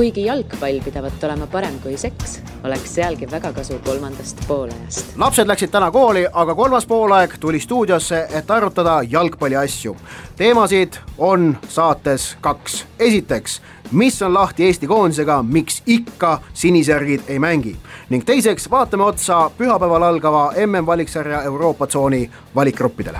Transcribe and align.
kuigi 0.00 0.22
jalgpall 0.24 0.78
pidavat 0.80 1.24
olema 1.24 1.44
parem 1.52 1.74
kui 1.82 1.92
seks, 2.00 2.38
oleks 2.64 2.94
sealgi 2.94 3.26
väga 3.28 3.50
kasu 3.52 3.74
kolmandast 3.84 4.38
poolajast. 4.48 5.10
lapsed 5.20 5.48
läksid 5.48 5.68
täna 5.74 5.90
kooli, 5.92 6.22
aga 6.32 6.54
kolmas 6.54 6.86
poolaeg 6.86 7.34
tuli 7.40 7.60
stuudiosse, 7.60 8.22
et 8.30 8.50
arutada 8.50 9.02
jalgpalli 9.02 9.56
asju. 9.60 9.96
teemasid 10.36 10.96
on 11.18 11.58
saates 11.68 12.36
kaks. 12.40 12.86
esiteks, 12.98 13.60
mis 13.92 14.22
on 14.22 14.34
lahti 14.34 14.64
Eesti 14.64 14.86
koondisega, 14.86 15.42
miks 15.42 15.82
ikka 15.86 16.40
sinisärgid 16.54 17.28
ei 17.28 17.38
mängi 17.38 17.76
ning 18.10 18.24
teiseks 18.24 18.70
vaatame 18.70 19.04
otsa 19.04 19.50
pühapäeval 19.58 20.02
algava 20.02 20.52
MM-valiksarja 20.66 21.42
Euroopa 21.42 21.86
tsooni 21.86 22.30
valikgruppidele 22.54 23.18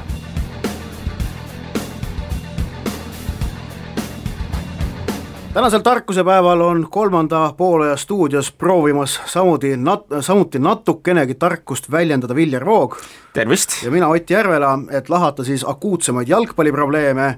tänasel 5.54 5.80
tarkusepäeval 5.80 6.60
on 6.60 6.86
kolmanda 6.90 7.54
poolaja 7.56 7.96
stuudios 7.96 8.52
proovimas 8.52 9.20
samuti 9.27 9.77
nat-, 9.77 10.20
samuti 10.20 10.58
natukenegi 10.58 11.34
tarkust 11.34 11.91
väljendada 11.91 12.34
Viljar 12.34 12.66
Voog. 12.66 12.96
tervist! 13.32 13.82
ja 13.82 13.91
mina, 13.91 14.08
Ott 14.08 14.30
Järvela, 14.30 14.78
et 14.91 15.08
lahata 15.08 15.44
siis 15.44 15.64
akuutsemaid 15.68 16.28
jalgpalliprobleeme 16.28 17.34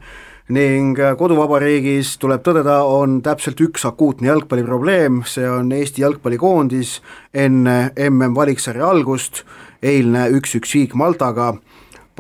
ning 0.49 0.99
koduvabariigis 1.19 2.19
tuleb 2.19 2.43
tõdeda, 2.45 2.83
on 2.85 3.23
täpselt 3.23 3.61
üks 3.61 3.87
akuutne 3.89 4.29
jalgpalliprobleem, 4.29 5.23
see 5.25 5.49
on 5.49 5.73
Eesti 5.73 6.03
jalgpallikoondis 6.03 6.99
enne 7.35 7.93
MM-valiksarja 8.11 8.89
algust, 8.89 9.45
eilne 9.83 10.29
üks-üks 10.37 10.75
viik 10.75 10.95
Maltaga 10.95 11.55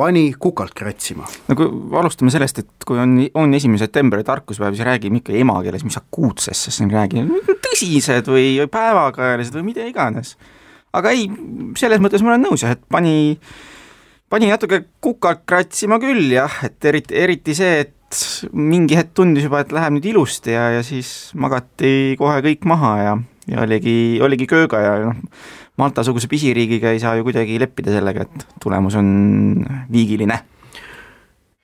pani 0.02 0.32
kukalt 0.38 0.74
kratsima. 0.74 1.26
no 1.48 1.56
kui 1.58 1.68
alustame 1.98 2.32
sellest, 2.34 2.62
et 2.62 2.86
kui 2.88 2.98
on, 2.98 3.14
on 3.38 3.54
esimene 3.54 3.80
september 3.80 4.22
tarkuspäev, 4.26 4.74
siis 4.74 4.86
räägime 4.88 5.22
ikka 5.22 5.36
emakeeles, 5.38 5.84
mis 5.86 5.98
akuutsest, 6.00 6.68
siis 6.68 6.82
räägime 6.90 7.42
tõsised 7.68 8.30
või 8.32 8.66
päevakajalised 8.72 9.56
või 9.58 9.68
mida 9.70 9.86
iganes. 9.88 10.34
aga 10.92 11.14
ei, 11.14 11.28
selles 11.78 12.02
mõttes 12.02 12.24
ma 12.24 12.34
olen 12.34 12.46
nõus 12.48 12.66
jah, 12.66 12.74
et 12.74 12.82
pani, 12.90 13.38
pani 14.32 14.50
natuke 14.50 14.84
kukalt 15.04 15.46
kratsima 15.48 16.00
küll 16.02 16.34
jah, 16.34 16.62
et 16.66 16.90
eriti, 16.90 17.18
eriti 17.22 17.56
see, 17.56 17.82
et 17.86 17.98
mingi 18.52 18.98
hetk 18.98 19.14
tundus 19.16 19.46
juba, 19.46 19.62
et 19.62 19.72
läheb 19.72 19.96
nüüd 19.96 20.10
ilusti 20.10 20.52
ja, 20.52 20.68
ja 20.76 20.82
siis 20.84 21.32
magati 21.38 22.16
kohe 22.20 22.42
kõik 22.44 22.66
maha 22.68 22.92
ja, 23.00 23.14
ja 23.48 23.62
oligi, 23.64 23.96
oligi 24.24 24.48
kööga 24.50 24.82
ja 24.84 24.96
noh, 25.06 25.22
Malta-suguse 25.80 26.28
pisiriigiga 26.28 26.92
ei 26.92 27.00
saa 27.00 27.16
ju 27.16 27.24
kuidagi 27.24 27.60
leppida 27.60 27.94
sellega, 27.94 28.26
et 28.26 28.46
tulemus 28.60 28.96
on 29.00 29.06
viigiline. 29.92 30.42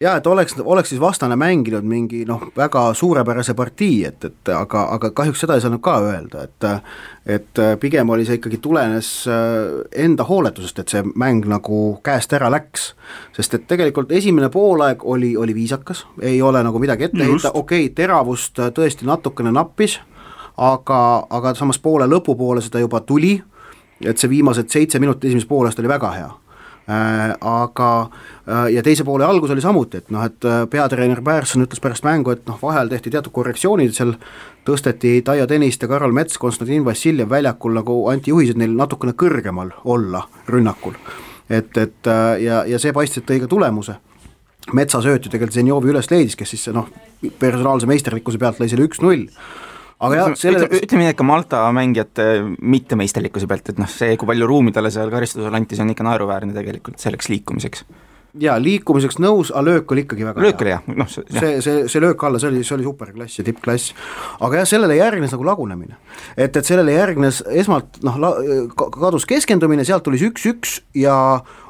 Jaa, 0.01 0.17
et 0.17 0.27
oleks, 0.31 0.55
oleks 0.63 0.93
siis 0.93 1.01
vastane 1.01 1.35
mänginud 1.37 1.83
mingi 1.83 2.21
noh, 2.25 2.45
väga 2.57 2.85
suurepärase 2.95 3.55
partii, 3.59 4.05
et, 4.07 4.25
et 4.25 4.51
aga, 4.55 4.85
aga 4.95 5.11
kahjuks 5.11 5.43
seda 5.43 5.57
ei 5.59 5.65
saanud 5.65 5.83
ka 5.83 5.97
öelda, 6.07 6.45
et 6.47 6.67
et 7.35 7.61
pigem 7.83 8.09
oli 8.15 8.23
see 8.25 8.39
ikkagi, 8.39 8.61
tulenes 8.63 9.09
äh, 9.27 9.81
enda 10.05 10.23
hooletusest, 10.29 10.79
et 10.79 10.95
see 10.95 11.03
mäng 11.19 11.51
nagu 11.51 11.99
käest 12.07 12.33
ära 12.39 12.47
läks. 12.55 12.93
sest 13.35 13.59
et 13.59 13.67
tegelikult 13.67 14.15
esimene 14.15 14.49
poolaeg 14.55 15.03
oli, 15.03 15.35
oli 15.37 15.55
viisakas, 15.55 16.07
ei 16.23 16.39
ole 16.43 16.63
nagu 16.63 16.79
midagi 16.79 17.11
ette 17.11 17.25
heita, 17.25 17.51
okei 17.51 17.89
okay,, 17.91 17.95
teravust 17.95 18.63
tõesti 18.79 19.07
natukene 19.07 19.51
nappis, 19.51 19.99
aga, 20.57 21.03
aga 21.31 21.57
samas 21.59 21.83
poole 21.83 22.07
lõpupoole 22.07 22.63
seda 22.63 22.87
juba 22.87 23.03
tuli 23.03 23.35
et 24.05 24.19
see 24.19 24.31
viimased 24.31 24.71
seitse 24.71 25.01
minutit 25.03 25.31
esimesest 25.31 25.49
poolest 25.49 25.79
oli 25.83 25.91
väga 25.91 26.13
hea 26.17 26.29
äh,. 26.29 27.35
Aga 27.41 27.89
äh, 28.49 28.71
ja 28.73 28.83
teise 28.83 29.05
poole 29.05 29.25
algus 29.25 29.51
oli 29.51 29.61
samuti, 29.61 30.01
et 30.01 30.11
noh, 30.11 30.25
et 30.25 30.45
äh, 30.45 30.63
peatreener 30.71 31.21
Pärson 31.25 31.67
ütles 31.67 31.83
pärast 31.85 32.07
mängu, 32.07 32.33
et 32.33 32.47
noh, 32.49 32.57
vahel 32.63 32.89
tehti 32.89 33.13
teatud 33.13 33.33
korrektsioonid, 33.35 33.93
seal 33.93 34.15
tõsteti 34.65 35.19
Taio 35.25 35.45
Tõniste 35.51 35.89
Karol 35.89 36.17
Mets, 36.17 36.39
Konstantin 36.41 36.87
Vassiljev 36.87 37.29
väljakul 37.29 37.77
nagu 37.77 37.99
anti 38.09 38.33
juhised 38.33 38.57
neil 38.57 38.73
natukene 38.77 39.13
kõrgemal 39.13 39.75
olla 39.85 40.25
rünnakul. 40.49 40.97
et, 41.51 41.77
et 41.77 42.13
ja, 42.41 42.65
ja 42.65 42.79
see 42.79 42.93
paistis, 42.93 43.23
et 43.23 43.29
tõi 43.29 43.41
ka 43.41 43.49
tulemuse 43.49 43.99
metsasööt 44.73 45.25
ju 45.25 45.33
tegelikult 45.33 45.57
Zenjovi 45.57 45.93
üles 45.93 46.11
leidis, 46.11 46.37
kes 46.37 46.53
siis 46.53 46.69
noh, 46.75 46.89
personaalse 47.41 47.89
meisterlikkuse 47.89 48.41
pealt 48.41 48.61
lõi 48.61 48.69
selle 48.71 48.89
üks-null 48.89 49.27
aga 49.99 50.21
jah, 50.21 50.35
selle 50.39 50.61
ütleme, 50.63 50.83
ütleme 50.85 51.05
nii, 51.05 51.13
et 51.15 51.19
ka 51.19 51.27
Malta 51.27 51.63
mängijate 51.75 52.29
mittemeisterlikkuse 52.59 53.49
pealt, 53.51 53.73
et 53.73 53.81
noh, 53.83 53.91
see, 53.91 54.17
kui 54.21 54.31
palju 54.31 54.51
ruumi 54.51 54.75
talle 54.75 54.93
seal 54.95 55.11
karistusel 55.13 55.55
anti, 55.55 55.79
see 55.79 55.87
on 55.87 55.95
ikka 55.95 56.07
naeruväärne 56.07 56.57
tegelikult 56.57 57.03
selleks 57.03 57.31
liikumiseks 57.33 57.87
jaa, 58.43 58.57
liikumiseks 58.61 59.19
nõus, 59.23 59.51
aga 59.53 59.65
löök 59.67 59.93
oli 59.95 60.05
ikkagi 60.05 60.27
väga 60.27 60.43
löök 60.43 60.63
oli 60.63 60.73
hea, 60.75 60.81
noh 61.01 61.09
see 61.11 61.25
see, 61.33 61.53
see, 61.65 61.85
see 61.91 62.03
löök 62.03 62.23
alla, 62.29 62.41
see 62.43 62.51
oli, 62.51 62.65
see 62.67 62.77
oli 62.77 62.87
superklass 62.87 63.41
ja 63.41 63.45
tippklass. 63.47 63.95
aga 64.45 64.61
jah, 64.61 64.69
sellele 64.69 64.99
järgnes 64.99 65.33
nagu 65.35 65.47
lagunemine. 65.49 65.97
et, 66.37 66.57
et 66.57 66.65
sellele 66.65 66.95
järgnes 66.95 67.41
esmalt 67.63 68.01
noh, 68.07 68.19
kadus 68.77 69.27
keskendumine, 69.29 69.87
sealt 69.89 70.05
tuli 70.07 70.21
see 70.21 70.33
üks-üks 70.33 70.79
ja 70.99 71.17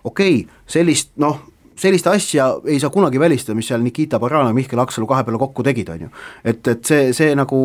okei 0.03 0.43
okay,, 0.43 0.61
sellist 0.69 1.15
noh, 1.22 1.41
sellist 1.78 2.06
asja 2.11 2.49
ei 2.69 2.81
saa 2.83 2.93
kunagi 2.94 3.21
välistada, 3.21 3.56
mis 3.59 3.69
seal 3.71 3.83
Nikita 3.84 4.21
Barano 4.22 4.50
ja 4.50 4.56
Mihkel 4.56 4.81
Aksalu 4.83 5.09
kahe 5.11 5.25
peale 5.27 5.41
kokku 5.41 5.65
tegid, 5.66 5.91
on 5.94 6.06
ju. 6.06 6.12
et, 6.44 6.62
et 6.75 6.84
see, 6.84 7.11
see 7.16 7.34
nagu 7.39 7.59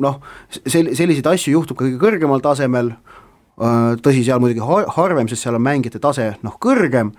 noh, 0.00 0.20
sel-, 0.60 0.94
selliseid 0.96 1.28
asju 1.30 1.56
juhtub 1.56 1.80
kõige 1.80 2.00
kõrgemal 2.00 2.44
tasemel, 2.44 2.94
tõsi, 4.04 4.22
seal 4.26 4.42
muidugi 4.42 4.64
har-, 4.64 4.88
harvem, 4.96 5.28
sest 5.30 5.46
seal 5.46 5.58
on 5.58 5.66
mängijate 5.66 6.00
tase 6.02 6.30
noh, 6.46 6.56
kõrgem, 6.62 7.12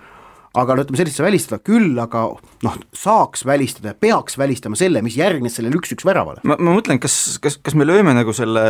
aga 0.58 0.74
no 0.74 0.82
ütleme, 0.82 0.98
sellist 0.98 1.14
ei 1.14 1.20
saa 1.20 1.28
välistada 1.28 1.60
küll, 1.62 1.92
aga 2.02 2.24
noh, 2.66 2.78
saaks 2.96 3.44
välistada 3.46 3.92
ja 3.92 3.98
peaks 4.02 4.38
välistama 4.40 4.78
selle, 4.78 5.02
mis 5.06 5.18
järgnes 5.20 5.54
sellele 5.58 5.78
üks-üks 5.78 6.06
väravale. 6.08 6.42
ma, 6.42 6.56
ma 6.58 6.74
mõtlen, 6.74 6.98
kas, 7.02 7.38
kas, 7.42 7.60
kas 7.62 7.76
me 7.78 7.86
lööme 7.86 8.16
nagu 8.16 8.34
selle 8.34 8.64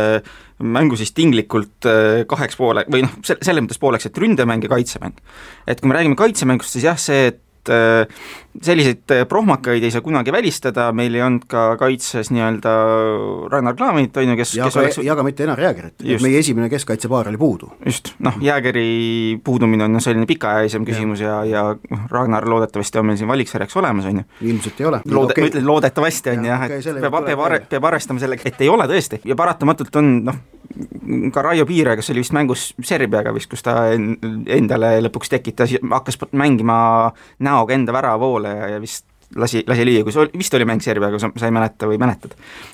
mängu 0.61 0.99
siis 0.99 1.15
tinglikult 1.17 1.89
kaheks 2.29 2.59
poole 2.59 2.85
või 2.91 3.07
noh, 3.07 3.15
se-, 3.25 3.39
selles 3.41 3.65
mõttes 3.65 3.81
pooleks, 3.81 4.11
et 4.11 4.21
ründemäng 4.21 4.67
ja 4.67 4.69
kaitsemäng. 4.75 5.17
et 5.65 5.81
kui 5.81 5.89
me 5.89 5.97
räägime 5.97 6.19
kaitsemängust, 6.19 6.77
siis 6.77 6.85
jah, 6.85 6.99
see, 7.01 7.31
et 7.31 7.41
et 7.67 7.69
äh, 7.69 8.07
selliseid 8.61 9.11
äh, 9.11 9.23
prohmakaid 9.27 9.83
ei 9.83 9.91
saa 9.93 10.03
kunagi 10.03 10.31
välistada, 10.31 10.89
meil 10.95 11.15
ei 11.15 11.23
olnud 11.23 11.45
ka 11.49 11.63
kaitses 11.79 12.31
nii-öelda 12.33 12.73
Ragnar 13.51 13.77
Klavit, 13.79 14.17
on 14.17 14.33
ju, 14.33 14.37
kes 14.39 14.53
ja 14.57 14.67
kes 14.67 14.75
ka, 14.75 14.83
oleks... 14.83 14.99
ja 15.05 15.15
ka 15.15 15.25
mitte 15.25 15.45
Enar 15.45 15.61
Jäägerit, 15.61 16.05
meie 16.23 16.41
esimene 16.41 16.69
keskkaitsepaar 16.69 17.31
oli 17.31 17.39
puudu. 17.41 17.71
just, 17.85 18.13
noh, 18.19 18.37
Jäägeri 18.43 19.39
puudumine 19.43 19.87
on 19.87 19.95
noh, 19.95 20.03
selline 20.03 20.27
pikaajalisem 20.29 20.85
küsimus 20.87 21.23
ja, 21.23 21.41
ja 21.47 21.65
noh, 21.73 22.05
Ragnar 22.11 22.47
loodetavasti 22.49 22.99
on 22.99 23.11
meil 23.11 23.21
siin 23.21 23.31
valiksarjaks 23.31 23.77
olemas, 23.79 24.09
on 24.11 24.23
ju. 24.23 24.27
ilmselt 24.53 24.81
ei 24.81 24.89
ole. 24.91 25.03
Loode- 25.05 25.37
okay., 25.37 25.45
ma 25.45 25.53
ütlen 25.53 25.67
loodetavasti, 25.67 26.35
on 26.35 26.45
ju 26.45 26.51
jah, 26.51 26.65
et 26.67 26.89
peab, 26.89 27.21
peab, 27.23 27.29
peab, 27.31 27.69
peab 27.75 27.91
arvestama 27.91 28.23
sellega, 28.23 28.49
et 28.51 28.65
ei 28.65 28.71
ole 28.71 28.89
tõesti 28.91 29.21
ja 29.25 29.39
paratamatult 29.39 30.01
on 30.01 30.11
noh, 30.27 30.43
ka 31.33 31.41
Raio 31.43 31.65
Piire, 31.67 31.95
kes 31.99 32.11
oli 32.13 32.23
vist 32.23 32.33
mängus 32.35 32.65
Serbiaga 32.85 33.33
vist, 33.35 33.49
kus 33.51 33.63
ta 33.65 33.75
endale 33.91 34.93
lõpuks 35.05 35.31
tekitas, 35.31 35.73
hakkas 35.81 36.19
mängima 36.37 36.77
näoga 37.43 37.75
enda 37.75 37.95
väravoole 38.41 38.59
ja, 38.59 38.75
ja 38.75 38.81
vist 38.81 39.05
lasi, 39.35 39.63
lasi 39.67 39.85
lüüa, 39.87 40.03
kui 40.03 40.13
see 40.13 40.23
oli, 40.25 40.39
vist 40.41 40.55
oli 40.57 40.65
mäng 40.67 40.83
Serbiaga, 40.83 41.19
sa, 41.21 41.29
sa 41.39 41.47
ei 41.47 41.53
mäleta 41.55 41.87
või 41.87 41.99
mäletad. 42.01 42.33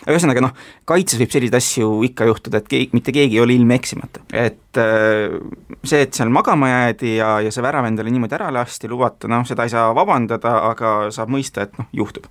ühesõnaga 0.09 0.41
noh, 0.41 0.53
kaitses 0.89 1.19
võib 1.21 1.33
selliseid 1.33 1.57
asju 1.57 1.89
ikka 2.07 2.25
juhtuda, 2.29 2.61
et 2.61 2.71
keegi, 2.71 2.89
mitte 2.97 3.13
keegi 3.15 3.37
ei 3.37 3.43
ole 3.43 3.57
ilmeksimatu. 3.57 4.25
et 4.33 4.81
äh, 4.81 5.35
see, 5.83 6.01
et 6.07 6.17
seal 6.17 6.33
magama 6.33 6.69
jäädi 6.71 7.17
ja, 7.17 7.37
ja 7.45 7.53
see 7.53 7.65
värav 7.65 7.85
endale 7.89 8.13
niimoodi 8.13 8.39
ära 8.39 8.49
lasti, 8.53 8.89
lubata, 8.89 9.29
noh, 9.31 9.45
seda 9.47 9.67
ei 9.67 9.73
saa 9.73 9.91
vabandada, 9.97 10.57
aga 10.71 10.97
saab 11.13 11.33
mõista, 11.33 11.67
et 11.67 11.77
noh, 11.77 11.89
juhtub 11.93 12.25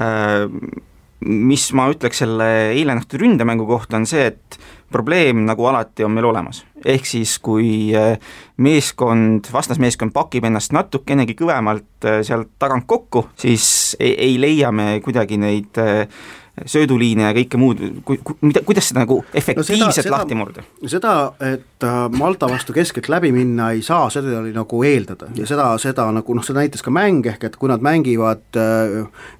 äh, 0.00 0.48
mis 1.22 1.68
ma 1.76 1.86
ütleks 1.92 2.24
selle 2.24 2.48
eile 2.72 2.96
nähtud 2.96 3.20
ründemängu 3.20 3.66
kohta, 3.68 4.00
on 4.00 4.08
see, 4.08 4.32
et 4.32 4.58
probleem 4.92 5.44
nagu 5.46 5.66
alati 5.70 6.04
on 6.04 6.12
meil 6.16 6.26
olemas. 6.28 6.64
Ehk 6.84 7.06
siis, 7.08 7.36
kui 7.42 7.92
äh, 7.96 8.16
meeskond, 8.62 9.48
vastasmeeskond 9.52 10.14
pakib 10.14 10.46
ennast 10.48 10.74
natukenegi 10.74 11.36
kõvemalt 11.38 12.06
äh, 12.08 12.20
sealt 12.26 12.54
tagant 12.62 12.86
kokku, 12.90 13.28
siis 13.38 13.96
ei, 14.00 14.14
ei 14.30 14.38
leia 14.40 14.72
me 14.74 14.96
kuidagi 15.04 15.38
neid 15.40 15.80
äh, 15.82 16.06
sööduliine 16.68 17.24
ja 17.30 17.32
kõike 17.32 17.56
muud, 17.56 17.78
mida, 18.44 18.60
kuidas 18.66 18.90
seda 18.90 19.06
nagu 19.06 19.22
efektiivselt 19.32 19.80
no 19.80 19.94
seda, 19.96 20.10
lahti 20.12 20.36
murda? 20.36 20.64
seda, 20.84 21.14
et 21.40 21.86
Malta 22.12 22.46
vastu 22.50 22.74
keskelt 22.76 23.08
läbi 23.08 23.30
minna 23.32 23.70
ei 23.72 23.80
saa, 23.82 24.10
seda 24.12 24.36
oli 24.42 24.52
nagu 24.52 24.82
eeldada 24.84 25.30
ja 25.38 25.48
seda, 25.48 25.70
seda 25.80 26.10
nagu 26.12 26.36
noh, 26.36 26.44
seda 26.44 26.60
näitas 26.60 26.84
ka 26.84 26.92
mäng, 26.92 27.24
ehk 27.32 27.48
et 27.48 27.56
kui 27.56 27.72
nad 27.72 27.80
mängivad 27.82 28.60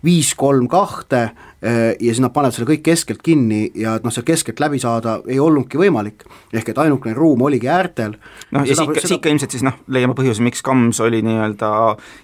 viis-kolm 0.09 0.71
kahte, 0.73 1.27
Äh, 1.27 1.52
ja 1.63 2.09
siis 2.11 2.21
nad 2.23 2.33
panevad 2.35 2.57
selle 2.57 2.67
kõik 2.73 2.83
keskelt 2.89 3.21
kinni 3.23 3.69
ja 3.79 3.95
et 3.99 4.07
noh, 4.07 4.11
seal 4.15 4.27
keskelt 4.27 4.59
läbi 4.61 4.81
saada 4.83 5.21
ei 5.31 5.39
olnudki 5.41 5.79
võimalik. 5.79 6.25
ehk 6.53 6.73
et 6.73 6.79
ainukene 6.79 7.15
ruum 7.15 7.43
oligi 7.47 7.69
äärtel. 7.71 8.17
noh, 8.51 8.67
ja 8.67 8.77
siit 8.77 9.03
siit 9.07 9.23
ka 9.23 9.31
ilmselt 9.31 9.55
siis 9.55 9.63
noh, 9.63 9.77
leiame 9.87 10.17
põhjuse, 10.19 10.43
miks 10.43 10.63
Kams 10.63 11.01
oli 11.01 11.23
nii-öelda 11.23 11.71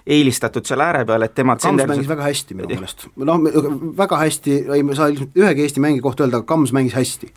eelistatud 0.07 0.67
seal 0.67 0.83
ääre 0.83 1.05
peal, 1.07 1.23
et 1.23 1.35
tema 1.35 1.55
Kams 1.55 1.87
mängis 1.87 2.09
väga 2.09 2.27
hästi 2.27 2.57
minu 2.59 2.73
meelest, 2.73 3.07
noh 3.15 3.39
väga 3.97 4.19
hästi, 4.25 4.57
ei 4.75 4.83
ma 4.83 4.95
ei 4.95 4.99
saa 4.99 5.07
ilmselt 5.13 5.39
ühegi 5.39 5.63
Eesti 5.63 5.83
mängija 5.83 6.03
kohta 6.03 6.25
öelda, 6.25 6.41
aga 6.41 6.49
Kams 6.49 6.75
mängis 6.75 6.97
hästi. 6.99 7.31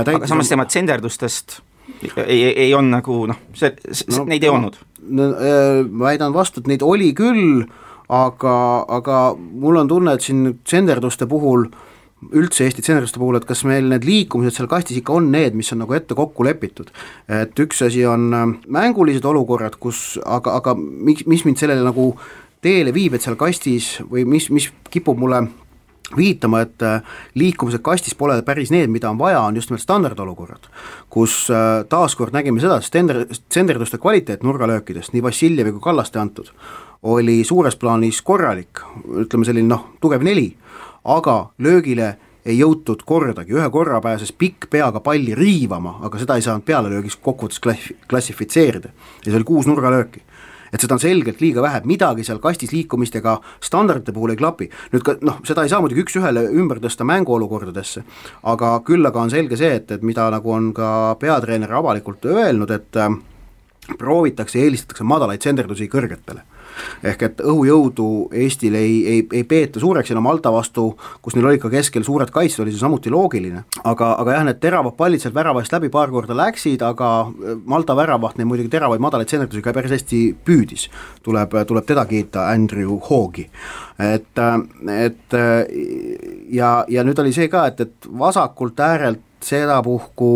aga 0.00 0.26
samas 0.26 0.48
tema 0.48 0.64
tsenderdustest 0.64 1.60
ei, 2.02 2.42
ei, 2.44 2.52
ei 2.66 2.74
olnud 2.74 2.96
nagu 2.96 3.18
noh, 3.30 3.38
see, 3.56 3.72
see 3.90 4.10
no,, 4.16 4.24
neid 4.30 4.44
ei 4.44 4.50
olnud 4.52 4.78
no,. 5.02 5.28
Äh, 5.36 5.82
väidan 6.00 6.34
vastu, 6.34 6.62
et 6.62 6.70
neid 6.70 6.84
oli 6.86 7.12
küll 7.18 7.64
aga, 8.12 8.56
aga 8.92 9.22
mul 9.36 9.80
on 9.80 9.88
tunne, 9.88 10.14
et 10.16 10.24
siin 10.24 10.58
tsenderduste 10.64 11.28
puhul 11.30 11.68
üldse 12.30 12.66
Eesti 12.66 12.84
tsentriste 12.84 13.18
puhul, 13.18 13.38
et 13.38 13.46
kas 13.48 13.64
meil 13.66 13.88
need 13.90 14.04
liikumised 14.06 14.54
seal 14.54 14.68
kastis 14.70 15.00
ikka 15.00 15.16
on 15.18 15.30
need, 15.34 15.56
mis 15.58 15.72
on 15.74 15.82
nagu 15.82 15.96
ette 15.96 16.14
kokku 16.14 16.46
lepitud. 16.46 16.92
et 17.28 17.58
üks 17.64 17.82
asi 17.86 18.04
on 18.06 18.28
äh, 18.34 18.44
mängulised 18.68 19.24
olukorrad, 19.26 19.78
kus 19.80 20.20
aga, 20.24 20.58
aga 20.60 20.76
miks, 20.76 21.26
mis 21.26 21.44
mind 21.48 21.58
sellele 21.58 21.82
nagu 21.86 22.12
teele 22.62 22.94
viib, 22.94 23.16
et 23.16 23.24
seal 23.24 23.36
kastis 23.36 23.96
või 24.06 24.24
mis, 24.28 24.48
mis 24.54 24.68
kipub 24.90 25.18
mulle 25.18 25.42
viitama, 26.16 26.62
et 26.62 26.82
äh, 26.86 27.02
liikumised 27.34 27.82
kastis 27.82 28.14
pole 28.14 28.36
päris 28.46 28.70
need, 28.70 28.90
mida 28.92 29.10
on 29.10 29.18
vaja, 29.18 29.40
on 29.42 29.56
just 29.58 29.72
nimelt 29.72 29.82
standardolukorrad, 29.82 30.70
kus 31.10 31.48
äh, 31.50 31.82
taaskord 31.90 32.36
nägime 32.36 32.62
seda, 32.62 32.78
stender-, 32.84 33.26
tsenderduste 33.48 33.98
kvaliteet 33.98 34.46
nurgalöökidest, 34.46 35.14
nii 35.16 35.24
Vassiljevi 35.26 35.74
kui 35.74 35.86
Kallaste 35.90 36.22
antud, 36.22 36.52
oli 37.02 37.44
suures 37.44 37.76
plaanis 37.76 38.22
korralik, 38.22 38.82
ütleme 39.24 39.46
selline 39.46 39.68
noh, 39.68 39.88
tugev 40.00 40.22
neli, 40.22 40.52
aga 41.04 41.36
löögile 41.58 42.16
ei 42.46 42.58
jõutud 42.58 43.04
kordagi, 43.06 43.54
ühe 43.54 43.68
korra 43.70 44.00
pääses 44.02 44.32
pikk 44.34 44.68
peaga 44.70 45.00
palli 45.02 45.34
riivama, 45.38 45.98
aga 46.02 46.18
seda 46.18 46.36
ei 46.38 46.44
saanud 46.46 46.66
pealelöögiks 46.66 47.18
kokkuvõttes 47.22 47.62
klassi-, 47.62 47.96
klassifitseerida. 48.10 48.90
ja 49.24 49.30
see 49.30 49.38
oli 49.38 49.46
kuus 49.46 49.66
nurgalööki 49.70 50.22
et 50.72 50.80
seda 50.80 50.96
on 50.96 51.02
selgelt 51.02 51.42
liiga 51.44 51.62
vähe, 51.62 51.82
midagi 51.84 52.24
seal 52.24 52.38
kastis 52.40 52.72
liikumistega 52.72 53.36
standardite 53.60 54.12
puhul 54.16 54.32
ei 54.32 54.38
klapi. 54.40 54.70
nüüd 54.92 55.04
ka 55.04 55.16
noh, 55.20 55.42
seda 55.44 55.66
ei 55.66 55.72
saa 55.72 55.82
muidugi 55.84 56.06
üks-ühele 56.06 56.46
ümber 56.48 56.80
tõsta 56.80 57.04
mänguolukordadesse, 57.04 58.04
aga 58.42 58.72
küll 58.86 59.06
aga 59.06 59.20
on 59.20 59.30
selge 59.30 59.58
see, 59.60 59.74
et, 59.82 59.90
et 59.90 60.02
mida 60.02 60.30
nagu 60.32 60.54
on 60.54 60.72
ka 60.72 61.16
peatreener 61.20 61.76
avalikult 61.76 62.24
öelnud, 62.24 62.72
et 62.72 62.96
äh, 62.96 63.12
proovitakse, 63.98 64.62
eelistatakse 64.62 65.04
madalaid 65.04 65.44
senderdusi 65.44 65.90
kõrgetele 65.92 66.46
ehk 67.02 67.22
et 67.28 67.42
õhujõudu 67.42 68.08
Eestil 68.42 68.76
ei, 68.78 68.94
ei, 69.08 69.22
ei 69.32 69.44
peeta 69.48 69.80
suureks 69.82 70.12
no 70.16 70.22
Malta 70.24 70.52
vastu, 70.52 70.92
kus 71.22 71.36
neil 71.36 71.48
olid 71.50 71.62
ka 71.62 71.70
keskel 71.72 72.04
suured 72.06 72.30
kaitsjad, 72.32 72.64
oli 72.64 72.74
see 72.74 72.82
samuti 72.82 73.12
loogiline. 73.12 73.64
aga, 73.84 74.12
aga 74.22 74.36
jah, 74.36 74.46
need 74.48 74.60
teravad 74.62 74.96
pallid 74.98 75.22
sealt 75.22 75.36
väravast 75.36 75.72
läbi 75.72 75.90
paar 75.92 76.12
korda 76.14 76.36
läksid, 76.36 76.82
aga 76.86 77.12
äh, 77.26 77.56
Malta 77.66 77.96
väravaht 77.98 78.38
neid 78.38 78.50
muidugi 78.50 78.72
teravaid 78.72 79.02
madalaid 79.02 79.30
tsentritusi 79.30 79.64
ka 79.64 79.74
päris 79.76 79.96
hästi 79.98 80.22
püüdis. 80.44 80.88
tuleb, 81.22 81.56
tuleb 81.68 81.86
teda 81.88 82.06
kiita, 82.06 82.48
Andrew 82.52 82.98
Hoogi. 83.08 83.48
et, 83.98 84.38
äh, 84.38 85.06
et 85.06 85.34
äh, 85.34 85.66
ja, 86.50 86.84
ja 86.88 87.04
nüüd 87.04 87.18
oli 87.18 87.32
see 87.32 87.48
ka, 87.52 87.66
et, 87.70 87.80
et 87.80 88.12
vasakult 88.18 88.80
äärelt 88.80 89.20
sedapuhku 89.42 90.32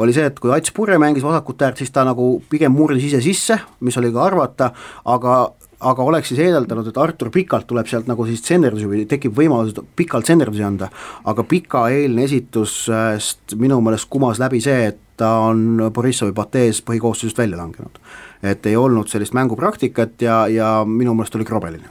oli 0.00 0.14
see, 0.16 0.26
et 0.30 0.38
kui 0.40 0.52
Ats 0.54 0.72
Purje 0.74 0.98
mängis 1.00 1.24
vasakut 1.24 1.60
äärt, 1.62 1.80
siis 1.80 1.92
ta 1.92 2.04
nagu 2.08 2.38
pigem 2.50 2.72
murdis 2.72 3.10
ise 3.10 3.20
sisse, 3.24 3.58
mis 3.84 3.96
oli 4.00 4.12
ka 4.14 4.22
arvata, 4.24 4.70
aga 5.04 5.40
aga 5.80 6.04
oleks 6.04 6.32
siis 6.32 6.40
eeldanud, 6.44 6.90
et 6.90 6.98
Artur 7.00 7.30
Pikalt 7.32 7.66
tuleb 7.70 7.88
sealt 7.88 8.08
nagu 8.10 8.26
siis 8.28 8.42
tsenderdusi 8.44 8.88
või 8.88 9.04
tekib 9.08 9.36
võimalus 9.36 9.76
pikalt 9.96 10.28
tsenderdusi 10.28 10.64
anda, 10.66 10.90
aga 11.30 11.44
Pika 11.48 11.86
eilne 11.92 12.26
esitusest 12.28 13.56
minu 13.60 13.80
meelest 13.84 14.10
kumas 14.12 14.40
läbi 14.42 14.60
see, 14.64 14.90
et 14.92 15.00
ta 15.20 15.32
on 15.48 15.88
Borissovi 15.92 16.32
patees 16.36 16.82
põhikoosseisust 16.84 17.40
välja 17.40 17.60
langenud. 17.60 17.98
et 18.42 18.66
ei 18.66 18.76
olnud 18.76 19.08
sellist 19.08 19.34
mängupraktikat 19.36 20.22
ja, 20.22 20.46
ja 20.48 20.84
minu 20.84 21.14
meelest 21.14 21.34
oli 21.36 21.44
krobeline 21.44 21.90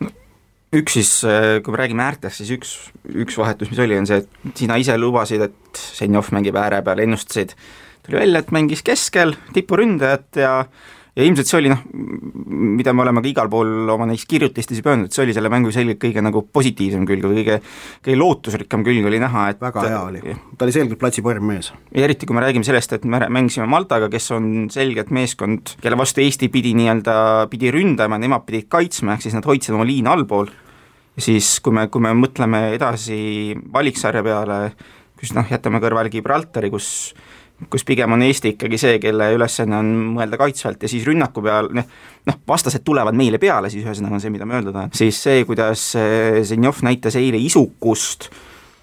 no 0.00 0.12
üks 0.72 0.96
siis, 0.96 1.12
kui 1.64 1.74
me 1.74 1.80
räägime 1.80 2.04
äärtest, 2.06 2.40
siis 2.40 2.50
üks, 2.56 2.72
üks 3.24 3.36
vahetus, 3.36 3.70
mis 3.72 3.80
oli, 3.82 3.96
on 4.00 4.08
see, 4.08 4.22
et 4.22 4.56
sina 4.56 4.78
ise 4.80 4.96
lubasid, 4.96 5.44
et 5.44 5.82
Zenjov 5.98 6.30
mängib 6.32 6.56
ääre 6.56 6.80
peal, 6.84 7.02
ennustasid, 7.04 7.52
tuli 8.06 8.20
välja, 8.22 8.40
et 8.40 8.52
mängis 8.56 8.80
keskel 8.86 9.36
tipuründajat 9.52 10.40
ja 10.40 10.54
ja 11.12 11.26
ilmselt 11.26 11.48
see 11.48 11.58
oli 11.60 11.70
noh, 11.72 11.80
mida 12.72 12.94
me 12.96 13.04
oleme 13.04 13.20
ka 13.20 13.28
igal 13.28 13.50
pool 13.52 13.90
oma 13.92 14.06
neis 14.08 14.24
kirjutistes 14.28 14.78
juba 14.80 14.94
öelnud, 14.94 15.10
et 15.10 15.16
see 15.16 15.26
oli 15.26 15.34
selle 15.36 15.50
mängu 15.52 15.72
selgelt 15.74 16.00
kõige 16.00 16.24
nagu 16.24 16.44
positiivsem 16.56 17.04
külg 17.08 17.26
või 17.28 17.42
kõige, 17.42 17.58
kõige 18.06 18.16
lootusrikkam 18.20 18.84
külg 18.86 19.08
oli 19.10 19.20
näha, 19.20 19.44
et 19.52 19.60
väga 19.60 19.84
hea 19.90 20.00
oli, 20.06 20.36
ta 20.56 20.64
oli 20.64 20.74
selgelt 20.74 21.00
platsi 21.02 21.24
parem 21.24 21.44
mees. 21.50 21.68
ja 21.92 22.06
eriti, 22.06 22.28
kui 22.28 22.38
me 22.38 22.44
räägime 22.44 22.64
sellest, 22.64 22.96
et 22.96 23.04
me 23.04 23.20
mängisime 23.28 23.68
Maltaga, 23.68 24.08
kes 24.12 24.30
on 24.38 24.48
selgelt 24.72 25.12
meeskond, 25.12 25.76
kelle 25.84 26.00
vastu 26.00 26.24
Eesti 26.24 26.48
pidi 26.52 26.72
nii-öelda, 26.80 27.18
pidi 27.52 27.74
ründama, 27.74 28.16
nemad 28.22 28.48
pidid 28.48 28.70
kaitsma, 28.72 29.16
ehk 29.16 29.26
siis 29.26 29.36
nad 29.36 29.48
hoidsid 29.48 29.76
oma 29.76 29.84
liine 29.88 30.14
allpool, 30.14 30.48
siis 31.20 31.58
kui 31.60 31.76
me, 31.76 31.90
kui 31.92 32.00
me 32.04 32.14
mõtleme 32.16 32.70
edasi 32.78 33.52
valiksarja 33.74 34.24
peale, 34.24 34.62
kus 35.20 35.36
noh, 35.36 35.44
jätame 35.50 35.82
kõrvale 35.82 36.10
Gibraltari, 36.10 36.72
kus 36.72 37.12
kus 37.70 37.84
pigem 37.84 38.12
on 38.12 38.22
Eesti 38.22 38.54
ikkagi 38.54 38.78
see, 38.80 38.98
kelle 39.02 39.32
ülesanne 39.36 39.78
on 39.78 39.90
mõelda 40.16 40.38
kaitsvalt 40.40 40.82
ja 40.82 40.90
siis 40.90 41.04
rünnaku 41.06 41.44
peal, 41.44 41.68
noh, 41.76 41.90
noh, 42.28 42.38
vastased 42.48 42.84
tulevad 42.86 43.16
meile 43.18 43.40
peale, 43.42 43.70
siis 43.72 43.84
ühesõnaga 43.86 44.18
on 44.18 44.24
see, 44.24 44.32
mida 44.34 44.48
ma 44.48 44.58
öelda 44.58 44.74
tahan, 44.74 44.94
siis 44.96 45.18
see, 45.22 45.44
kuidas 45.48 45.92
eh, 46.00 46.40
Zenjov 46.46 46.82
näitas 46.86 47.18
eile 47.20 47.40
isukust 47.42 48.28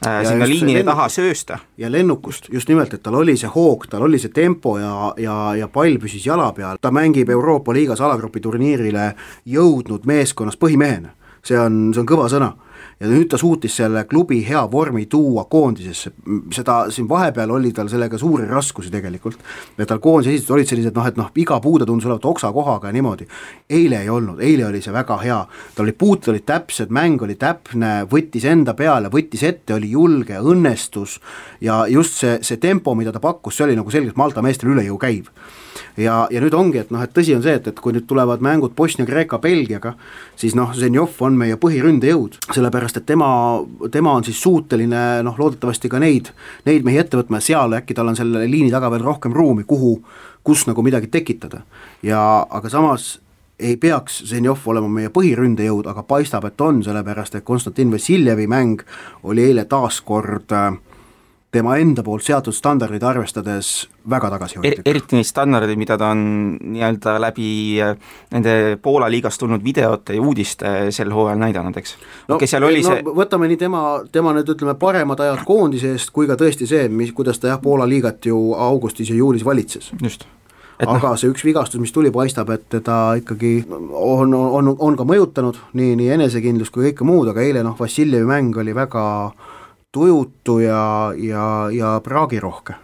äh, 0.06 0.22
sinna 0.28 0.48
liinide 0.50 0.84
taha 0.88 1.10
söösta. 1.12 1.60
ja 1.78 1.92
lennukust, 1.92 2.50
just 2.54 2.70
nimelt, 2.70 2.94
et 2.94 3.04
tal 3.04 3.20
oli 3.20 3.38
see 3.38 3.52
hoog, 3.56 3.88
tal 3.90 4.08
oli 4.08 4.20
see 4.22 4.34
tempo 4.36 4.78
ja, 4.80 5.14
ja, 5.18 5.38
ja 5.60 5.68
pall 5.68 6.00
püsis 6.02 6.26
jala 6.26 6.52
peal, 6.54 6.80
ta 6.82 6.92
mängib 6.92 7.30
Euroopa 7.30 7.74
liigas 7.74 8.02
alagrupi 8.02 8.40
turniirile 8.40 9.14
jõudnud 9.46 10.08
meeskonnas 10.10 10.60
põhimehena. 10.60 11.16
see 11.44 11.60
on, 11.60 11.94
see 11.94 12.04
on 12.04 12.08
kõva 12.08 12.28
sõna 12.32 12.54
ja 13.00 13.08
nüüd 13.08 13.30
ta 13.32 13.38
suutis 13.40 13.78
selle 13.80 14.04
klubi 14.10 14.42
hea 14.48 14.62
vormi 14.72 15.06
tuua 15.12 15.46
koondisesse, 15.50 16.12
seda 16.54 16.80
siin 16.92 17.08
vahepeal 17.10 17.52
oli 17.56 17.72
tal 17.76 17.88
sellega 17.92 18.18
suuri 18.20 18.48
raskusi 18.50 18.92
tegelikult, 18.92 19.40
et 19.78 19.88
tal 19.88 20.02
koondise 20.04 20.34
esitused 20.34 20.56
olid 20.58 20.72
sellised 20.72 21.00
noh, 21.00 21.08
et 21.08 21.20
noh, 21.20 21.30
iga 21.40 21.60
puude 21.64 21.88
tundus 21.88 22.10
olevat 22.10 22.28
oksakohaga 22.34 22.92
ja 22.92 22.98
niimoodi. 22.98 23.28
eile 23.70 24.02
ei 24.02 24.10
olnud, 24.10 24.42
eile 24.44 24.66
oli 24.68 24.82
see 24.84 24.94
väga 24.94 25.18
hea, 25.24 25.40
tal 25.76 25.88
olid 25.88 26.00
puuted 26.00 26.34
olid 26.34 26.46
täpsed, 26.46 26.92
mäng 26.92 27.24
oli 27.24 27.36
täpne, 27.40 27.94
võttis 28.12 28.46
enda 28.50 28.74
peale, 28.74 29.12
võttis 29.14 29.44
ette, 29.48 29.74
oli 29.74 29.92
julge, 29.92 30.36
õnnestus. 30.40 31.20
Ja 31.62 31.86
just 31.88 32.20
see, 32.20 32.38
see 32.44 32.60
tempo, 32.60 32.96
mida 32.96 33.14
ta 33.16 33.24
pakkus, 33.24 33.56
see 33.56 33.70
oli 33.70 33.80
nagu 33.80 33.92
selgelt 33.92 34.20
Malta 34.20 34.44
meestele 34.44 34.76
üle 34.76 34.88
jõu 34.90 35.00
käiv 35.00 35.32
ja, 36.00 36.16
ja 36.32 36.42
nüüd 36.42 36.56
ongi, 36.56 36.80
et 36.82 36.92
noh, 36.94 37.02
et 37.04 37.14
tõsi 37.16 37.36
on 37.36 37.44
see, 37.44 37.58
et, 37.60 37.68
et 37.72 37.80
kui 37.84 37.94
nüüd 37.96 38.08
tulevad 38.10 38.44
mängud 38.46 38.74
Bosnia, 38.78 39.08
Kreeka, 39.08 39.40
Belgiaga, 39.44 39.94
siis 40.40 40.56
noh, 40.58 40.72
Zenjov 40.76 41.20
on 41.26 41.38
meie 41.40 41.60
põhiründejõud, 41.60 42.40
sellepärast 42.56 43.02
et 43.02 43.08
tema, 43.10 43.30
tema 43.92 44.16
on 44.18 44.28
siis 44.28 44.42
suuteline 44.42 45.22
noh, 45.28 45.40
loodetavasti 45.40 45.92
ka 45.92 46.02
neid, 46.02 46.32
neid 46.70 46.88
mehi 46.88 47.02
ette 47.04 47.20
võtma 47.20 47.42
ja 47.42 47.50
seal 47.50 47.80
äkki 47.82 47.98
tal 47.98 48.12
on 48.12 48.20
selle 48.20 48.46
liini 48.50 48.72
taga 48.74 48.92
veel 48.94 49.06
rohkem 49.06 49.36
ruumi, 49.36 49.68
kuhu, 49.68 49.98
kus 50.44 50.66
nagu 50.70 50.84
midagi 50.86 51.12
tekitada. 51.12 51.64
ja 52.04 52.46
aga 52.50 52.70
samas 52.70 53.18
ei 53.60 53.76
peaks 53.78 54.24
Zenjov 54.30 54.64
olema 54.72 54.88
meie 54.88 55.10
põhiründejõud, 55.12 55.90
aga 55.92 56.04
paistab, 56.08 56.46
et 56.48 56.62
on, 56.64 56.80
sellepärast 56.84 57.36
et 57.36 57.44
Konstantin 57.44 57.92
Vassiljevi 57.92 58.48
mäng 58.48 58.86
oli 59.24 59.50
eile 59.50 59.66
taas 59.68 60.00
kord 60.02 60.56
äh, 60.56 60.78
tema 61.52 61.76
enda 61.82 62.04
poolt 62.06 62.24
seatud 62.24 62.54
standardeid 62.54 63.04
arvestades 63.10 63.88
väga 64.10 64.30
tagasihoidlik 64.36 64.84
er,. 64.84 64.90
eriti 64.92 65.18
neid 65.18 65.28
standardeid, 65.28 65.80
mida 65.82 65.98
ta 65.98 66.12
on 66.14 66.22
nii-öelda 66.62 67.16
läbi 67.22 67.50
äh, 67.82 67.96
nende 68.34 68.78
Poola 68.82 69.10
liigast 69.10 69.42
tulnud 69.42 69.64
videote 69.66 70.18
ja 70.18 70.22
uudiste 70.22 70.74
sel 70.94 71.14
hooajal 71.14 71.42
näidanud, 71.42 71.78
eks 71.82 71.96
no, 72.30 72.38
okay, 72.38 72.50
seal 72.50 72.68
oli 72.70 72.84
no, 72.86 72.94
see 72.94 73.16
võtame 73.22 73.50
nii 73.50 73.62
tema, 73.66 73.84
tema 74.14 74.36
nüüd 74.38 74.54
ütleme, 74.54 74.78
paremad 74.80 75.26
ajad 75.26 75.46
koondise 75.48 75.96
eest 75.98 76.14
kui 76.14 76.30
ka 76.30 76.38
tõesti 76.40 76.70
see, 76.70 76.86
mis, 76.90 77.14
kuidas 77.18 77.42
ta 77.42 77.56
jah, 77.56 77.62
Poola 77.64 77.90
liigat 77.90 78.30
ju 78.30 78.54
augustis 78.54 79.10
ja 79.10 79.18
juulis 79.18 79.46
valitses. 79.46 79.94
just 80.04 80.30
Et 80.80 80.88
aga 80.88 81.10
no. 81.12 81.18
see 81.20 81.28
üks 81.28 81.42
vigastus, 81.44 81.76
mis 81.84 81.92
tuli, 81.92 82.08
paistab, 82.08 82.54
et 82.56 82.62
teda 82.72 83.18
ikkagi 83.20 83.66
on, 83.68 84.32
on, 84.32 84.70
on 84.80 84.96
ka 84.96 85.04
mõjutanud 85.04 85.58
nii, 85.76 85.98
nii 86.00 86.14
enesekindlus 86.16 86.72
kui 86.72 86.86
kõike 86.86 87.04
muud, 87.04 87.28
aga 87.34 87.44
eile 87.44 87.66
noh, 87.68 87.76
Vassiljevi 87.76 88.24
mäng 88.30 88.56
oli 88.64 88.72
väga 88.78 89.02
äh, 89.26 89.58
tujutu 89.92 90.60
ja, 90.60 91.14
ja, 91.18 91.46
ja 91.72 91.98
praagirohke. 92.04 92.76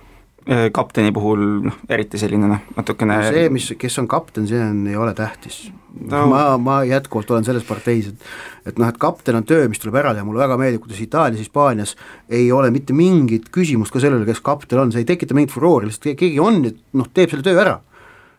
Äh, 0.46 0.68
kapteni 0.74 1.10
puhul 1.10 1.42
noh, 1.66 1.78
eriti 1.90 2.20
selline 2.22 2.46
noh, 2.50 2.66
natukene 2.78 3.16
no 3.18 3.30
see, 3.34 3.48
mis, 3.50 3.72
kes 3.82 3.96
on 3.98 4.10
kapten, 4.10 4.46
see 4.50 4.60
on, 4.62 4.84
ei 4.90 4.98
ole 4.98 5.16
tähtis. 5.18 5.64
No.. 5.96 6.26
ma, 6.30 6.42
ma 6.62 6.76
jätkuvalt 6.86 7.32
olen 7.32 7.48
selles 7.48 7.66
parteis, 7.66 8.12
et 8.12 8.70
et 8.70 8.82
noh, 8.82 8.90
et 8.90 8.98
kapten 9.02 9.38
on 9.40 9.46
töö, 9.48 9.66
mis 9.72 9.82
tuleb 9.82 9.98
ära 10.02 10.12
teha, 10.14 10.26
mulle 10.28 10.44
väga 10.44 10.58
meeldib, 10.62 10.84
kuidas 10.84 11.02
Itaalias, 11.02 11.42
Hispaanias 11.42 11.96
ei 12.30 12.52
ole 12.54 12.70
mitte 12.74 12.94
mingit 12.94 13.48
küsimust 13.54 13.94
ka 13.94 14.02
sellele, 14.04 14.26
kes 14.28 14.44
kapten 14.46 14.84
on, 14.84 14.94
see 14.94 15.06
ei 15.06 15.10
tekita 15.10 15.38
mingit 15.38 15.54
furoori, 15.56 15.90
lihtsalt 15.90 16.20
keegi 16.20 16.42
on, 16.44 16.62
noh, 17.00 17.10
teeb 17.14 17.34
selle 17.34 17.46
töö 17.46 17.62
ära 17.64 17.80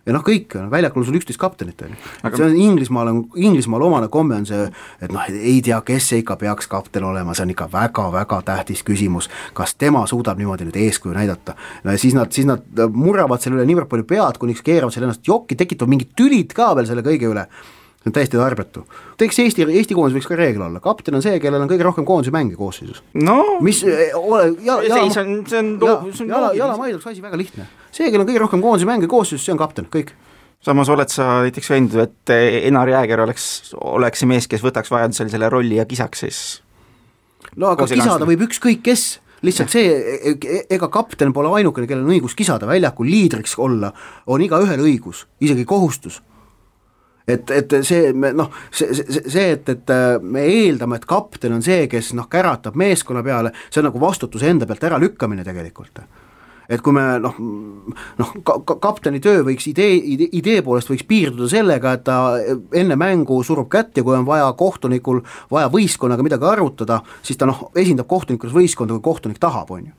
ja 0.07 0.15
noh, 0.15 0.23
kõik, 0.27 0.55
väljakul 0.71 1.05
sul 1.07 1.19
üksteist 1.19 1.41
kaptenit, 1.41 1.83
on 1.83 1.95
ju. 1.95 2.33
see 2.37 2.47
on 2.47 2.57
Inglismaal 2.63 3.11
on, 3.11 3.23
Inglismaal 3.37 3.85
omane 3.89 4.09
komme 4.13 4.39
on 4.41 4.47
see, 4.49 4.67
et 5.03 5.13
noh, 5.13 5.31
ei 5.35 5.59
tea, 5.67 5.81
kes 5.87 6.11
see 6.13 6.23
ikka 6.23 6.39
peaks 6.41 6.71
kapten 6.71 7.05
olema, 7.09 7.35
see 7.35 7.47
on 7.47 7.55
ikka 7.55 7.69
väga-väga 7.73 8.41
tähtis 8.47 8.85
küsimus, 8.87 9.31
kas 9.57 9.75
tema 9.75 10.05
suudab 10.07 10.39
niimoodi 10.39 10.69
nüüd 10.69 10.79
eeskuju 10.87 11.17
näidata. 11.17 11.57
no 11.85 11.95
ja 11.95 11.99
siis 11.99 12.15
nad, 12.15 12.31
siis 12.33 12.47
nad 12.47 12.87
murravad 12.93 13.43
selle 13.43 13.59
üle 13.59 13.67
niivõrd 13.67 13.91
palju 13.91 14.07
pead, 14.07 14.39
kuniks 14.39 14.63
keeravad 14.67 14.95
selle 14.95 15.11
ennast 15.11 15.27
jokki, 15.27 15.59
tekitavad 15.59 15.97
mingid 15.97 16.15
tülid 16.17 16.55
ka 16.55 16.73
veel 16.79 16.87
selle 16.87 17.05
kõige 17.07 17.33
üle 17.33 17.49
see 18.07 18.11
on 18.11 18.15
täiesti 18.15 18.37
tarbetu. 18.37 18.87
teeks 19.19 19.39
Eesti, 19.39 19.67
Eesti 19.67 19.95
koondis 19.95 20.15
võiks 20.15 20.29
ka 20.31 20.37
reegel 20.39 20.63
olla, 20.63 20.81
kapten 20.81 21.19
on 21.19 21.23
see, 21.25 21.41
kellel 21.43 21.65
on 21.65 21.71
kõige 21.71 21.87
rohkem 21.87 22.07
koondise 22.07 22.31
mänge 22.31 22.57
koosseisus. 22.57 23.03
no. 23.15 23.59
Mis 23.61 23.83
eh, 23.83 24.15
ole, 24.15 24.55
jala, 24.63 24.85
jala, 24.87 25.09
see 25.11 25.25
on, 25.25 25.41
see 25.49 25.59
on 25.59 25.73
on 25.83 26.31
jala, 26.31 26.53
jalamaid 26.55 26.95
oleks 26.95 27.07
asi 27.11 27.23
väga 27.23 27.41
lihtne. 27.41 27.67
see, 27.91 28.07
kellel 28.07 28.23
on 28.23 28.31
kõige 28.31 28.45
rohkem 28.45 28.63
koondise 28.63 28.87
mänge 28.87 29.11
koosseisus, 29.11 29.45
see 29.45 29.57
on 29.57 29.61
kapten, 29.61 29.91
kõik. 29.91 30.15
Samas 30.63 30.89
oled 30.91 31.11
sa 31.13 31.43
näiteks 31.45 31.69
veendunud, 31.71 32.07
et 32.07 32.33
Enar 32.67 32.89
Jääger 32.89 33.21
oleks, 33.27 33.75
oleks 33.77 34.23
see 34.23 34.31
mees, 34.31 34.47
kes 34.51 34.63
võtaks 34.65 34.91
vajadusel 34.91 35.29
selle 35.31 35.51
rolli 35.53 35.77
ja 35.77 35.85
kisaks 35.87 36.25
siis 36.25 36.41
no 37.57 37.75
aga 37.75 37.87
kisada 37.91 38.29
võib 38.29 38.47
ükskõik 38.49 38.85
kes. 38.87 39.17
Lihtsalt 39.45 39.69
see, 39.71 39.91
e-, 39.93 40.33
e-, 40.33 40.63
ega 40.75 40.89
kapten 40.91 41.31
pole 41.37 41.51
ainukene, 41.59 41.87
kellel 41.87 42.07
on 42.07 42.15
õigus 42.15 42.33
kisada. 42.35 42.67
Väljakul, 42.67 43.07
liidriks 43.07 43.53
olla 43.61 43.91
on 44.33 44.43
igaühel 44.43 44.81
õigus, 44.81 45.27
isegi 45.45 45.67
kohustus 45.69 46.23
et, 47.29 47.51
et 47.51 47.75
see, 47.83 48.13
noh, 48.15 48.53
see, 48.71 48.93
see, 48.95 49.25
see, 49.27 49.49
et, 49.57 49.73
et 49.73 49.91
äh, 49.91 50.19
me 50.23 50.45
eeldame, 50.47 51.01
et 51.01 51.09
kapten 51.09 51.57
on 51.57 51.65
see, 51.65 51.89
kes 51.91 52.13
noh, 52.19 52.29
käratab 52.31 52.79
meeskonna 52.79 53.25
peale, 53.27 53.53
see 53.69 53.83
on 53.83 53.91
nagu 53.91 54.03
vastutuse 54.03 54.49
enda 54.51 54.69
pealt 54.69 54.87
äralükkamine 54.87 55.45
tegelikult. 55.47 56.05
Et 56.67 56.83
kui 56.83 56.95
me 56.95 57.03
noh, 57.23 57.37
noh 58.19 58.31
ka, 58.47 58.57
ka, 58.67 58.75
kapteni 58.83 59.21
töö 59.23 59.45
võiks 59.47 59.69
idee, 59.71 60.01
idee, 60.15 60.31
idee 60.35 60.63
poolest 60.67 60.91
võiks 60.91 61.07
piirduda 61.07 61.51
sellega, 61.51 61.93
et 61.95 62.03
ta 62.07 62.17
enne 62.75 62.97
mängu 62.99 63.39
surub 63.47 63.71
kätt 63.71 63.99
ja 63.99 64.07
kui 64.07 64.17
on 64.17 64.27
vaja 64.27 64.49
kohtunikul, 64.59 65.23
vaja 65.51 65.71
võistkonnaga 65.71 66.27
midagi 66.27 66.49
arutada, 66.51 67.03
siis 67.27 67.39
ta 67.39 67.47
noh, 67.47 67.69
esindab 67.79 68.11
kohtunikus 68.11 68.55
võistkonda, 68.55 68.99
kui 68.99 69.13
kohtunik 69.13 69.39
tahab, 69.43 69.71
on 69.75 69.87
ju 69.93 69.95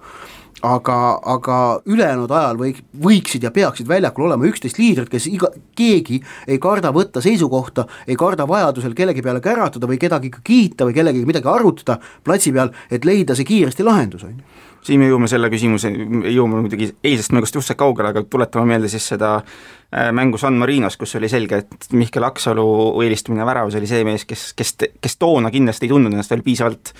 aga, 0.66 0.98
aga 1.24 1.58
ülejäänud 1.86 2.32
ajal 2.34 2.60
või, 2.60 2.74
võiksid 3.04 3.46
ja 3.46 3.52
peaksid 3.54 3.88
väljakul 3.90 4.28
olema 4.28 4.48
üksteist 4.50 4.80
liidrit, 4.82 5.10
kes 5.12 5.28
iga, 5.30 5.52
keegi 5.78 6.20
ei 6.48 6.60
karda 6.62 6.92
võtta 6.96 7.22
seisukohta, 7.24 7.88
ei 8.08 8.18
karda 8.20 8.48
vajadusel 8.50 8.96
kellegi 8.98 9.22
peale 9.26 9.42
käratada 9.44 9.90
või 9.90 10.00
kedagi 10.02 10.32
kiita 10.44 10.88
või 10.88 10.98
kellegagi 10.98 11.28
midagi 11.30 11.52
arutada 11.52 12.00
platsi 12.24 12.54
peal, 12.56 12.74
et 12.90 13.06
leida 13.06 13.38
see 13.38 13.48
kiiresti 13.48 13.86
lahendus, 13.86 14.26
on 14.28 14.38
ju. 14.38 14.48
Siin 14.88 15.02
me 15.02 15.08
jõuame 15.10 15.28
selle 15.28 15.50
küsimuse, 15.52 15.90
jõuame 16.32 16.62
muidugi 16.64 16.88
eilsest 17.04 17.34
mängust 17.36 17.58
suhteliselt 17.58 17.80
kaugele, 17.82 18.14
aga 18.14 18.22
tuletame 18.24 18.70
meelde 18.70 18.88
siis 18.92 19.04
seda 19.10 19.34
äh, 19.42 20.14
mängu 20.16 20.40
San 20.40 20.56
Marinos, 20.62 20.96
kus 20.98 21.18
oli 21.20 21.28
selge, 21.28 21.60
et 21.66 21.88
Mihkel 21.92 22.24
Aksalu 22.24 22.68
eelistumine 23.04 23.46
väravas 23.46 23.76
oli 23.76 23.90
see 23.90 24.06
mees, 24.08 24.24
kes, 24.30 24.54
kes, 24.56 24.76
kes 25.04 25.18
toona 25.20 25.52
kindlasti 25.52 25.90
ei 25.90 25.92
tundnud 25.92 26.16
ennast 26.16 26.32
veel 26.32 26.46
piisavalt 26.46 26.94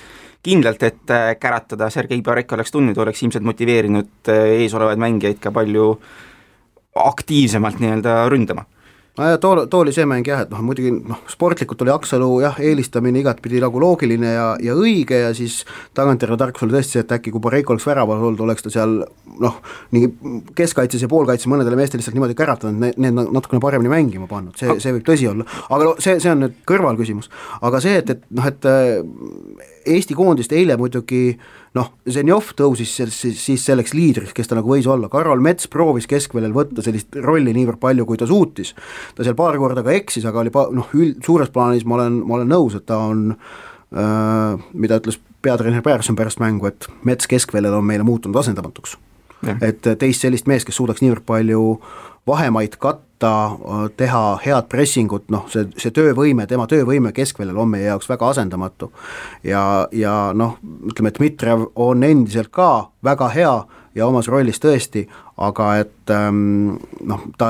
kindlalt, 0.44 0.84
et 0.84 1.14
äh, 1.14 1.34
käratada, 1.40 1.90
Sergei 1.94 2.22
Barek 2.22 2.52
oleks 2.56 2.74
tundnud, 2.74 2.98
oleks 2.98 3.24
ilmselt 3.24 3.46
motiveerinud 3.48 4.32
äh, 4.32 4.64
eesolevaid 4.64 5.02
mängijaid 5.02 5.42
ka 5.44 5.52
palju 5.56 5.92
aktiivsemalt 6.98 7.82
nii-öelda 7.82 8.24
ründama 8.32 8.66
nojah, 9.18 9.40
too, 9.40 9.66
too 9.66 9.82
oli 9.82 9.94
see 9.94 10.06
mäng 10.06 10.28
jah, 10.28 10.44
et 10.46 10.52
noh, 10.54 10.62
muidugi 10.66 10.92
noh, 10.94 11.22
sportlikult 11.32 11.82
oli 11.84 11.94
Aksalu 11.94 12.30
jah, 12.44 12.58
eelistamine 12.62 13.22
igatpidi 13.24 13.62
nagu 13.64 13.82
loogiline 13.82 14.34
ja, 14.34 14.48
ja 14.64 14.76
õige 14.78 15.22
ja 15.24 15.32
siis 15.38 15.60
tagantjärele 15.98 16.38
tarkus 16.40 16.66
oli 16.66 16.76
tõesti 16.78 16.98
see, 16.98 17.06
et 17.06 17.16
äkki 17.18 17.34
kui 17.34 17.42
Borrego 17.44 17.74
oleks 17.74 17.88
väraval 17.90 18.22
olnud, 18.30 18.44
oleks 18.46 18.68
ta 18.68 18.74
seal 18.74 19.00
noh, 19.42 19.58
nii 19.96 20.12
keskkaitses 20.58 21.06
ja 21.06 21.10
poolkaitses 21.12 21.50
mõnedele 21.50 21.80
meestele 21.80 22.04
lihtsalt 22.04 22.18
niimoodi 22.18 22.38
käratanud, 22.38 22.78
need, 22.84 23.00
need 23.02 23.34
natukene 23.34 23.64
paremini 23.64 23.94
mängima 23.94 24.30
pannud, 24.30 24.58
see, 24.60 24.78
see 24.84 24.94
võib 24.98 25.08
tõsi 25.10 25.30
olla, 25.32 25.48
aga 25.70 25.90
no 25.90 25.96
see, 26.04 26.20
see 26.22 26.34
on 26.34 26.46
nüüd 26.46 26.62
kõrvalküsimus. 26.70 27.32
aga 27.66 27.82
see, 27.84 27.98
et, 28.04 28.14
et 28.14 28.30
noh, 28.38 28.52
et 28.52 28.70
Eesti 29.88 30.16
koondist 30.18 30.52
eile 30.56 30.76
muidugi 30.80 31.38
noh, 31.78 31.92
Zenjov 32.10 32.52
tõusis 32.58 32.92
siis, 32.98 33.38
siis 33.40 33.64
selleks 33.66 33.94
liidriks, 33.96 34.34
kes 34.36 34.50
ta 34.50 34.58
nagu 34.58 34.72
võis 34.72 34.88
olla, 34.90 35.10
Karol 35.12 35.42
Mets 35.44 35.70
proovis 35.72 36.10
keskväljal 36.10 36.56
võtta 36.56 36.84
sellist 36.86 37.16
rolli 37.24 37.54
niivõrd 37.56 37.80
palju, 37.82 38.06
kui 38.08 38.20
ta 38.20 38.28
suutis. 38.30 38.74
ta 39.16 39.26
seal 39.26 39.38
paar 39.38 39.58
korda 39.62 39.86
ka 39.86 39.96
eksis, 39.96 40.26
aga 40.28 40.44
oli 40.44 40.54
pa-, 40.54 40.68
noh, 40.74 40.92
üld-, 40.98 41.22
suures 41.26 41.52
plaanis 41.54 41.86
ma 41.88 42.00
olen, 42.00 42.22
ma 42.28 42.40
olen 42.40 42.54
nõus, 42.54 42.78
et 42.78 42.88
ta 42.90 43.00
on 43.08 43.32
äh, 43.34 44.68
mida 44.74 45.00
ütles 45.02 45.20
peatreener 45.46 45.86
Pärson 45.86 46.18
pärast 46.20 46.42
mängu, 46.44 46.68
et 46.70 46.90
Mets 47.08 47.30
keskväljal 47.30 47.80
on 47.80 47.88
meile 47.88 48.04
muutunud 48.08 48.40
asendamatuks. 48.42 48.98
et 49.62 49.86
teist 50.00 50.24
sellist 50.24 50.48
meest, 50.50 50.66
kes 50.66 50.80
suudaks 50.80 51.04
niivõrd 51.04 51.24
palju 51.28 51.78
vahemaid 52.28 52.80
katta, 52.82 53.07
teha 53.98 54.24
head 54.44 54.68
pressingut, 54.70 55.26
noh, 55.34 55.48
see, 55.50 55.66
see 55.80 55.94
töövõime, 55.96 56.46
tema 56.48 56.68
töövõime 56.70 57.14
keskväljal 57.16 57.58
on 57.64 57.72
meie 57.74 57.88
jaoks 57.90 58.10
väga 58.10 58.30
asendamatu. 58.34 58.92
ja, 59.44 59.88
ja 59.92 60.16
noh, 60.38 60.58
ütleme, 60.92 61.14
Dmitrijev 61.18 61.70
on 61.76 62.04
endiselt 62.04 62.52
ka 62.54 62.92
väga 63.04 63.30
hea 63.34 63.56
ja 63.98 64.06
omas 64.08 64.28
rollis 64.30 64.60
tõesti, 64.62 65.06
aga 65.42 65.68
et 65.82 66.12
ähm, 66.14 66.78
noh, 67.10 67.24
ta, 67.38 67.50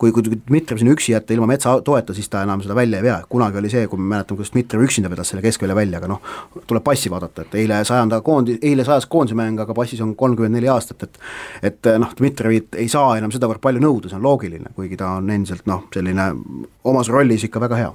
kui, 0.00 0.12
kui 0.14 0.24
Dmitrijev 0.24 0.80
sinna 0.80 0.94
üksi 0.96 1.12
jätta 1.12 1.34
ilma 1.34 1.48
metsa 1.50 1.76
toeta, 1.84 2.14
siis 2.16 2.28
ta 2.32 2.42
enam 2.44 2.62
seda 2.64 2.76
välja 2.76 3.00
ei 3.00 3.06
vea, 3.06 3.16
kunagi 3.30 3.60
oli 3.60 3.70
see, 3.72 3.86
kui 3.90 4.00
me 4.00 4.08
mäletame, 4.12 4.40
kuidas 4.40 4.52
Dmitrijev 4.54 4.86
üksinda 4.86 5.10
vedas 5.12 5.32
selle 5.32 5.44
keskvälja 5.44 5.76
välja, 5.76 6.00
aga 6.00 6.10
noh, 6.12 6.34
tuleb 6.68 6.84
passi 6.84 7.12
vaadata, 7.12 7.46
et 7.46 7.56
eile 7.62 7.80
sajanda 7.88 8.20
koondi, 8.24 8.58
eile 8.64 8.84
sajas 8.88 9.08
koondise 9.12 9.38
mäng, 9.38 9.60
aga 9.62 9.76
passis 9.76 10.02
on 10.04 10.14
kolmkümmend 10.18 10.58
neli 10.58 10.70
aastat, 10.72 11.08
et 11.08 11.20
et 11.70 11.90
noh, 12.00 12.12
Dmitrijevit 12.18 12.76
ei 12.80 12.88
saa 12.92 13.16
enam 13.20 13.32
sedavõrd 13.34 13.62
palju 13.64 13.82
nõuda, 13.84 14.10
see 14.10 14.20
on 14.20 14.24
loogiline, 14.26 14.72
kuigi 14.76 15.00
ta 15.00 15.05
on 15.18 15.30
endiselt 15.30 15.66
noh, 15.70 15.84
selline 15.94 16.26
omas 16.86 17.08
rollis 17.12 17.44
ikka 17.46 17.60
väga 17.62 17.78
hea 17.80 17.92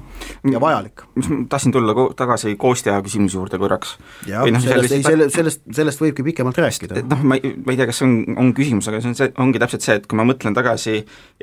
ja 0.53 0.61
vajalik. 0.61 1.03
mis 1.15 1.29
ma 1.31 1.39
tahtsin 1.51 1.75
tulla 1.75 1.95
ko 1.97 2.07
tagasi 2.17 2.55
Kostja 2.61 2.97
küsimuse 3.05 3.37
juurde 3.39 3.59
korraks. 3.61 3.97
jah, 4.27 4.47
no, 4.47 4.63
sellest, 4.63 4.95
ei 4.95 5.05
selle, 5.05 5.29
sellest, 5.33 5.63
sellest 5.75 6.03
võibki 6.03 6.25
pikemalt 6.31 6.57
rääkida. 6.61 7.03
noh, 7.11 7.23
ma 7.23 7.37
ei, 7.39 7.53
ma 7.65 7.75
ei 7.75 7.79
tea, 7.79 7.89
kas 7.89 8.01
see 8.01 8.09
on, 8.09 8.17
on 8.41 8.55
küsimus, 8.57 8.89
aga 8.91 9.03
see 9.03 9.13
on 9.13 9.19
see, 9.19 9.31
ongi 9.43 9.61
täpselt 9.61 9.87
see, 9.87 9.99
et 10.01 10.09
kui 10.09 10.19
ma 10.19 10.27
mõtlen 10.27 10.57
tagasi 10.57 11.01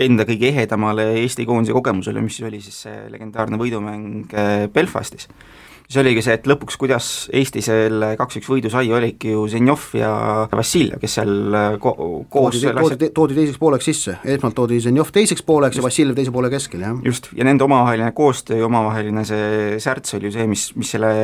enda 0.09 0.27
kõige 0.29 0.53
ehedamale 0.53 1.11
Eesti 1.23 1.47
koondise 1.49 1.77
kogemusele, 1.77 2.23
mis 2.25 2.41
oli 2.47 2.63
siis 2.65 2.85
see 2.87 3.07
legendaarne 3.13 3.61
võidumäng 3.61 4.35
äh, 4.35 4.67
Belfastis 4.73 5.31
siis 5.89 6.03
oligi 6.03 6.21
see, 6.21 6.35
et 6.37 6.45
lõpuks, 6.49 6.77
kuidas 6.77 7.07
Eesti 7.33 7.63
selle 7.65 8.11
kaks-üks 8.21 8.49
võidu 8.53 8.69
sai, 8.69 8.91
oligi 8.93 9.31
ju 9.33 9.47
Zenjov 9.49 9.87
ja 9.97 10.11
Vassiljev, 10.53 10.99
kes 11.01 11.15
seal 11.17 11.31
äh, 11.57 11.69
ko 11.81 11.95
koos 12.29 12.59
toodi, 12.61 12.75
toodi, 12.77 13.09
toodi 13.17 13.37
teiseks 13.39 13.61
pooleks 13.63 13.89
sisse, 13.89 14.19
esmalt 14.35 14.57
toodi 14.59 14.83
Zenjov 14.85 15.09
teiseks 15.17 15.41
pooleks 15.49 15.79
just, 15.79 15.81
ja 15.81 15.87
Vassiljev 15.87 16.19
teise 16.19 16.35
poole 16.35 16.51
keskel, 16.53 16.83
jah. 16.85 16.99
just, 17.09 17.31
ja 17.33 17.47
nende 17.49 17.65
omavaheline 17.65 18.11
koostöö 18.17 18.59
ja 18.61 18.67
omavaheline 18.69 19.25
see 19.29 19.79
särts 19.81 20.19
oli 20.19 20.29
ju 20.29 20.35
see, 20.37 20.45
mis, 20.51 20.67
mis 20.77 20.93
selle 20.93 21.15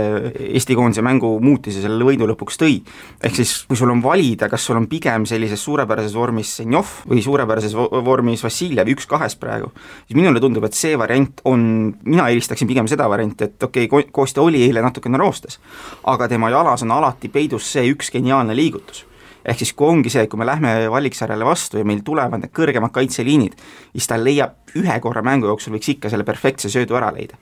Eesti 0.47 0.79
koondise 0.79 1.05
mängu 1.05 1.35
muutis 1.45 1.77
ja 1.77 1.85
selle 1.85 2.09
võidu 2.09 2.31
lõpuks 2.33 2.57
tõi. 2.65 2.81
ehk 3.21 3.37
siis, 3.37 3.55
kui 3.69 3.77
sul 3.77 3.93
on 3.93 4.01
valida, 4.05 4.49
kas 4.49 4.65
sul 4.65 4.81
on 4.81 4.89
pigem 4.89 5.29
sellises 5.29 5.61
suurepärases 5.61 6.17
vormis 6.17 6.55
Zenjov 6.63 7.03
või 7.13 7.21
suurepärases 7.27 7.77
vormis 7.77 8.47
Vassiljev, 8.49 8.95
üks 8.97 9.05
kahest 9.13 9.43
praegu, 9.45 9.75
siis 10.09 10.17
minule 10.17 10.41
tundub, 10.41 10.65
et 10.65 10.81
see 10.81 10.97
variant 10.97 11.45
on, 11.53 11.69
mina 12.09 12.33
eelistaksin 12.33 12.73
pigem 12.73 12.89
seda 12.89 13.13
varianti, 13.13 13.51
et 13.53 13.69
okei 13.69 13.93
okay,, 13.93 14.09
Kostja 14.15 14.41
oli 14.45 14.54
oli 14.55 14.63
eile 14.69 14.85
natukene 14.85 15.19
roostes, 15.19 15.59
aga 16.07 16.31
tema 16.31 16.51
jalas 16.55 16.87
on 16.87 16.95
alati 16.95 17.29
peidus 17.29 17.73
see 17.75 17.91
üks 17.91 18.15
geniaalne 18.15 18.57
liigutus 18.57 19.05
ehk 19.45 19.61
siis 19.61 19.73
kui 19.77 19.91
ongi 19.93 20.13
see, 20.13 20.25
et 20.25 20.31
kui 20.33 20.41
me 20.41 20.47
lähme 20.49 20.75
Valliksarjale 20.91 21.45
vastu 21.45 21.81
ja 21.81 21.85
meil 21.85 22.01
tulevad 22.05 22.41
need 22.41 22.53
kõrgemad 22.57 22.95
kaitseliinid, 22.95 23.59
siis 23.93 24.09
ta 24.09 24.17
leiab 24.21 24.79
ühe 24.81 25.01
korra 25.05 25.23
mängu 25.27 25.51
jooksul 25.51 25.77
võiks 25.77 25.91
ikka 25.95 26.13
selle 26.13 26.25
perfektse 26.25 26.71
söödu 26.73 26.97
ära 26.97 27.11
leida. 27.15 27.37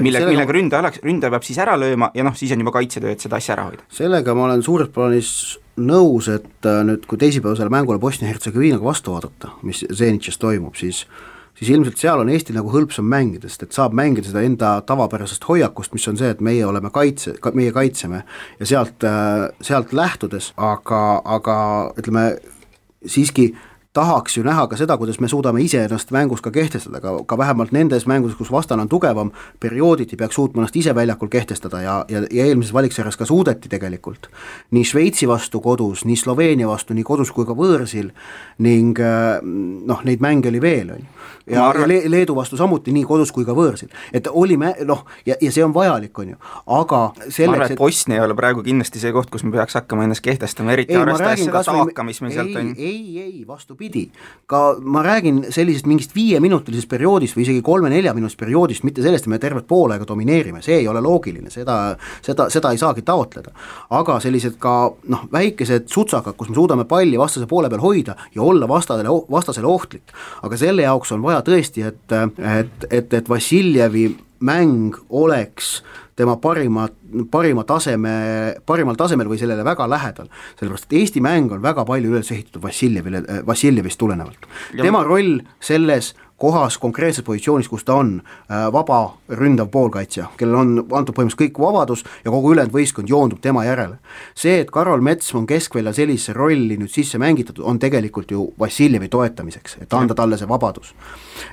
mille, 0.00 0.20
millega 0.26 0.52
ründaja 0.52 0.82
oleks, 0.82 1.00
ründaja 1.04 1.32
peab 1.32 1.44
siis 1.44 1.58
ära 1.60 1.76
lööma 1.76 2.10
ja 2.14 2.24
noh, 2.24 2.36
siis 2.36 2.52
on 2.52 2.60
juba 2.64 2.72
kaitsetöö, 2.76 3.12
et 3.12 3.24
seda 3.24 3.40
asja 3.40 3.54
ära 3.56 3.64
hoida. 3.70 3.88
sellega 3.92 4.34
ma 4.34 4.44
olen 4.48 4.62
suures 4.62 4.92
plaanis 4.92 5.32
nõus, 5.78 6.28
et 6.32 6.68
äh, 6.68 6.84
nüüd, 6.84 7.06
kui 7.08 7.18
teisipäevasele 7.18 7.72
mängule 7.72 8.00
Bosnia-Hertsegoviinaga 8.02 8.84
vastu 8.84 9.14
vaadata, 9.14 9.54
mis 9.62 9.84
Zenitšis 9.94 10.38
toimub, 10.38 10.76
siis 10.76 11.06
siis 11.58 11.70
ilmselt 11.74 11.98
seal 11.98 12.22
on 12.22 12.30
Eestil 12.32 12.56
nagu 12.58 12.70
hõlpsam 12.72 13.08
mängida, 13.10 13.50
sest 13.50 13.66
et 13.66 13.76
saab 13.76 13.96
mängida 13.98 14.30
seda 14.30 14.44
enda 14.46 14.72
tavapärasest 14.86 15.44
hoiakust, 15.48 15.94
mis 15.96 16.06
on 16.10 16.18
see, 16.20 16.30
et 16.34 16.42
meie 16.44 16.66
oleme 16.66 16.92
kaitse, 16.94 17.34
meie 17.58 17.74
kaitseme. 17.74 18.22
Ja 18.60 18.70
sealt, 18.72 19.04
äh, 19.06 19.48
sealt 19.64 19.92
lähtudes, 19.96 20.52
aga, 20.56 21.02
aga 21.24 21.58
ütleme, 21.98 22.30
siiski 23.06 23.50
tahaks 23.92 24.36
ju 24.36 24.44
näha 24.44 24.66
ka 24.68 24.76
seda, 24.76 24.96
kuidas 25.00 25.20
me 25.20 25.28
suudame 25.28 25.62
iseennast 25.64 26.10
mängus 26.12 26.42
ka 26.44 26.50
kehtestada, 26.52 27.00
ka, 27.00 27.14
ka 27.26 27.38
vähemalt 27.38 27.72
nendes 27.72 28.06
mängudes, 28.06 28.36
kus 28.36 28.50
vastane 28.52 28.84
on 28.84 28.88
tugevam, 28.88 29.30
periooditi 29.60 30.16
peaks 30.16 30.36
suutma 30.36 30.62
ennast 30.62 30.76
ise 30.76 30.94
väljakul 30.94 31.30
kehtestada 31.32 31.80
ja, 31.82 31.94
ja, 32.08 32.22
ja 32.30 32.44
eelmises 32.44 32.74
valiksarjas 32.74 33.16
ka 33.16 33.24
suudeti 33.24 33.68
tegelikult. 33.68 34.28
nii 34.70 34.84
Šveitsi 34.84 35.28
vastu 35.28 35.60
kodus, 35.64 36.04
nii 36.04 36.16
Sloveenia 36.16 36.68
vastu, 36.68 36.94
nii 36.94 37.04
kodus 37.04 37.32
kui 37.32 37.48
ka 37.48 37.56
võõrsil 37.56 38.10
ning 38.58 39.00
äh, 39.00 39.40
noh, 39.42 40.04
neid 40.04 40.20
mänge 40.20 40.52
oli 40.52 40.60
veel, 40.60 40.92
on 40.92 41.00
ju. 41.00 41.08
ja, 41.54 41.64
arvan... 41.68 41.90
ja 41.90 42.10
Leedu 42.12 42.36
vastu 42.36 42.60
samuti 42.60 42.92
nii 42.92 43.06
kodus 43.08 43.32
kui 43.32 43.48
ka 43.48 43.56
võõrsil, 43.56 43.88
et 44.12 44.28
olime 44.28 44.74
noh, 44.84 45.06
ja, 45.26 45.38
ja 45.40 45.52
see 45.52 45.64
on 45.64 45.72
vajalik, 45.74 46.12
on 46.18 46.34
ju, 46.34 46.42
aga 46.76 47.02
selleks, 47.24 47.40
ma 47.40 47.56
arvan, 47.56 47.72
et 47.72 47.80
Bosnia 47.80 48.20
ei 48.20 48.26
ole 48.26 48.36
praegu 48.36 48.66
kindlasti 48.68 49.00
see 49.00 49.16
koht, 49.16 49.32
kus 49.32 49.48
me 49.48 49.56
peaks 49.56 49.80
hakkama 49.80 50.04
ennast 50.04 50.24
kehtestama, 50.24 50.76
eriti 50.76 50.96
arvestades 50.96 51.46
seda 51.48 51.64
taaka, 51.64 52.04
mis 52.04 52.20
meil 52.20 52.36
sealt 52.36 52.60
on. 52.60 52.74
ei, 52.76 53.02
ei, 53.24 53.44
vastupidi 53.48 53.77
vastupidi, 53.78 54.10
ka 54.46 54.76
ma 54.80 55.02
räägin 55.02 55.44
sellisest 55.52 55.86
mingist 55.86 56.14
viieminutilisest 56.14 56.88
perioodist 56.88 57.36
või 57.36 57.44
isegi 57.44 57.62
kolme-neljaminutisest 57.62 58.38
perioodist, 58.40 58.84
mitte 58.84 59.02
sellest, 59.02 59.26
et 59.26 59.30
me 59.30 59.38
tervet 59.38 59.66
pool 59.66 59.92
aega 59.92 60.06
domineerime, 60.06 60.62
see 60.62 60.80
ei 60.80 60.88
ole 60.88 61.00
loogiline, 61.00 61.50
seda, 61.50 61.96
seda, 62.22 62.48
seda 62.50 62.72
ei 62.72 62.78
saagi 62.78 63.02
taotleda. 63.02 63.52
aga 63.90 64.20
sellised 64.20 64.58
ka 64.58 64.92
noh, 65.08 65.26
väikesed 65.32 65.88
sutsakad, 65.88 66.36
kus 66.36 66.48
me 66.48 66.54
suudame 66.54 66.84
palli 66.84 67.18
vastase 67.18 67.46
poole 67.46 67.68
peal 67.68 67.80
hoida 67.80 68.16
ja 68.34 68.42
olla 68.42 68.68
vastasele, 68.68 69.08
vastasele 69.30 69.66
ohtlik. 69.66 70.12
aga 70.42 70.56
selle 70.56 70.82
jaoks 70.82 71.12
on 71.12 71.22
vaja 71.22 71.42
tõesti, 71.42 71.86
et, 71.86 72.12
et, 72.12 72.88
et, 72.90 73.14
et 73.14 73.28
Vassiljevi 73.28 74.08
mäng 74.40 74.96
oleks 75.08 75.82
tema 76.18 76.36
parima, 76.42 76.88
parima 77.30 77.62
taseme, 77.64 78.12
parimal 78.66 78.96
tasemel 78.98 79.28
või 79.30 79.38
sellele 79.38 79.64
väga 79.66 79.86
lähedal. 79.90 80.30
sellepärast, 80.58 80.88
et 80.88 80.96
Eesti 81.00 81.22
mäng 81.22 81.52
on 81.54 81.62
väga 81.62 81.84
palju 81.86 82.10
üles 82.10 82.32
ehitatud 82.34 82.62
Vassiljevile, 82.62 83.22
Vassiljevist 83.46 83.98
tulenevalt. 83.98 84.48
tema 84.76 85.04
roll 85.04 85.38
selles 85.60 86.14
kohas, 86.38 86.78
konkreetses 86.78 87.24
positsioonis, 87.24 87.68
kus 87.68 87.84
ta 87.84 87.98
on, 87.98 88.22
äh, 88.50 88.72
vaba 88.72 89.14
ründav 89.28 89.68
poolkaitsja, 89.74 90.28
kellel 90.38 90.56
on 90.56 90.72
antud 90.92 91.14
põhimõtteliselt 91.14 91.42
kõik 91.42 91.60
vabadus 91.62 92.04
ja 92.24 92.30
kogu 92.30 92.52
ülejäänud 92.54 92.74
võistkond 92.74 93.10
joondub 93.10 93.40
tema 93.40 93.64
järele. 93.64 93.98
see, 94.34 94.60
et 94.60 94.70
Karol 94.70 95.00
Mets 95.00 95.34
on 95.34 95.46
keskvälja 95.46 95.92
sellisesse 95.92 96.32
rolli 96.32 96.76
nüüd 96.76 96.90
sisse 96.90 97.18
mängitud, 97.18 97.58
on 97.62 97.78
tegelikult 97.78 98.30
ju 98.30 98.52
Vassiljevi 98.58 99.08
toetamiseks, 99.08 99.76
et 99.80 99.92
anda 99.92 100.14
talle 100.14 100.38
see 100.38 100.48
vabadus. 100.48 100.94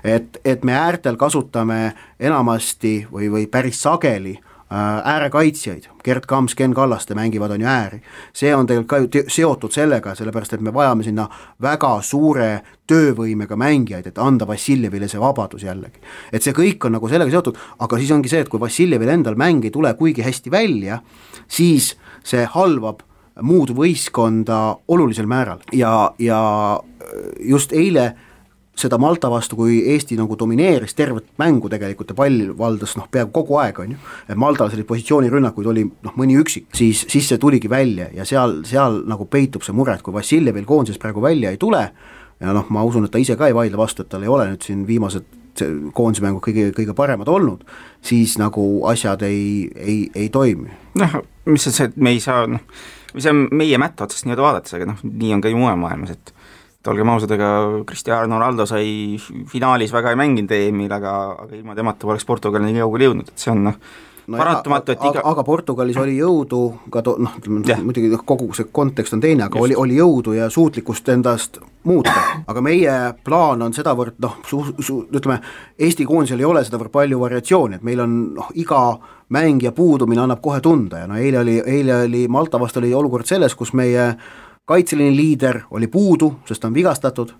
et, 0.03 0.37
et 0.45 0.63
me 0.63 0.73
äärtel 0.73 1.17
kasutame 1.17 1.93
enamasti 2.19 3.07
või, 3.11 3.31
või 3.31 3.47
päris 3.47 3.81
sageli 3.81 4.39
Äh, 4.39 4.54
äärekaitsjaid, 4.69 5.83
Gerd 6.03 6.25
Kams, 6.25 6.55
Ken 6.55 6.73
Kallaste 6.73 7.15
mängivad, 7.15 7.51
on 7.51 7.61
ju 7.61 7.67
ääri. 7.67 8.01
see 8.33 8.55
on 8.55 8.67
tegelikult 8.67 9.11
ka 9.11 9.19
ju 9.19 9.23
seotud 9.27 9.71
sellega, 9.71 10.15
sellepärast 10.15 10.53
et 10.53 10.61
me 10.61 10.73
vajame 10.73 11.03
sinna 11.03 11.27
väga 11.61 12.01
suure 12.01 12.61
töövõimega 12.87 13.55
mängijaid, 13.55 14.07
et 14.07 14.17
anda 14.17 14.47
Vassiljevile 14.47 15.07
see 15.07 15.19
vabadus 15.19 15.63
jällegi. 15.63 16.01
et 16.31 16.43
see 16.43 16.53
kõik 16.53 16.85
on 16.85 16.91
nagu 16.91 17.09
sellega 17.09 17.31
seotud, 17.31 17.57
aga 17.79 17.97
siis 17.97 18.11
ongi 18.11 18.29
see, 18.29 18.39
et 18.39 18.49
kui 18.49 18.59
Vassiljevil 18.59 19.09
endal 19.09 19.35
mäng 19.35 19.65
ei 19.65 19.71
tule 19.71 19.93
kuigi 19.93 20.21
hästi 20.21 20.51
välja, 20.51 21.01
siis 21.47 21.95
see 22.23 22.45
halvab 22.45 23.03
muud 23.41 23.69
võistkonda 23.69 24.77
olulisel 24.87 25.27
määral 25.27 25.59
ja, 25.73 26.11
ja 26.19 26.79
just 27.39 27.73
eile 27.73 28.15
seda 28.75 28.97
Malta 28.99 29.29
vastu, 29.31 29.55
kui 29.59 29.77
Eesti 29.93 30.17
nagu 30.19 30.35
domineeris 30.39 30.95
tervet 30.97 31.29
mängu 31.39 31.69
tegelikult 31.71 32.11
ja 32.11 32.17
pall 32.17 32.41
valdas 32.57 32.95
noh, 32.99 33.07
peaaegu 33.11 33.31
kogu 33.35 33.59
aeg, 33.61 33.79
on 33.83 33.93
ju, 33.95 33.99
Maltal 34.41 34.71
selliseid 34.71 34.89
positsioonirünnakuid 34.89 35.69
oli 35.71 35.85
noh, 35.87 36.17
mõni 36.19 36.35
üksik, 36.41 36.67
siis, 36.75 37.05
siis 37.11 37.29
see 37.31 37.39
tuligi 37.41 37.71
välja 37.71 38.09
ja 38.15 38.27
seal, 38.27 38.59
seal 38.67 39.01
nagu 39.09 39.27
peitub 39.31 39.63
see 39.65 39.75
mure, 39.75 39.95
et 39.95 40.03
kui 40.05 40.15
Vassiljevil 40.15 40.67
koondises 40.67 40.99
praegu 41.01 41.23
välja 41.23 41.53
ei 41.55 41.61
tule, 41.61 41.87
ja 42.43 42.55
noh, 42.55 42.67
ma 42.69 42.83
usun, 42.87 43.07
et 43.07 43.15
ta 43.15 43.21
ise 43.21 43.37
ka 43.39 43.49
ei 43.49 43.55
vaidle 43.55 43.79
vastu, 43.79 44.03
et 44.03 44.11
tal 44.11 44.25
ei 44.25 44.31
ole 44.31 44.49
nüüd 44.51 44.67
siin 44.67 44.83
viimased 44.87 45.31
koondise 45.95 46.23
mängud 46.25 46.43
kõige, 46.43 46.67
kõige 46.75 46.95
paremad 46.97 47.29
olnud, 47.31 47.63
siis 48.03 48.35
nagu 48.41 48.83
asjad 48.89 49.23
ei, 49.23 49.69
ei, 49.75 49.99
ei 50.15 50.27
toimi. 50.29 50.73
noh, 50.99 51.19
mis 51.47 51.67
see, 51.69 51.87
et 51.87 51.95
me 51.95 52.11
ei 52.15 52.19
saa 52.23 52.43
noh, 52.49 52.63
see 53.15 53.31
on 53.31 53.45
meie 53.55 53.79
mätta 53.79 54.07
otsast 54.07 54.27
nii-öelda 54.27 54.43
vaadates, 54.49 54.75
aga 54.75 54.89
noh, 54.91 54.99
nii 55.05 55.31
on 55.37 55.43
ka 55.45 55.51
ju 55.51 55.61
mujal 55.61 55.79
maailmas, 55.79 56.15
et 56.17 56.33
et 56.85 56.91
olgem 56.93 57.09
ausad, 57.09 57.31
ega 57.33 57.51
Cristiano 57.89 58.37
Ronaldo 58.37 58.67
sai 58.69 59.17
finaalis 59.49 59.93
väga 59.93 60.13
ei 60.13 60.19
mänginud 60.21 60.51
EM-il, 60.53 60.91
aga, 60.93 61.13
aga 61.41 61.55
ilma 61.57 61.73
temata 61.77 62.05
poleks 62.05 62.27
Portugal 62.29 62.61
nii 62.61 62.83
kaugele 62.83 63.09
jõudnud, 63.09 63.31
et 63.31 63.41
see 63.41 63.53
on 63.53 63.63
noh, 63.65 63.79
no 64.27 64.37
paratamatu, 64.37 64.93
et 64.93 65.05
iga 65.09 65.23
aga 65.31 65.45
Portugalis 65.47 65.97
oli 65.97 66.19
jõudu 66.19 66.61
ka 66.93 67.01
to-, 67.05 67.15
noh, 67.21 67.33
ütleme 67.41 67.79
muidugi 67.87 68.11
noh, 68.13 68.21
kogu 68.27 68.51
see 68.53 68.69
kontekst 68.69 69.17
on 69.17 69.23
teine, 69.25 69.47
aga 69.47 69.57
Just. 69.57 69.65
oli, 69.65 69.79
oli 69.81 69.97
jõudu 69.97 70.37
ja 70.37 70.51
suutlikkust 70.53 71.09
endast 71.15 71.57
muuta, 71.89 72.13
aga 72.45 72.63
meie 72.65 72.95
plaan 73.25 73.65
on 73.65 73.73
sedavõrd 73.73 74.21
noh, 74.21 74.37
su-, 74.45 74.63
su-, 74.77 75.01
ütleme, 75.09 75.41
Eesti 75.81 76.05
koondisel 76.05 76.45
ei 76.45 76.49
ole 76.49 76.61
sedavõrd 76.65 76.93
palju 76.93 77.25
variatsiooni, 77.25 77.81
et 77.81 77.85
meil 77.87 78.05
on 78.05 78.17
noh, 78.37 78.53
iga 78.61 78.85
mängija 79.33 79.73
puudumine 79.73 80.21
annab 80.21 80.41
kohe 80.45 80.61
tunda 80.61 81.01
ja 81.01 81.09
no 81.09 81.17
eile 81.17 81.41
oli, 81.41 81.57
eile 81.65 82.03
oli 82.03 82.27
Malta 82.29 82.61
vastu 82.61 82.83
oli 82.83 82.93
olukord 82.93 83.25
selles, 83.25 83.57
kus 83.57 83.73
meie 83.73 84.11
kaitseliini 84.65 85.15
liider 85.15 85.61
oli 85.71 85.87
puudu, 85.87 86.35
sest 86.45 86.61
ta 86.61 86.67
on 86.67 86.73
vigastatud, 86.73 87.31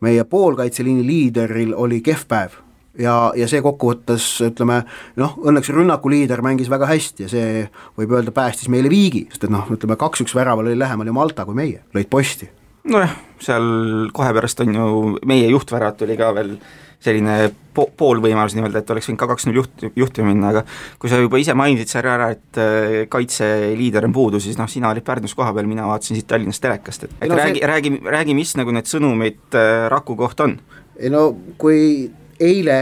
meie 0.00 0.24
poolkaitseliini 0.24 1.06
liideril 1.06 1.74
oli 1.76 2.00
kehv 2.04 2.26
päev 2.28 2.58
ja, 3.00 3.14
ja 3.36 3.48
see 3.48 3.62
kokkuvõttes 3.64 4.26
ütleme 4.46 4.82
noh, 5.20 5.36
õnneks 5.46 5.70
rünnaku 5.72 6.12
liider 6.12 6.42
mängis 6.44 6.70
väga 6.72 6.88
hästi 6.90 7.26
ja 7.26 7.32
see 7.32 7.64
võib 7.98 8.12
öelda, 8.16 8.34
päästis 8.34 8.70
meile 8.72 8.90
viigi, 8.92 9.26
sest 9.32 9.48
et 9.48 9.52
noh, 9.52 9.68
ütleme 9.72 9.98
kaks-üks 10.00 10.36
väraval 10.36 10.68
oli 10.68 10.78
lähemal 10.78 11.08
ju 11.08 11.16
Malta 11.16 11.46
kui 11.48 11.56
meie, 11.56 11.82
lõid 11.96 12.10
posti. 12.12 12.48
nojah, 12.92 13.14
seal 13.42 14.10
kohe 14.16 14.34
pärast 14.36 14.60
on 14.64 14.74
ju, 14.74 14.90
meie 15.26 15.48
juhtväravat 15.52 16.04
oli 16.06 16.18
ka 16.20 16.32
veel 16.36 16.56
selline 17.04 17.36
po-, 17.76 17.88
poolvõimalus 17.96 18.56
nii-öelda, 18.56 18.82
et 18.82 18.92
oleks 18.94 19.10
võinud 19.10 19.20
ka 19.20 19.30
kaks-null 19.32 19.60
juht, 19.60 19.86
juhtima 19.98 20.30
minna, 20.30 20.52
aga 20.54 20.64
kui 21.00 21.12
sa 21.12 21.20
juba 21.20 21.40
ise 21.42 21.56
mainisid 21.58 21.92
seal 21.92 22.10
ära, 22.10 22.30
et 22.36 22.60
äh, 22.62 22.98
kaitseliider 23.12 24.08
on 24.08 24.16
puudu, 24.16 24.42
siis 24.42 24.58
noh, 24.60 24.70
sina 24.70 24.90
olid 24.92 25.06
Pärnus 25.06 25.36
kohapeal, 25.38 25.68
mina 25.70 25.88
vaatasin 25.90 26.18
siit 26.18 26.28
Tallinnast 26.30 26.64
telekast, 26.64 27.08
et 27.08 27.16
et 27.20 27.30
no, 27.30 27.38
räägi 27.38 27.60
see..., 27.60 27.72
räägi, 27.72 27.96
räägi, 28.18 28.38
mis 28.38 28.54
nagu 28.60 28.74
need 28.74 28.90
sõnumid 28.90 29.58
äh, 29.58 29.88
Raku 29.92 30.18
kohta 30.18 30.48
on? 30.48 30.60
ei 30.96 31.12
no 31.12 31.28
kui 31.60 32.08
eile 32.40 32.78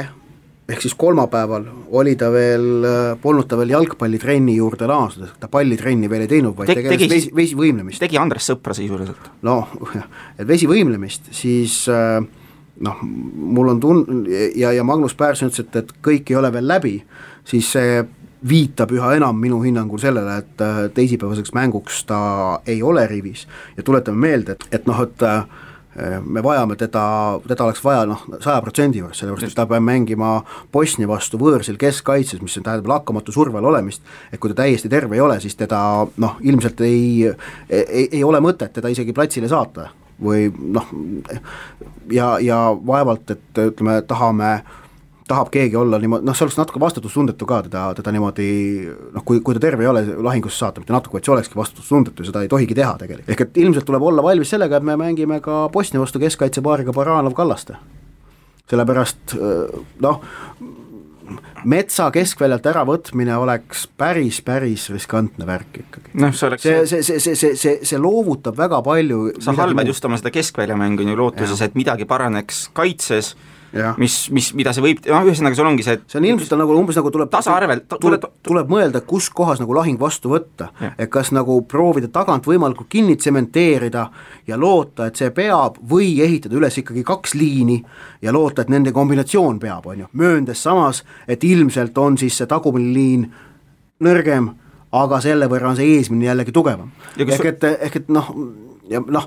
ehk 0.68 0.80
siis 0.80 0.94
kolmapäeval 0.96 1.66
oli 1.98 2.14
ta 2.16 2.30
veel, 2.32 2.68
äh, 2.88 3.16
polnud 3.20 3.48
ta 3.48 3.58
veel 3.60 3.74
jalgpallitrenni 3.74 4.56
juurde 4.56 4.88
naasnud, 4.88 5.34
ta 5.40 5.50
pallitrenni 5.52 6.08
veel 6.10 6.24
ei 6.24 6.30
teinud, 6.30 6.56
vaid 6.56 6.70
Te, 6.72 6.78
tegeles 6.80 7.10
vesi, 7.10 7.34
vesivõimlemist. 7.36 8.00
tegi 8.00 8.18
Andres 8.20 8.48
Sõpra 8.50 8.76
sisuliselt? 8.76 9.28
noh, 9.44 9.74
et 10.38 10.48
vesivõimlemist, 10.48 11.28
siis 11.36 11.82
äh, 11.92 12.22
noh, 12.80 13.02
mul 13.02 13.68
on 13.68 13.80
tun- 13.80 14.26
ja, 14.56 14.72
ja 14.72 14.84
Magnus 14.84 15.14
Pärson 15.14 15.50
ütles, 15.50 15.66
et, 15.66 15.76
et 15.76 15.92
kõik 16.04 16.30
ei 16.30 16.36
ole 16.36 16.52
veel 16.52 16.68
läbi, 16.68 16.94
siis 17.46 17.70
see 17.76 18.02
viitab 18.48 18.92
üha 18.92 19.14
enam 19.16 19.38
minu 19.40 19.60
hinnangul 19.64 20.00
sellele, 20.02 20.38
et 20.42 20.64
äh, 20.64 20.80
teisipäevaseks 20.94 21.54
mänguks 21.56 22.02
ta 22.08 22.18
ei 22.66 22.82
ole 22.82 23.06
rivis. 23.08 23.46
Ja 23.76 23.82
tuletame 23.82 24.26
meelde, 24.26 24.58
et, 24.58 24.66
et 24.72 24.90
noh, 24.90 25.00
et 25.06 25.24
äh, 25.24 25.46
me 26.26 26.42
vajame 26.42 26.76
teda, 26.76 27.04
teda 27.48 27.64
oleks 27.64 27.80
vaja 27.84 28.04
noh, 28.10 28.26
saja 28.42 28.58
protsendi 28.62 29.00
juures, 29.00 29.20
sellepärast 29.22 29.54
et 29.54 29.56
ta 29.56 29.66
peab 29.70 29.84
mängima 29.86 30.36
Bosnia 30.74 31.08
vastu 31.08 31.38
võõrsil 31.40 31.78
keskkaitses, 31.80 32.42
mis 32.42 32.58
tähendab 32.58 32.90
lakkamatu 32.90 33.32
surve 33.32 33.60
all 33.60 33.70
olemist, 33.70 34.02
et 34.32 34.42
kui 34.42 34.52
ta 34.52 34.64
täiesti 34.64 34.90
terve 34.92 35.16
ei 35.16 35.24
ole, 35.24 35.38
siis 35.40 35.56
teda 35.56 35.80
noh, 36.20 36.38
ilmselt 36.42 36.82
ei, 36.84 37.30
ei, 37.70 38.08
ei 38.10 38.24
ole 38.26 38.42
mõtet 38.44 38.74
teda 38.74 38.90
isegi 38.92 39.14
platsile 39.14 39.48
saata 39.48 39.92
või 40.22 40.48
noh, 40.52 40.88
ja, 42.12 42.34
ja 42.42 42.58
vaevalt, 42.86 43.30
et 43.30 43.62
ütleme, 43.70 44.00
tahame 44.08 44.56
tahab 45.28 45.48
keegi 45.52 45.76
olla 45.76 45.98
niimoodi, 45.98 46.26
noh, 46.28 46.36
see 46.36 46.44
oleks 46.44 46.58
natuke 46.58 46.80
vastutustundetu 46.82 47.46
ka 47.48 47.62
teda, 47.64 47.86
teda 47.96 48.12
niimoodi 48.12 48.46
noh, 49.14 49.24
kui, 49.24 49.40
kui 49.40 49.56
ta 49.56 49.62
terve 49.62 49.86
ei 49.86 49.88
ole, 49.88 50.04
lahingusse 50.26 50.60
saata, 50.60 50.82
mitte 50.82 50.92
natuke, 50.92 51.16
vaid 51.16 51.26
see 51.26 51.32
olekski 51.32 51.58
vastutustundetu 51.58 52.22
ja 52.24 52.28
seda 52.28 52.44
ei 52.44 52.50
tohigi 52.52 52.76
teha 52.76 52.92
tegelikult. 53.00 53.30
ehk 53.32 53.46
et 53.46 53.60
ilmselt 53.64 53.88
tuleb 53.88 54.04
olla 54.04 54.22
valmis 54.22 54.52
sellega, 54.52 54.76
et 54.76 54.86
me 54.86 54.98
mängime 55.00 55.40
ka 55.44 55.64
Bosnia 55.72 56.02
vastu 56.02 56.20
keskkaitsepaariga 56.20 56.92
Baranov-Kallaste. 56.92 57.78
sellepärast 58.68 59.36
noh, 60.04 60.20
metsa 61.64 62.10
keskväljalt 62.14 62.66
äravõtmine 62.70 63.36
oleks 63.40 63.86
päris, 63.98 64.40
päris 64.44 64.88
riskantne 64.92 65.46
värk 65.48 65.80
ikkagi. 65.84 66.12
noh, 66.20 66.34
see 66.36 66.48
oleks 66.48 66.66
see, 66.66 66.84
see, 66.86 67.02
see, 67.02 67.20
see, 67.20 67.36
see, 67.40 67.56
see, 67.60 67.74
see 67.92 68.00
loovutab 68.00 68.58
väga 68.58 68.82
palju 68.84 69.20
sa 69.44 69.56
halvad 69.56 69.88
just 69.90 70.04
oma 70.04 70.20
seda 70.20 70.32
keskväljamängu 70.34 71.04
on 71.04 71.14
ju 71.14 71.18
lootuses, 71.22 71.64
et 71.64 71.76
midagi 71.78 72.08
paraneks 72.08 72.68
kaitses 72.76 73.34
mis, 73.98 74.16
mis, 74.30 74.50
mida 74.54 74.72
see 74.74 74.84
võib, 74.84 75.00
noh 75.10 75.26
ühesõnaga 75.26 75.58
sul 75.58 75.68
ongi 75.68 75.84
see 75.86 75.98
see 76.06 76.20
on 76.20 76.26
ilmselt 76.28 76.54
nagu 76.58 76.76
umbes 76.78 76.98
nagu 76.98 77.10
tuleb 77.14 77.30
tasaarvelt 77.32 77.86
ta, 77.90 77.98
tuleb, 78.00 78.26
tuleb 78.46 78.70
mõelda, 78.70 79.02
kus 79.06 79.28
kohas 79.34 79.62
nagu 79.62 79.74
lahing 79.76 80.00
vastu 80.00 80.30
võtta. 80.32 80.70
et 80.98 81.10
kas 81.10 81.32
nagu 81.34 81.60
proovida 81.68 82.08
tagant 82.12 82.46
võimalikult 82.46 82.88
kinni 82.92 83.16
tsementeerida 83.16 84.08
ja 84.46 84.58
loota, 84.60 85.08
et 85.08 85.16
see 85.20 85.30
peab, 85.34 85.78
või 85.90 86.20
ehitada 86.24 86.56
üles 86.58 86.78
ikkagi 86.78 87.04
kaks 87.06 87.34
liini 87.38 87.80
ja 88.22 88.32
loota, 88.32 88.62
et 88.62 88.72
nende 88.72 88.92
kombinatsioon 88.92 89.58
peab, 89.62 89.86
on 89.86 90.04
ju, 90.04 90.10
mööndes 90.12 90.62
samas, 90.62 91.04
et 91.28 91.44
ilmselt 91.44 91.98
on 91.98 92.18
siis 92.18 92.36
see 92.38 92.50
tagumine 92.50 92.92
liin 92.94 93.26
nõrgem, 94.04 94.50
aga 94.94 95.20
selle 95.24 95.48
võrra 95.50 95.72
on 95.72 95.80
see 95.80 95.96
eesmine 95.96 96.28
jällegi 96.28 96.54
tugevam. 96.54 96.92
ehk 97.18 97.50
et, 97.50 97.64
ehk 97.88 97.96
et 98.02 98.12
noh, 98.12 98.30
ja 98.90 99.02
noh, 99.02 99.26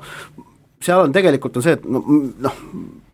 seal 0.81 1.07
on 1.07 1.15
tegelikult 1.15 1.57
on 1.57 1.65
see, 1.65 1.75
et 1.79 1.85
noh, 1.89 2.07
noh 2.47 2.63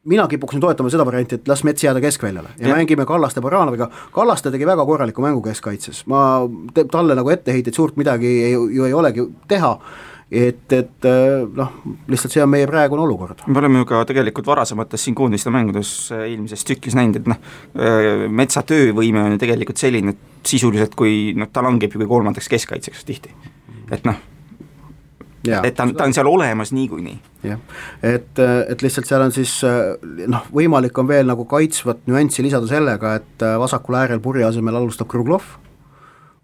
mina 0.03 0.27
kipuksin 0.27 0.61
toetama 0.61 0.91
seda 0.91 1.05
varianti, 1.05 1.39
et 1.39 1.47
las 1.47 1.63
Mets 1.63 1.83
jääda 1.83 2.01
keskväljale. 2.03 2.55
Ja, 2.59 2.67
ja 2.67 2.75
mängime 2.75 3.05
Kallaste 3.05 3.41
Baranoviga, 3.41 3.89
Kallaste 4.11 4.51
tegi 4.51 4.65
väga 4.67 4.85
korraliku 4.85 5.21
mängu 5.23 5.41
keskkaitses, 5.41 6.03
ma, 6.11 6.23
talle 6.91 7.15
nagu 7.15 7.29
etteheiteid 7.29 7.75
suurt 7.75 7.99
midagi 7.99 8.33
ei, 8.49 8.57
ju 8.75 8.87
ei 8.87 8.93
olegi 8.93 9.25
teha, 9.47 9.71
et, 10.31 10.65
et 10.73 11.07
äh, 11.07 11.45
noh, 11.55 11.71
lihtsalt 12.11 12.35
see 12.35 12.43
on 12.43 12.51
meie 12.51 12.67
praegune 12.67 13.05
olukord. 13.05 13.45
me 13.47 13.59
oleme 13.61 13.83
ju 13.83 13.87
ka 13.93 14.03
tegelikult 14.09 14.47
varasemates 14.49 15.05
siin 15.05 15.15
koondiste 15.15 15.53
mängudes 15.53 16.11
äh, 16.11 16.25
eelmises 16.31 16.65
tsüklis 16.65 16.97
näinud, 16.99 17.21
et 17.21 17.31
noh, 17.31 17.39
äh, 17.77 18.27
Metsa 18.29 18.65
töövõime 18.67 19.23
on 19.23 19.37
ju 19.37 19.41
tegelikult 19.45 19.79
selline, 19.79 20.17
et 20.17 20.51
sisuliselt 20.51 20.99
kui 20.99 21.31
noh, 21.37 21.51
ta 21.53 21.63
langeb 21.63 21.95
ju 21.95 22.07
kolmandaks 22.07 22.51
keskkaitseks 22.51 23.07
tihti, 23.07 23.35
et 23.91 24.03
noh 24.09 24.19
et 25.43 25.75
ta 25.75 25.83
on, 25.83 25.95
ta 25.95 26.07
on 26.07 26.13
seal 26.15 26.27
olemas 26.27 26.71
niikuinii. 26.75 27.17
jah, 27.43 27.59
et, 28.03 28.39
et 28.69 28.85
lihtsalt 28.85 29.09
seal 29.09 29.25
on 29.25 29.33
siis 29.35 29.57
noh, 30.27 30.45
võimalik 30.55 30.97
on 30.99 31.09
veel 31.09 31.27
nagu 31.27 31.45
kaitsvat 31.49 32.05
nüanssi 32.07 32.45
lisada 32.45 32.69
sellega, 32.69 33.17
et 33.19 33.45
vasakul 33.59 33.99
äärel 33.99 34.23
purje 34.23 34.47
asemel 34.47 34.79
alustab 34.79 35.11
Kruglov, 35.11 35.43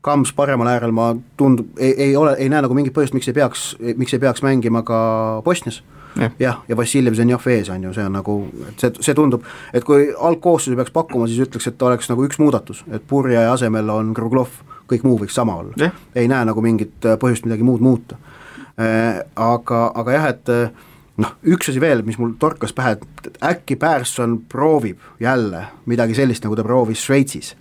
Kams 0.02 0.32
paremal 0.32 0.68
äärel 0.72 0.92
ma 0.96 1.12
tundub, 1.38 1.74
ei, 1.78 1.94
ei 1.98 2.16
ole, 2.16 2.36
ei 2.40 2.48
näe 2.52 2.64
nagu 2.64 2.76
mingit 2.76 2.96
põhjust, 2.96 3.16
miks 3.16 3.28
ei 3.28 3.36
peaks, 3.36 3.64
miks 4.00 4.16
ei 4.16 4.22
peaks 4.24 4.44
mängima 4.46 4.84
ka 4.88 5.00
Bosnias. 5.44 5.82
Jah, 6.20 6.32
ja, 6.42 6.54
ja 6.68 6.76
Vassiljev 6.76 7.14
Zenjov 7.14 7.44
ees 7.52 7.68
on 7.70 7.84
ju, 7.84 7.92
see 7.94 8.06
on 8.08 8.16
nagu, 8.18 8.36
see, 8.82 8.90
see 8.98 9.14
tundub, 9.16 9.44
et 9.76 9.86
kui 9.86 10.08
algkoosseisu 10.10 10.80
peaks 10.80 10.94
pakkuma, 10.96 11.28
siis 11.30 11.44
ütleks, 11.46 11.68
et 11.70 11.84
oleks 11.86 12.10
nagu 12.10 12.26
üks 12.26 12.40
muudatus, 12.42 12.82
et 12.90 13.04
Purje 13.08 13.44
asemel 13.46 13.92
on 13.94 14.10
Kruglov, 14.18 14.56
kõik 14.90 15.06
muu 15.06 15.20
võiks 15.22 15.38
sama 15.38 15.60
olla. 15.62 15.92
ei 16.18 16.32
näe 16.32 16.48
nagu 16.50 16.64
mingit 16.66 17.06
põhjust 17.22 17.46
midagi 17.46 17.68
muud 17.68 17.84
muuta. 17.86 18.18
Äh, 18.18 18.38
aga, 18.80 19.82
aga 20.00 20.15
jah, 20.15 20.28
et 20.34 20.52
äh, 20.54 20.88
noh, 21.20 21.34
üks 21.54 21.72
asi 21.72 21.82
veel, 21.84 22.04
mis 22.08 22.20
mul 22.20 22.36
torkas 22.39 22.74
pähe, 22.76 22.96
et 22.98 23.42
äkki 23.44 23.76
Persson 23.80 24.38
proovib 24.52 25.04
jälle 25.20 25.65
midagi 25.89 26.18
sellist, 26.18 26.46
nagu 26.46 26.58
ta 26.58 26.65
proovis 26.65 27.04
Šveitsis, 27.04 27.54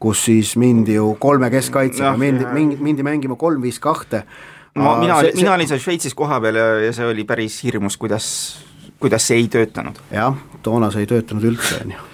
kus 0.00 0.26
siis 0.28 0.54
mindi 0.60 0.96
ju 0.96 1.14
kolme 1.20 1.50
keskkaitsega 1.52 2.14
no,, 2.14 2.20
mindi, 2.20 2.48
mindi, 2.52 2.80
mindi 2.80 3.06
mängima 3.06 3.36
kolm-viis 3.40 3.80
kahte. 3.82 4.24
no 4.74 4.96
mina, 5.00 5.20
mina 5.36 5.54
olin 5.54 5.68
seal 5.68 5.82
Šveitsis 5.82 6.16
kohapeal 6.16 6.60
ja, 6.60 6.66
ja 6.88 6.96
see 6.96 7.06
oli 7.08 7.24
päris 7.28 7.62
hirmus, 7.64 7.96
kuidas, 8.00 8.26
kuidas 9.00 9.28
see 9.28 9.42
ei 9.42 9.48
töötanud. 9.52 10.00
jah, 10.12 10.36
toona 10.62 10.92
see 10.94 11.04
ei 11.06 11.14
töötanud 11.14 11.52
üldse, 11.52 11.80
on 11.84 11.96
ju 11.96 12.12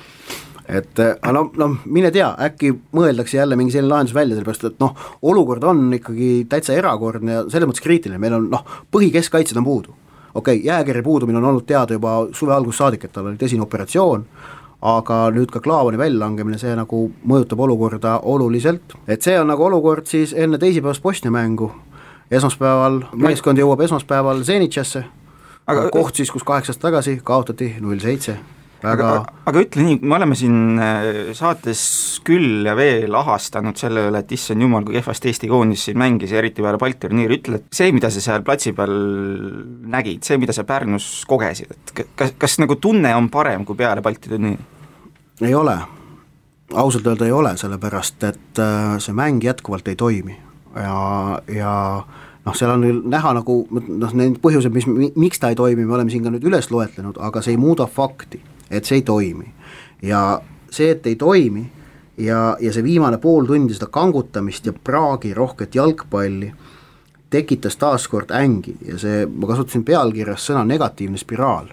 et 0.73 1.01
aga 1.03 1.33
no, 1.37 1.45
no 1.59 1.69
mine 1.85 2.11
tea, 2.15 2.31
äkki 2.47 2.73
mõeldakse 2.97 3.37
jälle 3.37 3.57
mingi 3.59 3.75
selline 3.75 3.93
lahendus 3.93 4.15
välja, 4.17 4.37
sellepärast 4.37 4.69
et 4.71 4.79
noh, 4.81 4.95
olukord 5.29 5.65
on 5.69 5.85
ikkagi 5.99 6.47
täitsa 6.51 6.77
erakordne 6.79 7.37
ja 7.37 7.43
selles 7.53 7.69
mõttes 7.69 7.85
kriitiline, 7.85 8.21
meil 8.23 8.39
on 8.39 8.49
noh, 8.53 8.65
põhikeskkaitsjad 8.95 9.61
on 9.61 9.69
puudu. 9.69 9.95
Okei 10.33 10.57
okay,, 10.57 10.67
jääkiri 10.67 11.03
puudumine 11.05 11.39
on 11.39 11.51
olnud 11.51 11.67
teada 11.69 11.99
juba 11.99 12.15
suve 12.33 12.55
algusest 12.55 12.85
saadik, 12.85 13.05
et 13.05 13.13
tal 13.13 13.29
oli 13.29 13.41
tõsine 13.41 13.65
operatsioon, 13.67 14.25
aga 14.93 15.19
nüüd 15.35 15.53
ka 15.53 15.61
Klaavani 15.63 16.01
väljalangemine, 16.01 16.59
see 16.59 16.73
nagu 16.77 17.05
mõjutab 17.29 17.61
olukorda 17.67 18.17
oluliselt, 18.33 18.97
et 19.07 19.23
see 19.23 19.37
on 19.39 19.53
nagu 19.53 19.69
olukord 19.69 20.09
siis 20.09 20.33
enne 20.33 20.59
teisipäevast 20.63 21.05
Bosnia 21.05 21.35
mängu, 21.35 21.69
esmaspäeval, 22.33 23.03
meeskond 23.13 23.61
jõuab 23.61 23.85
esmaspäeval 23.85 24.41
Zenitšasse, 24.49 25.05
aga 25.69 25.87
koht 25.93 26.17
siis, 26.17 26.33
kus 26.33 26.49
kaheksa 26.49 26.73
aastat 26.73 26.89
tagasi 26.89 27.21
kaotati 27.23 27.75
null 27.85 28.01
seitse 28.01 28.41
väga 28.83 29.09
aga, 29.09 29.35
aga 29.51 29.63
ütle 29.63 29.85
nii, 29.87 29.99
me 30.03 30.17
oleme 30.17 30.37
siin 30.39 30.81
äh, 30.83 31.07
saates 31.37 31.83
küll 32.27 32.67
ja 32.67 32.75
veel 32.79 33.15
ahastanud 33.19 33.79
selle 33.79 34.09
üle, 34.09 34.23
et 34.23 34.35
issand 34.35 34.65
jumal, 34.65 34.85
kui 34.87 34.97
kehvasti 34.99 35.31
Eesti 35.31 35.51
koondis 35.51 35.87
siin 35.89 36.01
mängis 36.03 36.35
ja 36.35 36.41
eriti 36.43 36.65
peale 36.65 36.81
Balti 36.83 37.07
turniiri, 37.07 37.39
ütle, 37.41 37.61
et 37.63 37.79
see, 37.79 37.93
mida 37.95 38.11
sa 38.13 38.23
seal 38.25 38.45
platsi 38.47 38.75
peal 38.77 38.95
nägid, 39.93 40.23
see, 40.27 40.41
mida 40.43 40.55
sa 40.57 40.67
Pärnus 40.69 41.09
kogesid, 41.31 41.75
et 41.75 41.95
kas, 42.19 42.35
kas 42.39 42.59
nagu 42.63 42.79
tunne 42.83 43.15
on 43.19 43.31
parem 43.33 43.67
kui 43.69 43.79
peale 43.79 44.05
Balti 44.05 44.33
turniiri? 44.33 44.71
ei 45.43 45.55
ole, 45.59 45.77
ausalt 46.79 47.07
öelda 47.07 47.27
ei 47.27 47.35
ole, 47.35 47.57
sellepärast 47.59 48.29
et 48.29 48.63
äh, 48.63 48.99
see 49.03 49.15
mäng 49.17 49.43
jätkuvalt 49.43 49.89
ei 49.91 49.99
toimi. 49.99 50.37
Ja, 50.73 51.41
ja 51.53 51.73
noh, 52.47 52.55
seal 52.57 52.71
on 52.73 52.87
näha 53.11 53.35
nagu 53.37 53.57
noh, 53.71 54.15
need 54.17 54.39
põhjused, 54.43 54.73
mis, 54.75 54.87
miks 55.19 55.43
ta 55.43 55.51
ei 55.53 55.59
toimi, 55.59 55.85
me 55.85 55.99
oleme 55.99 56.15
siin 56.15 56.25
ka 56.25 56.33
nüüd 56.33 56.47
üles 56.49 56.71
loetlenud, 56.73 57.19
aga 57.21 57.43
see 57.45 57.57
ei 57.57 57.61
muuda 57.61 57.87
fakti 57.91 58.41
et 58.73 58.89
see 58.89 59.01
ei 59.01 59.07
toimi. 59.07 59.53
ja 60.03 60.41
see, 60.71 60.91
et 60.91 61.07
ei 61.07 61.17
toimi 61.17 61.67
ja, 62.17 62.57
ja 62.61 62.73
see 62.73 62.85
viimane 62.85 63.19
pool 63.23 63.47
tundi 63.47 63.75
seda 63.77 63.91
kangutamist 63.93 64.67
ja 64.67 64.73
praagi 64.73 65.35
rohket 65.35 65.75
jalgpalli 65.75 66.53
tekitas 67.31 67.77
taaskord 67.81 68.33
ängi 68.37 68.77
ja 68.87 68.99
see, 68.99 69.27
ma 69.27 69.49
kasutasin 69.49 69.85
pealkirjas 69.85 70.51
sõna 70.51 70.65
negatiivne 70.69 71.21
spiraal 71.21 71.71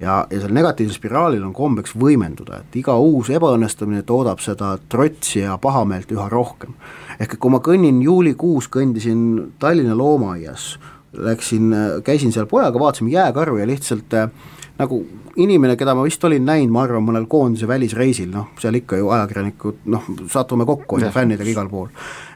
ja, 0.00 0.26
ja 0.30 0.40
sellel 0.40 0.54
negatiivsel 0.54 0.96
spiraalil 0.98 1.44
on 1.44 1.54
kombeks 1.56 1.94
võimenduda, 1.98 2.62
et 2.62 2.76
iga 2.78 2.96
uus 3.02 3.30
ebaõnnestumine 3.34 4.04
toodab 4.06 4.42
seda 4.42 4.76
trotsi 4.90 5.42
ja 5.42 5.58
pahameelt 5.58 6.12
üha 6.14 6.28
rohkem. 6.32 6.76
ehk 7.18 7.38
kui 7.38 7.50
ma 7.50 7.58
kõnnin 7.64 8.02
juulikuus, 8.02 8.68
kõndisin 8.68 9.52
Tallinna 9.58 9.96
loomaaias, 9.98 10.78
läksin, 11.12 11.72
käisin 12.04 12.32
seal 12.32 12.46
pojaga, 12.46 12.78
vaatasime 12.78 13.10
jääkaru 13.10 13.58
ja 13.58 13.66
lihtsalt 13.66 14.14
äh, 14.14 14.30
nagu 14.78 15.02
inimene, 15.42 15.76
keda 15.78 15.94
ma 15.96 16.04
vist 16.06 16.24
olin 16.26 16.46
näinud, 16.46 16.72
ma 16.74 16.82
arvan, 16.86 17.04
mõnel 17.06 17.28
koondise 17.30 17.68
välisreisil, 17.70 18.30
noh, 18.32 18.50
seal 18.60 18.78
ikka 18.78 18.98
ju 19.00 19.12
ajakirjanikud 19.14 19.84
noh, 19.92 20.08
satume 20.30 20.66
kokku 20.68 20.98
ja 21.02 21.12
fännidega 21.14 21.52
igal 21.52 21.70
pool. 21.70 21.92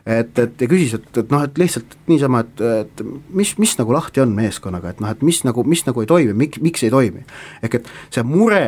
et, 0.06 0.38
et 0.38 0.62
ja 0.62 0.68
küsis, 0.70 0.94
et, 0.98 1.10
et 1.22 1.34
noh, 1.34 1.42
et 1.46 1.58
lihtsalt 1.58 1.96
niisama, 2.10 2.44
et, 2.46 2.62
et 2.82 3.04
mis, 3.34 3.56
mis 3.62 3.74
nagu 3.78 3.94
lahti 3.94 4.22
on 4.22 4.34
meeskonnaga, 4.36 4.94
et 4.94 5.02
noh, 5.02 5.10
et 5.12 5.26
mis 5.26 5.42
nagu, 5.46 5.64
mis 5.68 5.84
nagu 5.86 6.04
ei 6.04 6.10
toimi, 6.10 6.36
miks, 6.44 6.62
miks 6.62 6.86
ei 6.86 6.94
toimi. 6.94 7.26
ehk 7.62 7.80
et 7.80 7.92
see 8.10 8.26
mure 8.26 8.64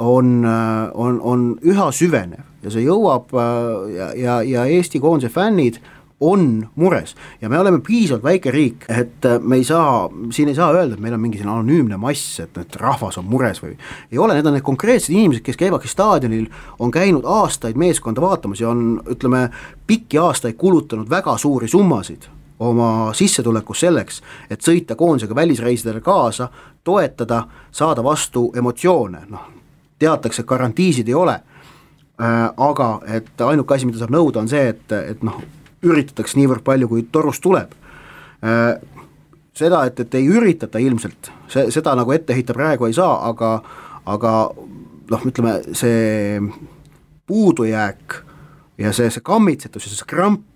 on, 0.00 0.40
on, 0.44 1.20
on 1.20 1.48
üha 1.66 1.90
süvenev 1.92 2.46
ja 2.64 2.72
see 2.72 2.84
jõuab 2.84 3.32
ja, 3.92 4.10
ja, 4.16 4.40
ja 4.44 4.66
Eesti 4.68 5.00
koondise 5.00 5.32
fännid 5.32 5.80
on 6.20 6.68
mures. 6.76 7.14
Ja 7.40 7.48
me 7.48 7.58
oleme 7.58 7.80
piisavalt 7.86 8.24
väike 8.24 8.50
riik, 8.50 8.84
et 8.88 9.24
äh, 9.24 9.38
me 9.40 9.56
ei 9.56 9.64
saa, 9.64 10.08
siin 10.32 10.48
ei 10.48 10.54
saa 10.54 10.72
öelda, 10.72 10.94
et 10.94 11.00
meil 11.00 11.14
on 11.16 11.20
mingi 11.20 11.38
selline 11.40 11.54
anonüümne 11.54 11.96
mass, 12.00 12.40
et, 12.40 12.58
et 12.60 12.76
rahvas 12.76 13.18
on 13.18 13.28
mures 13.30 13.62
või 13.62 13.76
ei 14.12 14.18
ole, 14.18 14.34
need 14.36 14.46
on 14.46 14.56
need 14.56 14.66
konkreetsed 14.66 15.14
inimesed, 15.14 15.44
kes 15.46 15.56
käivadki 15.60 15.88
staadionil, 15.88 16.50
on 16.78 16.92
käinud 16.92 17.24
aastaid 17.24 17.78
meeskonda 17.80 18.20
vaatamas 18.20 18.60
ja 18.60 18.68
on, 18.68 19.00
ütleme, 19.10 19.48
pikki 19.86 20.20
aastaid 20.20 20.58
kulutanud 20.60 21.10
väga 21.10 21.36
suuri 21.40 21.68
summasid 21.68 22.28
oma 22.60 23.14
sissetulekus 23.16 23.80
selleks, 23.80 24.20
et 24.50 24.60
sõita 24.60 24.96
koondisega 24.96 25.34
välisreisidele 25.34 26.02
kaasa, 26.04 26.50
toetada, 26.84 27.46
saada 27.72 28.04
vastu 28.04 28.50
emotsioone, 28.56 29.22
noh, 29.32 29.46
teatakse, 29.98 30.44
garantiisid 30.44 31.08
ei 31.08 31.16
ole 31.16 31.38
äh,, 31.38 32.50
aga 32.56 32.90
et 33.08 33.40
ainuke 33.46 33.74
asi, 33.74 33.88
mida 33.88 34.02
saab 34.02 34.12
nõuda, 34.12 34.44
on 34.44 34.52
see, 34.52 34.68
et, 34.74 34.92
et 34.92 35.24
noh, 35.24 35.40
üritatakse 35.86 36.38
niivõrd 36.38 36.64
palju, 36.64 36.88
kui 36.90 37.04
torust 37.12 37.42
tuleb. 37.44 37.72
Äh, 38.44 38.80
seda, 39.56 39.84
et, 39.88 40.00
et 40.00 40.18
ei 40.18 40.28
üritata 40.30 40.80
ilmselt, 40.80 41.30
see, 41.50 41.68
seda 41.74 41.94
nagu 41.98 42.12
ette 42.14 42.36
heita 42.36 42.56
praegu 42.56 42.88
ei 42.88 42.96
saa, 42.96 43.16
aga, 43.28 43.54
aga 44.08 44.34
noh, 45.10 45.26
ütleme 45.26 45.58
see 45.76 46.40
puudujääk 47.30 48.20
ja 48.80 48.92
see, 48.96 49.10
see 49.12 49.24
kammitsetus 49.24 49.86
ja 49.86 49.94
see 49.94 50.08
kramp 50.10 50.46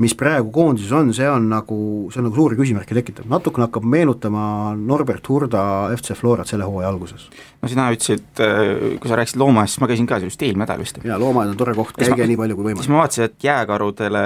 mis 0.00 0.14
praegu 0.18 0.50
koondises 0.54 0.92
on, 0.96 1.12
see 1.14 1.28
on 1.28 1.48
nagu, 1.50 1.76
see 2.12 2.20
on 2.20 2.26
nagu 2.28 2.36
suuri 2.36 2.56
küsimärke 2.58 2.96
tekitav, 2.96 3.26
natukene 3.30 3.66
hakkab 3.66 3.84
meenutama 3.86 4.44
Norbert 4.78 5.28
Hurda 5.28 5.62
FC 5.94 6.16
Florat 6.18 6.48
selle 6.48 6.66
hooaja 6.68 6.88
alguses. 6.88 7.28
no 7.62 7.70
sina 7.70 7.86
ütlesid, 7.92 8.24
äh, 8.42 8.96
kui 9.02 9.10
sa 9.10 9.18
rääkisid 9.20 9.38
loomaaiast, 9.42 9.80
ma 9.82 9.88
käisin 9.90 10.08
ka 10.08 10.18
just 10.22 10.42
eelmine 10.42 10.64
nädal 10.64 10.80
vist. 10.80 10.98
jaa, 11.04 11.18
loomaaed 11.20 11.52
on 11.52 11.60
tore 11.60 11.74
koht, 11.76 11.94
käige 11.98 12.26
nii 12.30 12.38
palju 12.40 12.56
kui 12.58 12.68
võimalik. 12.70 12.86
siis 12.86 12.92
ma 12.94 13.02
vaatasin, 13.02 13.28
et 13.28 13.48
jääkarudele, 13.48 14.22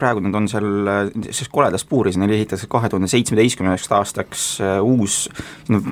praegu 0.00 0.22
nad 0.24 0.38
on 0.38 0.48
seal 0.50 0.68
selles 1.28 1.52
koledas 1.52 1.84
puuris, 1.88 2.18
neil 2.20 2.36
ehitatakse 2.38 2.70
kahe 2.70 2.92
tuhande 2.92 3.10
seitsmeteistkümnendaks 3.12 3.90
aastaks 3.98 4.46
äh, 4.64 4.76
uus, 4.84 5.24
no 5.68 5.82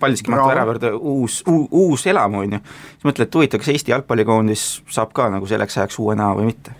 paldiski 0.00 0.32
Mahtu 0.32 0.54
ära 0.54 0.64
juurde, 0.70 0.94
uus, 0.96 1.42
uus 1.46 2.06
elamu, 2.10 2.42
on 2.46 2.56
ju, 2.56 2.64
siis 2.96 3.10
mõtled, 3.10 3.28
et 3.28 3.38
huvitav, 3.40 3.62
kas 3.62 3.74
Eesti 3.74 3.94
jalgpallikoondis 3.94 4.64
saab 4.90 5.12
ka 5.14 5.28
nagu 5.36 5.46
selleks 5.50 5.78
ajaks 5.78 6.00
uue 6.02 6.16
näo 6.18 6.40
või 6.40 6.50
mitte 6.50 6.74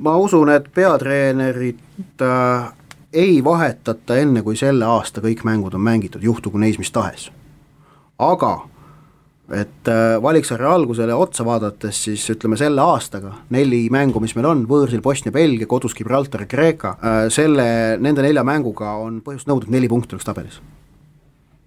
ma 0.00 0.16
usun, 0.16 0.50
et 0.52 0.68
peatreenerit 0.74 2.22
äh, 2.22 2.72
ei 3.12 3.44
vahetata 3.44 4.16
enne, 4.20 4.42
kui 4.42 4.56
selle 4.56 4.84
aasta 4.84 5.22
kõik 5.24 5.44
mängud 5.48 5.74
on 5.74 5.84
mängitud, 5.84 6.22
juhtugu 6.22 6.58
neis 6.58 6.78
mis 6.78 6.92
tahes. 6.92 7.30
aga 8.18 8.54
et 9.52 9.88
äh, 9.88 10.22
valiksarja 10.22 10.70
algusele 10.74 11.14
otsa 11.14 11.44
vaadates, 11.46 11.98
siis 12.08 12.24
ütleme 12.34 12.58
selle 12.58 12.82
aastaga 12.82 13.32
neli 13.54 13.84
mängu, 13.94 14.20
mis 14.22 14.34
meil 14.34 14.48
on, 14.50 14.64
võõrsil 14.66 15.02
Bosnia, 15.02 15.32
Belgia, 15.32 15.68
kodus 15.70 15.94
Gibraltar, 15.94 16.46
Kreeka 16.50 16.96
äh,, 16.96 17.18
selle, 17.30 17.66
nende 18.02 18.24
nelja 18.26 18.42
mänguga 18.46 18.96
on 19.02 19.20
põhjust 19.22 19.46
nõuda, 19.50 19.68
et 19.68 19.76
neli 19.76 19.90
punkti 19.92 20.16
oleks 20.16 20.26
tabelis. 20.26 20.60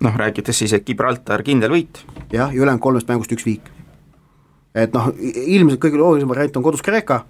noh, 0.04 0.16
rääkides 0.16 0.60
siis, 0.64 0.74
et 0.76 0.86
Gibraltar 0.88 1.44
kindel 1.44 1.72
võit. 1.72 2.04
jah, 2.32 2.52
ja 2.52 2.62
ülejäänud 2.62 2.84
kolmest 2.84 3.08
mängust 3.08 3.32
üks 3.32 3.48
viik. 3.48 3.72
et 4.76 4.94
noh, 4.94 5.14
ilmselt 5.16 5.80
kõige 5.80 6.02
loogilisem 6.04 6.36
variant 6.36 6.60
on 6.60 6.68
kodus 6.68 6.84
Kreeka 6.84 7.24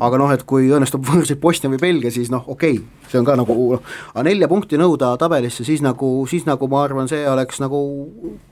aga 0.00 0.20
noh, 0.20 0.30
et 0.32 0.44
kui 0.48 0.70
õnnestub 0.72 1.04
võõrsil 1.04 1.38
Bosnia 1.40 1.70
või 1.72 1.80
Belgia, 1.82 2.12
siis 2.14 2.30
noh, 2.32 2.44
okei 2.48 2.78
okay,, 2.78 3.08
see 3.10 3.20
on 3.20 3.26
ka 3.28 3.36
nagu, 3.36 3.54
aga 4.14 4.24
nelja 4.24 4.48
punkti 4.48 4.80
nõuda 4.80 5.12
tabelisse, 5.20 5.66
siis 5.68 5.82
nagu, 5.84 6.14
siis 6.30 6.46
nagu 6.48 6.68
ma 6.72 6.84
arvan, 6.86 7.10
see 7.10 7.26
oleks 7.28 7.60
nagu 7.62 7.82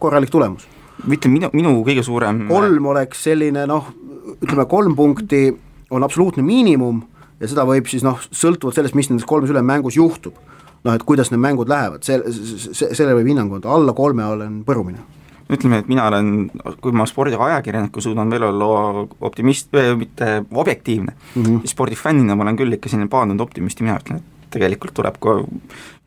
korralik 0.03 0.33
tulemus. 0.33 0.67
ütle, 1.07 1.31
minu, 1.33 1.49
minu 1.57 1.75
kõige 1.87 2.05
suurem 2.05 2.47
kolm 2.49 2.91
oleks 2.93 3.25
selline 3.25 3.65
noh, 3.67 3.89
ütleme 4.37 4.67
kolm 4.69 4.97
punkti 4.97 5.47
on 5.91 6.05
absoluutne 6.05 6.45
miinimum 6.45 7.01
ja 7.41 7.49
seda 7.49 7.65
võib 7.65 7.89
siis 7.89 8.05
noh, 8.05 8.21
sõltuvalt 8.21 8.77
sellest, 8.77 8.95
mis 8.95 9.09
nendes 9.09 9.29
kolmes 9.29 9.51
ülemmängus 9.51 9.97
juhtub, 9.97 10.37
noh 10.85 10.93
et 10.97 11.07
kuidas 11.09 11.33
need 11.33 11.41
mängud 11.41 11.73
lähevad, 11.73 12.05
see, 12.05 12.21
see, 12.29 12.93
sellele 12.93 13.17
võib 13.23 13.33
hinnangu 13.33 13.57
anda, 13.57 13.73
alla 13.73 13.97
kolme 13.97 14.29
olen 14.29 14.61
põrumine 14.69 15.20
ütleme, 15.51 15.81
et 15.83 15.89
mina 15.91 16.07
olen, 16.09 16.51
kui 16.81 16.93
ma 16.97 17.07
spordiajakirjanikku 17.09 18.01
suudan 18.01 18.31
veel 18.31 18.49
olla 18.51 19.07
optimist, 19.21 19.73
mitte 19.99 20.45
objektiivne 20.51 21.13
mm, 21.13 21.43
-hmm. 21.43 21.61
spordifännina 21.67 22.37
ma 22.37 22.43
olen 22.43 22.57
küll 22.57 22.73
ikka 22.73 22.89
selline 22.89 23.09
paadunud 23.09 23.41
optimist 23.41 23.81
ja 23.81 23.85
mina 23.85 23.99
ütlen, 23.99 24.17
et 24.17 24.51
tegelikult 24.51 24.95
tuleb 24.95 25.19
ka 25.21 25.41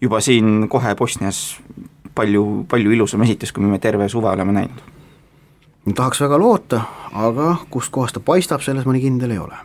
juba 0.02 0.22
siin 0.22 0.68
kohe 0.70 0.96
Bosnias 0.96 1.60
palju, 2.16 2.66
palju 2.70 2.92
ilusam 2.92 3.22
esitus, 3.22 3.52
kui 3.52 3.64
me 3.64 3.80
terve 3.80 4.10
suve 4.10 4.30
oleme 4.30 4.52
näinud. 4.52 4.82
tahaks 5.96 6.22
väga 6.22 6.40
loota, 6.40 6.82
aga 7.14 7.56
kustkohast 7.70 8.14
ta 8.14 8.20
paistab, 8.20 8.62
selles 8.62 8.86
ma 8.86 8.94
nii 8.94 9.02
kindel 9.02 9.32
ei 9.32 9.38
ole. 9.38 9.56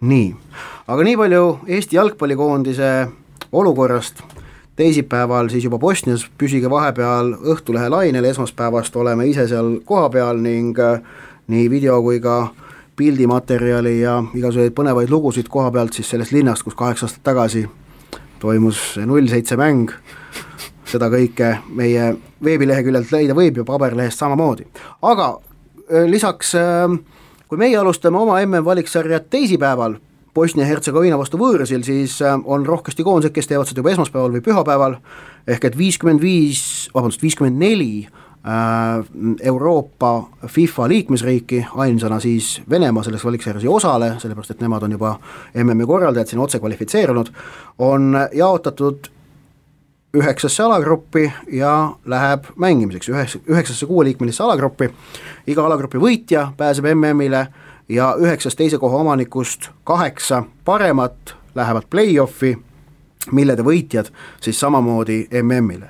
nii, 0.00 0.34
aga 0.88 1.02
nii 1.02 1.16
palju 1.16 1.58
Eesti 1.66 1.96
jalgpallikoondise 1.96 3.08
olukorrast 3.52 4.22
teisipäeval 4.76 5.48
siis 5.48 5.64
juba 5.64 5.78
Bosnias, 5.78 6.26
püsige 6.38 6.70
vahepeal 6.70 7.34
Õhtulehe 7.54 7.88
lainel, 7.90 8.24
esmaspäevast 8.24 8.96
oleme 8.96 9.26
ise 9.30 9.46
seal 9.48 9.78
kohapeal 9.86 10.40
ning 10.42 10.78
äh, 10.82 11.00
nii 11.48 11.70
video 11.70 12.00
kui 12.02 12.20
ka 12.20 12.48
pildimaterjali 12.96 14.00
ja 14.00 14.20
igasuguseid 14.34 14.74
põnevaid 14.74 15.10
lugusid 15.10 15.48
koha 15.50 15.70
pealt 15.74 15.96
siis 15.96 16.10
sellest 16.10 16.32
linnast, 16.32 16.62
kus 16.62 16.76
kaheksa 16.78 17.06
aastat 17.08 17.24
tagasi 17.26 17.66
toimus 18.42 18.80
null 19.06 19.26
seitse 19.30 19.56
mäng, 19.58 19.90
seda 20.88 21.08
kõike 21.10 21.56
meie 21.74 22.12
veebileheküljelt 22.44 23.12
leida 23.14 23.34
võib 23.36 23.58
ja 23.62 23.66
paberlehest 23.66 24.20
samamoodi, 24.20 24.66
aga 25.02 25.32
lisaks 26.10 26.54
kui 27.48 27.60
meie 27.60 27.76
alustame 27.78 28.18
oma 28.20 28.38
MM-valiksarja 28.44 29.20
teisipäeval, 29.30 29.96
Bosnia-Hertsegoviina 30.34 31.18
vastu 31.18 31.38
võõrsil, 31.38 31.84
siis 31.86 32.18
on 32.24 32.66
rohkesti 32.66 33.06
koondised, 33.06 33.34
kes 33.34 33.46
teevad 33.50 33.70
seda 33.70 33.82
juba 33.82 33.92
esmaspäeval 33.94 34.34
või 34.34 34.42
pühapäeval, 34.44 34.98
ehk 35.46 35.68
et 35.68 35.78
viiskümmend 35.78 36.22
viis, 36.22 36.64
vabandust, 36.94 37.22
viiskümmend 37.22 37.60
neli 37.60 38.06
Äh, 38.44 39.04
Euroopa 39.42 40.28
FIFA 40.46 40.88
liikmesriiki, 40.88 41.66
ainsana 41.76 42.20
siis 42.20 42.62
Venemaa 42.70 43.02
selles 43.02 43.24
valiksarjas 43.24 43.64
ei 43.64 43.68
osale, 43.72 44.10
sellepärast 44.20 44.50
et 44.52 44.60
nemad 44.60 44.84
on 44.84 44.92
juba 44.92 45.14
MM-i 45.62 45.86
korraldajad 45.88 46.28
siin 46.28 46.42
otse 46.44 46.60
kvalifitseerunud, 46.60 47.30
on 47.78 48.18
jaotatud 48.32 49.08
üheksasse 50.14 50.62
alagruppi 50.62 51.24
ja 51.56 51.72
läheb 52.04 52.50
mängimiseks 52.60 53.08
üheksa, 53.08 53.40
üheksasse 53.48 53.88
kuueliikmelisse 53.88 54.44
alagruppi, 54.44 54.90
iga 55.46 55.64
alagrupi 55.64 56.04
võitja 56.04 56.50
pääseb 56.56 56.92
MM-ile 56.92 57.46
ja 57.88 58.14
üheksast 58.18 58.58
teise 58.58 58.78
koha 58.78 58.96
omanikust 58.96 59.70
kaheksa 59.84 60.44
paremat 60.64 61.36
lähevad 61.54 61.88
play-off'i, 61.90 62.56
millede 63.32 63.64
võitjad 63.64 64.10
siis 64.40 64.60
samamoodi 64.60 65.26
MM-ile 65.42 65.88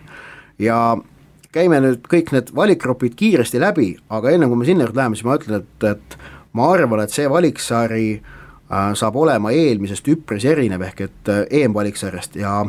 ja 0.58 0.96
käime 1.54 1.80
nüüd 1.82 2.06
kõik 2.10 2.32
need 2.34 2.50
valikgrupid 2.54 3.14
kiiresti 3.18 3.60
läbi, 3.62 3.92
aga 4.10 4.32
enne 4.34 4.48
kui 4.50 4.58
me 4.58 4.66
sinna 4.68 4.86
juurde 4.86 5.00
läheme, 5.00 5.18
siis 5.18 5.26
ma 5.26 5.36
ütlen, 5.38 5.62
et, 5.62 5.86
et 5.90 6.16
ma 6.54 6.70
arvan, 6.74 7.04
et 7.04 7.14
see 7.14 7.28
valiksari 7.30 8.08
äh, 8.18 8.90
saab 8.98 9.18
olema 9.22 9.52
eelmisest 9.54 10.08
üpris 10.10 10.46
erinev, 10.50 10.82
ehk 10.88 11.04
et 11.08 11.30
äh, 11.32 11.44
EM-valiksarjast 11.62 12.38
ja 12.42 12.60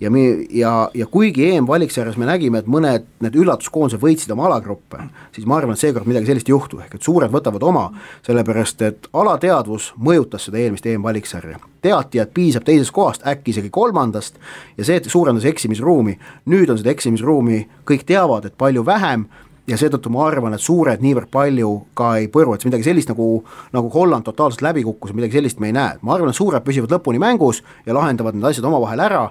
ja 0.00 0.10
me, 0.10 0.20
ja, 0.50 0.90
ja 0.94 1.06
kuigi 1.06 1.50
EM-valiksarjas 1.50 2.16
me 2.16 2.28
nägime, 2.28 2.62
et 2.62 2.68
mõned 2.70 3.06
need 3.20 3.36
üllatuskoondised 3.36 4.00
võitsid 4.00 4.32
oma 4.32 4.46
alagruppe, 4.48 5.02
siis 5.34 5.46
ma 5.48 5.58
arvan, 5.58 5.76
et 5.76 5.82
seekord 5.82 6.08
midagi 6.08 6.30
sellist 6.30 6.48
ei 6.48 6.54
juhtu, 6.54 6.80
ehk 6.80 6.96
et 6.96 7.04
suured 7.04 7.32
võtavad 7.32 7.66
oma, 7.68 7.84
sellepärast 8.26 8.86
et 8.86 9.10
alateadvus 9.12 9.92
mõjutas 10.00 10.48
seda 10.48 10.62
eelmist 10.62 10.88
EM-valiksarja. 10.88 11.60
teati, 11.80 12.18
et 12.18 12.32
piisab 12.34 12.64
teisest 12.64 12.92
kohast, 12.92 13.22
äkki 13.26 13.54
isegi 13.54 13.70
kolmandast, 13.72 14.34
ja 14.76 14.84
see 14.84 15.00
suurendas 15.08 15.44
eksimisruumi, 15.48 16.18
nüüd 16.44 16.70
on 16.70 16.78
seda 16.78 16.90
eksimisruumi, 16.92 17.62
kõik 17.88 18.04
teavad, 18.04 18.44
et 18.44 18.56
palju 18.58 18.84
vähem, 18.86 19.24
ja 19.66 19.78
seetõttu 19.80 20.10
ma 20.12 20.26
arvan, 20.26 20.54
et 20.54 20.60
suured 20.60 21.00
niivõrd 21.00 21.30
palju 21.32 21.70
ka 21.96 22.16
ei 22.20 22.28
põru, 22.28 22.52
et 22.54 22.64
midagi 22.68 22.84
sellist 22.84 23.08
nagu, 23.08 23.44
nagu 23.72 23.92
Holland 23.94 24.28
totaalselt 24.28 24.64
läbi 24.66 24.84
kukkus, 24.84 25.14
midagi 25.16 25.38
sellist 25.38 25.60
me 25.60 25.70
ei 25.70 25.76
näe, 25.76 25.96
ma 26.02 26.16
arvan, 26.16 26.32
et 26.32 26.36
suured 26.36 26.64
püsivad 26.66 26.92
lõpuni 26.92 27.20
mängus 27.22 27.62
ja 27.86 27.96
lahendavad 27.96 28.36
need 28.36 28.50
asjad 28.50 28.68
omavahel 28.68 29.00
ära 29.06 29.24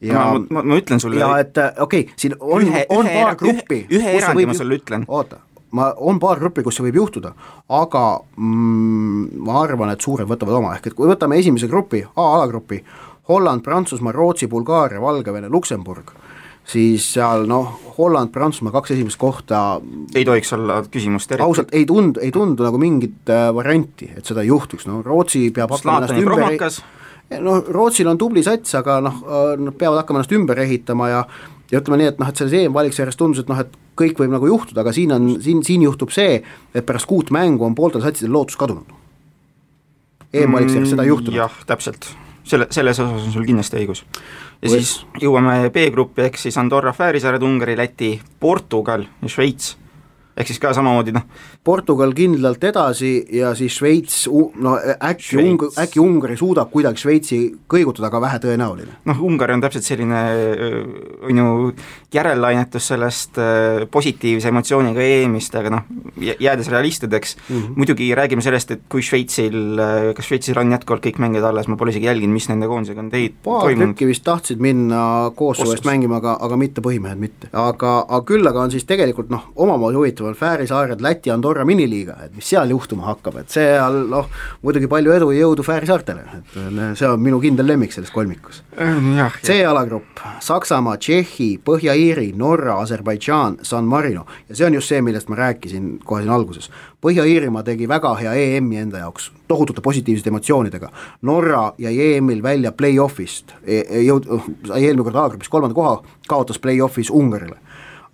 ja 0.00 0.24
ma, 0.32 0.46
ma, 0.50 0.62
ma 0.62 0.78
ütlen 0.78 1.02
sulle 1.02 1.20
ja 1.20 1.32
et 1.42 1.58
äh, 1.58 1.74
okei 1.78 2.06
okay,, 2.06 2.14
siin 2.16 2.36
on, 2.38 2.62
on 2.62 3.06
ühe, 3.08 3.20
paar 3.22 3.36
gruppi 3.40 3.82
ühe, 3.88 3.98
ühe 3.98 4.16
erandi 4.20 4.46
ma 4.46 4.54
sulle 4.54 4.78
ütlen. 4.78 5.04
oota, 5.08 5.40
ma, 5.70 5.90
on 5.96 6.20
paar 6.22 6.40
gruppi, 6.40 6.62
kus 6.66 6.78
see 6.78 6.86
võib 6.88 7.00
juhtuda, 7.02 7.34
aga 7.80 8.04
mm, 8.36 9.42
ma 9.44 9.60
arvan, 9.62 9.92
et 9.92 10.04
suured 10.04 10.28
võtavad 10.30 10.60
oma, 10.60 10.76
ehk 10.78 10.90
et 10.90 10.98
kui 10.98 11.10
võtame 11.10 11.38
esimese 11.40 11.68
grupi, 11.70 12.04
A-alagrupi, 12.16 12.82
Holland, 13.28 13.64
Prantsusmaa, 13.64 14.14
Rootsi, 14.16 14.48
Bulgaaria, 14.48 15.00
Valgevene, 15.02 15.50
Luksemburg, 15.52 16.14
siis 16.68 17.04
seal 17.14 17.44
noh, 17.48 17.74
Holland, 17.98 18.32
Prantsusmaa 18.32 18.72
kaks 18.78 18.94
esimest 18.96 19.20
kohta 19.20 19.80
ei 20.14 20.24
tohiks 20.28 20.52
olla 20.56 20.80
küsimust 20.88 21.32
eriti. 21.32 21.44
ausalt, 21.44 21.74
ei 21.76 21.84
tundu, 21.88 22.22
ei 22.24 22.32
tundu 22.32 22.64
nagu 22.64 22.80
mingit 22.80 23.32
äh, 23.32 23.48
varianti, 23.54 24.12
et 24.16 24.28
seda 24.28 24.44
ei 24.44 24.52
juhtuks, 24.52 24.88
no 24.88 25.02
Rootsi 25.04 25.48
peab 25.54 25.74
hakkama 25.76 26.04
ennast 26.04 26.22
ümber 26.22 26.46
noh, 27.36 27.62
Rootsil 27.74 28.08
on 28.08 28.18
tubli 28.18 28.42
sats, 28.46 28.74
aga 28.78 28.98
noh, 29.04 29.22
nad 29.60 29.76
peavad 29.78 30.02
hakkama 30.02 30.22
ennast 30.22 30.34
ümber 30.36 30.60
ehitama 30.64 31.08
ja 31.12 31.22
ja 31.68 31.82
ütleme 31.82 31.98
nii, 32.00 32.12
et 32.14 32.20
noh, 32.20 32.28
et 32.30 32.40
selles 32.40 32.54
EM-valiksarjas 32.62 33.18
tundus, 33.20 33.42
et 33.42 33.50
noh, 33.50 33.58
et 33.60 33.74
kõik 33.98 34.20
võib 34.22 34.32
nagu 34.32 34.48
juhtuda, 34.48 34.80
aga 34.84 34.94
siin 34.96 35.12
on, 35.12 35.26
siin, 35.44 35.60
siin 35.66 35.84
juhtub 35.84 36.12
see, 36.14 36.38
et 36.72 36.86
pärast 36.88 37.08
kuut 37.10 37.32
mängu 37.34 37.66
on 37.66 37.76
pooltel 37.76 38.04
satsidel 38.04 38.32
lootus 38.32 38.56
kadunud. 38.60 38.94
EM-valiksarjas 40.32 40.94
seda 40.94 41.04
ei 41.04 41.12
juhtunud. 41.12 41.36
jah, 41.36 41.58
täpselt, 41.68 42.08
selle, 42.48 42.68
selles 42.72 43.00
osas 43.04 43.26
on 43.26 43.34
sul 43.34 43.44
kindlasti 43.48 43.82
õigus. 43.82 44.04
ja 44.62 44.70
või... 44.70 44.78
siis 44.78 44.94
jõuame 45.20 45.58
B-gruppi, 45.74 46.24
ehk 46.28 46.40
siis 46.40 46.56
Andorra, 46.60 46.94
Fääri 46.96 47.20
saared, 47.20 47.44
Ungari, 47.44 47.76
Läti, 47.76 48.14
Portugal 48.40 49.04
ja 49.04 49.32
Šveits 49.32 49.74
ehk 50.38 50.50
siis 50.50 50.60
ka 50.62 50.72
samamoodi 50.76 51.14
noh. 51.16 51.26
Portugal 51.64 52.14
kindlalt 52.16 52.64
edasi 52.64 53.12
ja 53.34 53.52
siis 53.58 53.76
Šveits, 53.78 54.20
no 54.62 54.76
äkki 54.78 55.40
Ung-, 55.42 55.66
äkki 55.82 56.00
Ungari 56.02 56.38
suudab 56.38 56.70
kuidagi 56.72 57.02
Šveitsi 57.02 57.40
kõigutada, 57.70 58.08
aga 58.10 58.22
vähetõenäoline. 58.24 59.00
noh, 59.10 59.22
Ungari 59.28 59.56
on 59.56 59.64
täpselt 59.64 59.86
selline 59.86 60.22
on 61.28 61.42
ju 61.42 61.72
järellainetus 62.14 62.90
sellest 62.92 63.40
positiivse 63.90 64.52
emotsiooniga 64.52 65.02
EM-ist, 65.04 65.58
aga 65.58 65.74
noh, 65.76 65.90
jäädes 66.18 66.70
realistideks 66.72 67.36
mm, 67.36 67.56
-hmm. 67.56 67.76
muidugi 67.76 68.10
räägime 68.14 68.42
sellest, 68.44 68.70
et 68.70 68.82
kui 68.88 69.02
Šveitsil, 69.02 69.80
kas 70.16 70.30
Šveitsil 70.30 70.58
on 70.58 70.72
jätkuvalt 70.72 71.04
kõik 71.04 71.20
mängijad 71.22 71.50
alles, 71.50 71.68
ma 71.68 71.76
pole 71.76 71.90
isegi 71.94 72.06
jälginud, 72.06 72.32
mis 72.34 72.48
nende 72.48 72.66
koondisega 72.70 73.00
on 73.00 73.10
teid 73.10 73.38
paar 73.44 73.68
tükki 73.98 74.06
vist 74.06 74.24
tahtsid 74.24 74.62
minna 74.62 75.30
Kosovo 75.36 75.72
eest 75.74 75.86
mängima, 75.88 76.20
aga, 76.22 76.36
aga 76.40 76.56
mitte 76.60 76.82
põhimehed 76.84 77.18
mitte. 77.18 77.50
aga, 77.52 77.94
aga 78.06 78.20
küll 78.28 78.46
aga 78.46 78.66
on 78.66 78.70
siis 78.74 78.86
tegelikult 78.88 79.30
noh, 79.32 79.48
omamoodi 79.56 79.98
huvitav 79.98 80.27
on 80.28 80.36
Fääri 80.38 80.66
saared 80.68 81.02
Läti 81.04 81.30
Andorra 81.30 81.64
miniliiga, 81.68 82.18
et 82.24 82.34
mis 82.36 82.48
seal 82.48 82.70
juhtuma 82.72 83.08
hakkab, 83.08 83.40
et 83.40 83.52
seal 83.52 84.02
noh, 84.10 84.28
muidugi 84.62 84.90
palju 84.90 85.14
edu 85.16 85.30
ja 85.34 85.44
jõudu 85.46 85.64
Fääri 85.66 85.88
saartele, 85.88 86.24
et 86.38 86.58
äh, 86.60 86.78
see 86.98 87.08
on 87.08 87.22
minu 87.22 87.40
kindel 87.42 87.68
lemmik 87.68 87.94
selles 87.94 88.12
kolmikus. 88.14 88.62
C-alagrupp, 89.44 90.22
Saksamaa, 90.44 90.98
Tšehhi, 91.00 91.50
Põhja-Iiri, 91.64 92.30
Norra, 92.38 92.78
Aserbaidžaan, 92.82 93.58
San 93.66 93.88
Marino 93.88 94.26
ja 94.48 94.56
see 94.56 94.66
on 94.68 94.78
just 94.78 94.92
see, 94.92 95.02
millest 95.04 95.28
ma 95.32 95.38
rääkisin 95.38 95.98
kohe 96.04 96.22
siin 96.22 96.32
alguses. 96.34 96.70
Põhja-Iirimaa 97.04 97.62
tegi 97.66 97.88
väga 97.88 98.14
hea 98.18 98.34
EM-i 98.34 98.80
enda 98.82 99.04
jaoks, 99.04 99.30
tohutute 99.48 99.82
positiivsete 99.84 100.32
emotsioonidega. 100.32 100.90
Norra 101.28 101.72
jäi 101.78 101.94
EM-il 102.16 102.42
välja 102.42 102.72
play-off'ist 102.72 103.54
e, 103.62 103.84
e, 103.84 104.02
jõud-, 104.08 104.26
sai 104.66 104.84
eelmine 104.84 105.06
kord 105.06 105.20
alagrupis 105.20 105.52
kolmanda 105.52 105.78
koha, 105.78 105.98
kaotas 106.28 106.58
play-off'is 106.62 107.12
Ungarile 107.14 107.60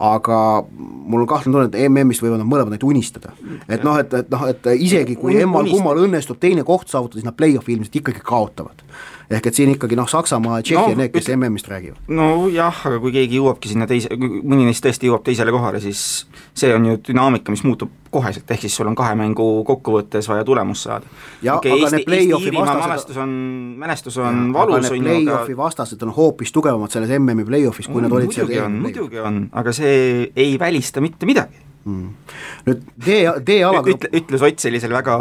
aga 0.03 0.39
mul 0.71 1.23
on 1.23 1.29
kahtlane 1.31 1.55
tunne, 1.55 1.69
et 1.71 1.89
MM-ist 1.89 2.23
võivad 2.25 2.41
nad 2.43 2.49
mõlemad 2.51 2.75
neid 2.75 2.87
unistada. 2.87 3.35
et 3.69 3.85
noh, 3.87 3.99
et, 4.01 4.15
et 4.15 4.31
noh, 4.33 4.47
et 4.51 4.71
isegi 4.75 5.17
kui 5.21 5.37
emmal-kummal 5.41 6.03
õnnestub 6.07 6.41
teine 6.43 6.65
koht 6.67 6.91
saavutada, 6.91 7.21
siis 7.21 7.29
nad 7.29 7.37
play-off'i 7.39 7.77
ilmselt 7.77 8.01
ikkagi 8.03 8.25
kaotavad 8.25 8.83
ehk 9.31 9.49
et 9.49 9.57
siin 9.57 9.73
ikkagi 9.75 9.97
noh, 9.99 10.09
Saksamaa 10.11 10.61
ja 10.61 10.67
Tšehhi 10.67 10.93
on 10.93 10.97
no, 10.97 11.01
need, 11.03 11.13
kes 11.15 11.31
MM-ist 11.37 11.69
räägivad. 11.71 12.01
nojah, 12.09 12.81
aga 12.91 13.01
kui 13.03 13.13
keegi 13.15 13.41
jõuabki 13.41 13.73
sinna 13.73 13.89
teise, 13.91 14.13
mõni 14.15 14.67
neist 14.69 14.85
tõesti 14.85 15.09
jõuab 15.09 15.25
teisele 15.27 15.55
kohale, 15.55 15.81
siis 15.85 16.25
see 16.55 16.73
on 16.75 16.87
ju 16.91 17.01
dünaamika, 17.09 17.55
mis 17.55 17.65
muutub 17.67 17.93
koheselt, 18.15 18.47
ehk 18.51 18.67
siis 18.67 18.77
sul 18.77 18.89
on 18.91 18.97
kahe 18.99 19.17
mängu 19.19 19.47
kokkuvõttes 19.67 20.29
vaja 20.31 20.45
tulemust 20.47 20.87
saada. 20.87 21.11
Okay, 21.57 21.75
Eesti, 21.81 22.05
Eesti 22.05 22.39
Iirimaa 22.39 22.79
mälestus 22.85 23.19
on, 23.21 23.35
mälestus 23.81 24.19
on 24.23 24.47
valus, 24.55 24.91
on 24.91 24.97
ju, 24.97 25.03
aga 25.03 25.11
play-off'i 25.11 25.59
vastased 25.59 26.07
on 26.07 26.15
hoopis 26.15 26.55
tugevamad 26.55 26.95
selles 26.95 27.13
MM-i 27.19 27.47
play-off'is, 27.49 27.91
kui 27.91 28.01
mm, 28.01 28.09
nad 28.09 28.19
olid 28.21 28.31
muidugi 28.31 28.61
on, 28.63 28.81
muidugi 28.87 29.23
on, 29.23 29.47
aga 29.53 29.75
see 29.75 30.31
ei 30.37 30.59
välista 30.61 31.03
mitte 31.05 31.27
midagi 31.27 31.65
mm.. 31.85 32.09
nüüd 32.67 32.85
tee, 33.05 33.23
teealaga 33.47 33.93
ütle, 33.95 34.11
ütle 34.21 34.41
Sott 34.41 34.65
sellisel 34.65 34.95
väga 34.95 35.17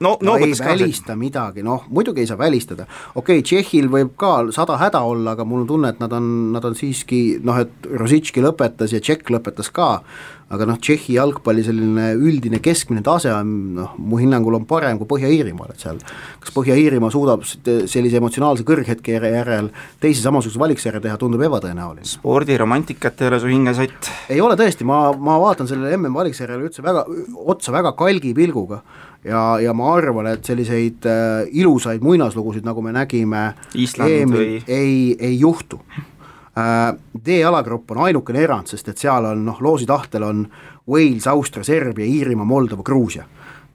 no, 0.00 0.16
no 0.20 0.36
ei 0.40 0.54
välista 0.58 1.16
midagi, 1.18 1.64
noh 1.66 1.86
muidugi 1.92 2.24
ei 2.24 2.30
saa 2.30 2.40
välistada, 2.40 2.88
okei 3.14 3.40
okay,, 3.40 3.46
Tšehhil 3.46 3.90
võib 3.92 4.14
ka 4.20 4.32
sada 4.56 4.78
häda 4.80 5.02
olla, 5.06 5.36
aga 5.36 5.46
mul 5.48 5.64
on 5.64 5.70
tunne, 5.70 5.92
et 5.94 6.02
nad 6.02 6.12
on, 6.16 6.30
nad 6.56 6.64
on 6.66 6.76
siiski 6.78 7.20
noh, 7.44 7.60
et 7.62 7.90
Rositški 8.02 8.44
lõpetas 8.44 8.94
ja 8.94 9.02
Tšekk 9.02 9.32
lõpetas 9.36 9.72
ka, 9.74 9.90
aga 10.54 10.66
noh, 10.68 10.76
Tšehhi 10.78 11.16
jalgpalli 11.16 11.64
selline 11.66 12.12
üldine 12.14 12.60
keskmine 12.62 13.02
tase 13.06 13.32
on 13.34 13.48
noh, 13.74 13.94
mu 13.98 14.20
hinnangul 14.20 14.54
on 14.60 14.66
parem 14.68 15.00
kui 15.00 15.08
Põhja-Iirimaal, 15.10 15.72
et 15.74 15.82
seal 15.82 15.98
kas 16.42 16.54
Põhja-Iirimaa 16.54 17.10
suudab 17.10 17.42
sellise 17.46 18.20
emotsionaalse 18.20 18.66
kõrghetke 18.66 19.18
järel 19.18 19.72
teise 20.02 20.22
samasuguse 20.22 20.62
valiksjärje 20.62 21.02
teha, 21.08 21.18
tundub 21.18 21.42
ebatõenäoline. 21.48 22.06
spordiromantikat 22.12 23.24
ei 23.24 23.30
ole 23.32 23.42
su 23.42 23.50
hinges, 23.50 23.82
Ott? 23.82 24.12
ei 24.30 24.40
ole 24.44 24.58
tõesti, 24.60 24.86
ma, 24.86 25.10
ma 25.18 25.40
vaatan 25.42 25.66
sellele 25.70 25.98
MM-valiksjärjele 25.98 26.70
üldse 26.70 26.86
väga, 26.86 27.06
otsa 27.50 27.74
väga 27.74 27.96
kalgi 27.98 28.34
pilguga 28.36 28.84
ja, 29.26 29.44
ja 29.62 29.74
ma 29.74 29.90
arvan, 29.96 30.30
et 30.30 30.46
selliseid 30.46 31.10
äh, 31.10 31.46
ilusaid 31.58 32.06
muinaslugusid, 32.06 32.66
nagu 32.66 32.86
me 32.86 32.94
nägime 32.94 33.48
Island 33.74 34.30
või 34.30 34.60
ei, 34.62 35.16
ei 35.18 35.40
juhtu 35.40 35.82
D-alagrupp 37.26 37.90
on 37.92 37.98
ainukene 38.06 38.40
erand, 38.40 38.70
sest 38.70 38.88
et 38.88 38.98
seal 38.98 39.26
on 39.28 39.42
noh, 39.44 39.58
loosi 39.60 39.86
tahtel 39.86 40.24
on 40.24 40.46
Wales, 40.88 41.26
Austria, 41.28 41.64
Serbia, 41.64 42.06
Iirimaa, 42.06 42.46
Moldova, 42.48 42.82
Gruusia. 42.82 43.26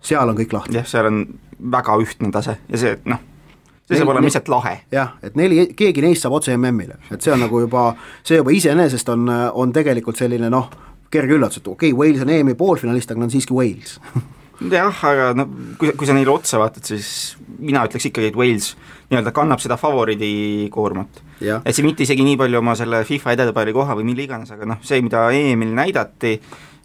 seal 0.01 0.29
on 0.29 0.37
kõik 0.37 0.53
lahti. 0.53 0.79
jah, 0.79 0.87
seal 0.89 1.05
on 1.05 1.25
väga 1.71 1.97
ühtne 2.01 2.31
tase 2.33 2.57
ja 2.69 2.77
see 2.81 2.95
noh, 3.05 3.19
see 3.85 3.99
saab 3.99 4.09
olema 4.09 4.25
lihtsalt 4.25 4.49
lahe. 4.49 4.79
jah, 4.91 5.13
et 5.21 5.35
neli, 5.37 5.67
keegi 5.77 6.01
neist 6.01 6.25
saab 6.25 6.39
otse 6.39 6.57
MM-ile, 6.57 6.97
et 7.11 7.21
see 7.21 7.33
on 7.33 7.43
nagu 7.45 7.61
juba, 7.61 7.91
see 8.23 8.39
juba 8.41 8.55
iseenesest 8.55 9.13
on, 9.13 9.29
on 9.29 9.73
tegelikult 9.73 10.17
selline 10.17 10.49
noh, 10.49 10.71
kerge 11.13 11.37
üllatus, 11.37 11.61
et 11.61 11.67
okei 11.67 11.93
okay,, 11.93 11.99
Wales 11.99 12.25
on 12.25 12.33
EM-i 12.33 12.57
poolfinalist, 12.57 13.11
aga 13.11 13.21
nad 13.21 13.29
on 13.29 13.35
siiski 13.35 13.53
Wales 13.53 13.99
jah, 14.69 15.03
aga 15.09 15.31
no 15.37 15.47
kui, 15.79 15.91
kui 15.97 16.09
sa 16.09 16.15
neile 16.17 16.33
otsa 16.33 16.59
vaatad, 16.61 16.85
siis 16.85 17.37
mina 17.61 17.85
ütleks 17.87 18.09
ikkagi, 18.09 18.31
et 18.31 18.37
Wales 18.37 18.73
nii-öelda 19.11 19.33
kannab 19.35 19.61
seda 19.63 19.77
favoriidi 19.79 20.69
koormat. 20.73 21.21
et 21.41 21.73
see 21.75 21.85
mitte 21.85 22.05
isegi 22.05 22.25
nii 22.25 22.37
palju 22.39 22.61
oma 22.61 22.75
selle 22.79 23.03
FIFA 23.07 23.37
edetabeli 23.37 23.73
koha 23.75 23.97
või 23.97 24.07
mille 24.11 24.27
iganes, 24.27 24.51
aga 24.53 24.67
noh, 24.73 24.83
see, 24.85 25.01
mida 25.01 25.29
EM-il 25.35 25.73
näidati, 25.77 26.35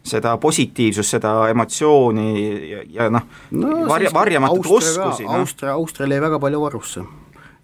seda 0.07 0.37
positiivsust, 0.41 1.17
seda 1.17 1.35
emotsiooni 1.51 2.27
ja, 2.71 2.83
ja 3.01 3.11
noh 3.11 3.27
no, 3.59 3.77
varja, 3.91 4.13
varjamatut 4.15 4.69
oskusi. 4.79 5.27
Noh. 5.27 5.41
Austria, 5.41 5.75
Austria 5.75 6.15
jäi 6.15 6.23
väga 6.23 6.39
palju 6.43 6.63
varusse 6.63 7.07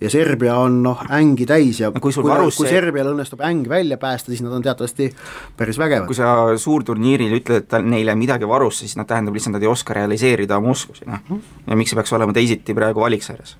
ja 0.02 0.10
Serbia 0.10 0.56
on 0.58 0.80
noh, 0.84 1.02
ängi 1.14 1.46
täis 1.48 1.80
ja 1.80 1.90
kui, 1.94 2.12
kui, 2.12 2.26
varus 2.26 2.58
kui 2.58 2.68
Serbial 2.70 3.12
õnnestub 3.12 3.42
äng 3.46 3.68
välja 3.68 3.98
päästa, 4.00 4.32
siis 4.32 4.42
nad 4.44 4.54
on 4.56 4.64
teatavasti 4.64 5.10
päris 5.56 5.78
vägevad. 5.78 6.06
kui 6.10 6.18
sa 6.18 6.34
suurturniiril 6.58 7.38
ütled 7.38 7.78
neile 7.86 8.16
midagi 8.18 8.48
varusse, 8.48 8.86
siis 8.86 8.98
nad 9.00 9.08
tähendab 9.10 9.36
lihtsalt, 9.36 9.56
nad 9.56 9.64
ei 9.64 9.70
oska 9.70 9.96
realiseerida 9.96 10.58
oma 10.58 10.74
oskusi, 10.74 11.06
noh. 11.06 11.22
Mhm. 11.28 11.40
ja 11.66 11.78
miks 11.78 11.94
see 11.94 12.00
peaks 12.00 12.12
olema 12.18 12.34
teisiti 12.36 12.74
praegu 12.74 13.04
valiksarjas? 13.04 13.56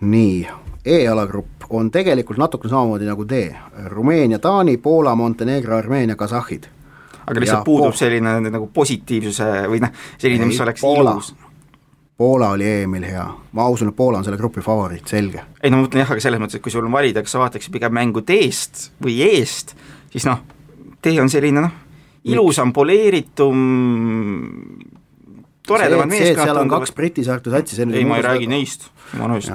nii, 0.00 0.46
E-alagrupp 0.86 1.66
on 1.74 1.90
tegelikult 1.90 2.38
natuke 2.38 2.68
samamoodi 2.68 3.08
nagu 3.08 3.24
D, 3.26 3.48
Rumeenia, 3.90 4.38
Taani, 4.38 4.76
Poola, 4.78 5.16
Montenegro, 5.18 5.76
Armeenia, 5.76 6.14
Kasahhid 6.16 6.68
aga 7.26 7.42
lihtsalt 7.42 7.60
ja, 7.60 7.64
puudub 7.66 7.90
Pool... 7.90 7.98
selline 7.98 8.36
nagu 8.52 8.68
positiivsuse 8.74 9.48
või 9.70 9.82
noh, 9.82 9.92
selline, 10.18 10.46
mis 10.48 10.60
oleks 10.62 10.84
Poola. 10.84 11.16
ilus. 11.16 11.32
Poola 12.16 12.50
oli 12.54 12.64
EM-il 12.64 13.04
hea, 13.04 13.24
ma 13.52 13.66
usun, 13.68 13.90
et 13.92 13.96
Poola 13.96 14.18
on 14.18 14.24
selle 14.24 14.38
grupi 14.40 14.62
favoriit, 14.64 15.04
selge. 15.08 15.42
ei 15.60 15.70
no 15.70 15.76
ma 15.76 15.84
mõtlen 15.84 16.00
jah, 16.00 16.12
aga 16.14 16.22
selles 16.24 16.40
mõttes, 16.40 16.56
et 16.56 16.64
kui 16.64 16.72
sul 16.72 16.86
on 16.88 16.94
valida, 16.94 17.20
kas 17.24 17.34
sa 17.36 17.42
vaataksid 17.42 17.74
pigem 17.74 17.92
mängu 17.92 18.22
D-st 18.24 18.86
või 19.04 19.18
E-st, 19.26 19.74
siis 20.14 20.24
noh, 20.28 20.40
D 21.04 21.12
on 21.20 21.28
selline 21.28 21.60
noh, 21.60 21.74
ilusam, 22.32 22.72
poleeritum, 22.72 23.60
toredamad 25.68 26.08
meeskonnad 26.08 26.48
seal 26.48 26.62
on 26.62 26.72
kaks 26.72 26.94
Briti 26.96 27.24
saarte 27.26 27.52
satsi, 27.52 27.82
ei, 27.84 28.08
ma 28.08 28.16
ei 28.16 28.24
räägi 28.24 28.48
neist, 28.48 28.88
ma 29.20 29.28
nõus. 29.30 29.52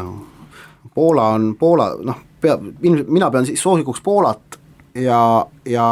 Poola 0.94 1.32
on, 1.34 1.56
Poola 1.58 1.96
noh, 2.06 2.22
peab, 2.42 2.64
mina 2.86 3.32
pean 3.34 3.50
siis 3.50 3.62
soosikuks 3.64 4.06
Poolat 4.06 4.60
ja, 5.02 5.46
ja 5.66 5.88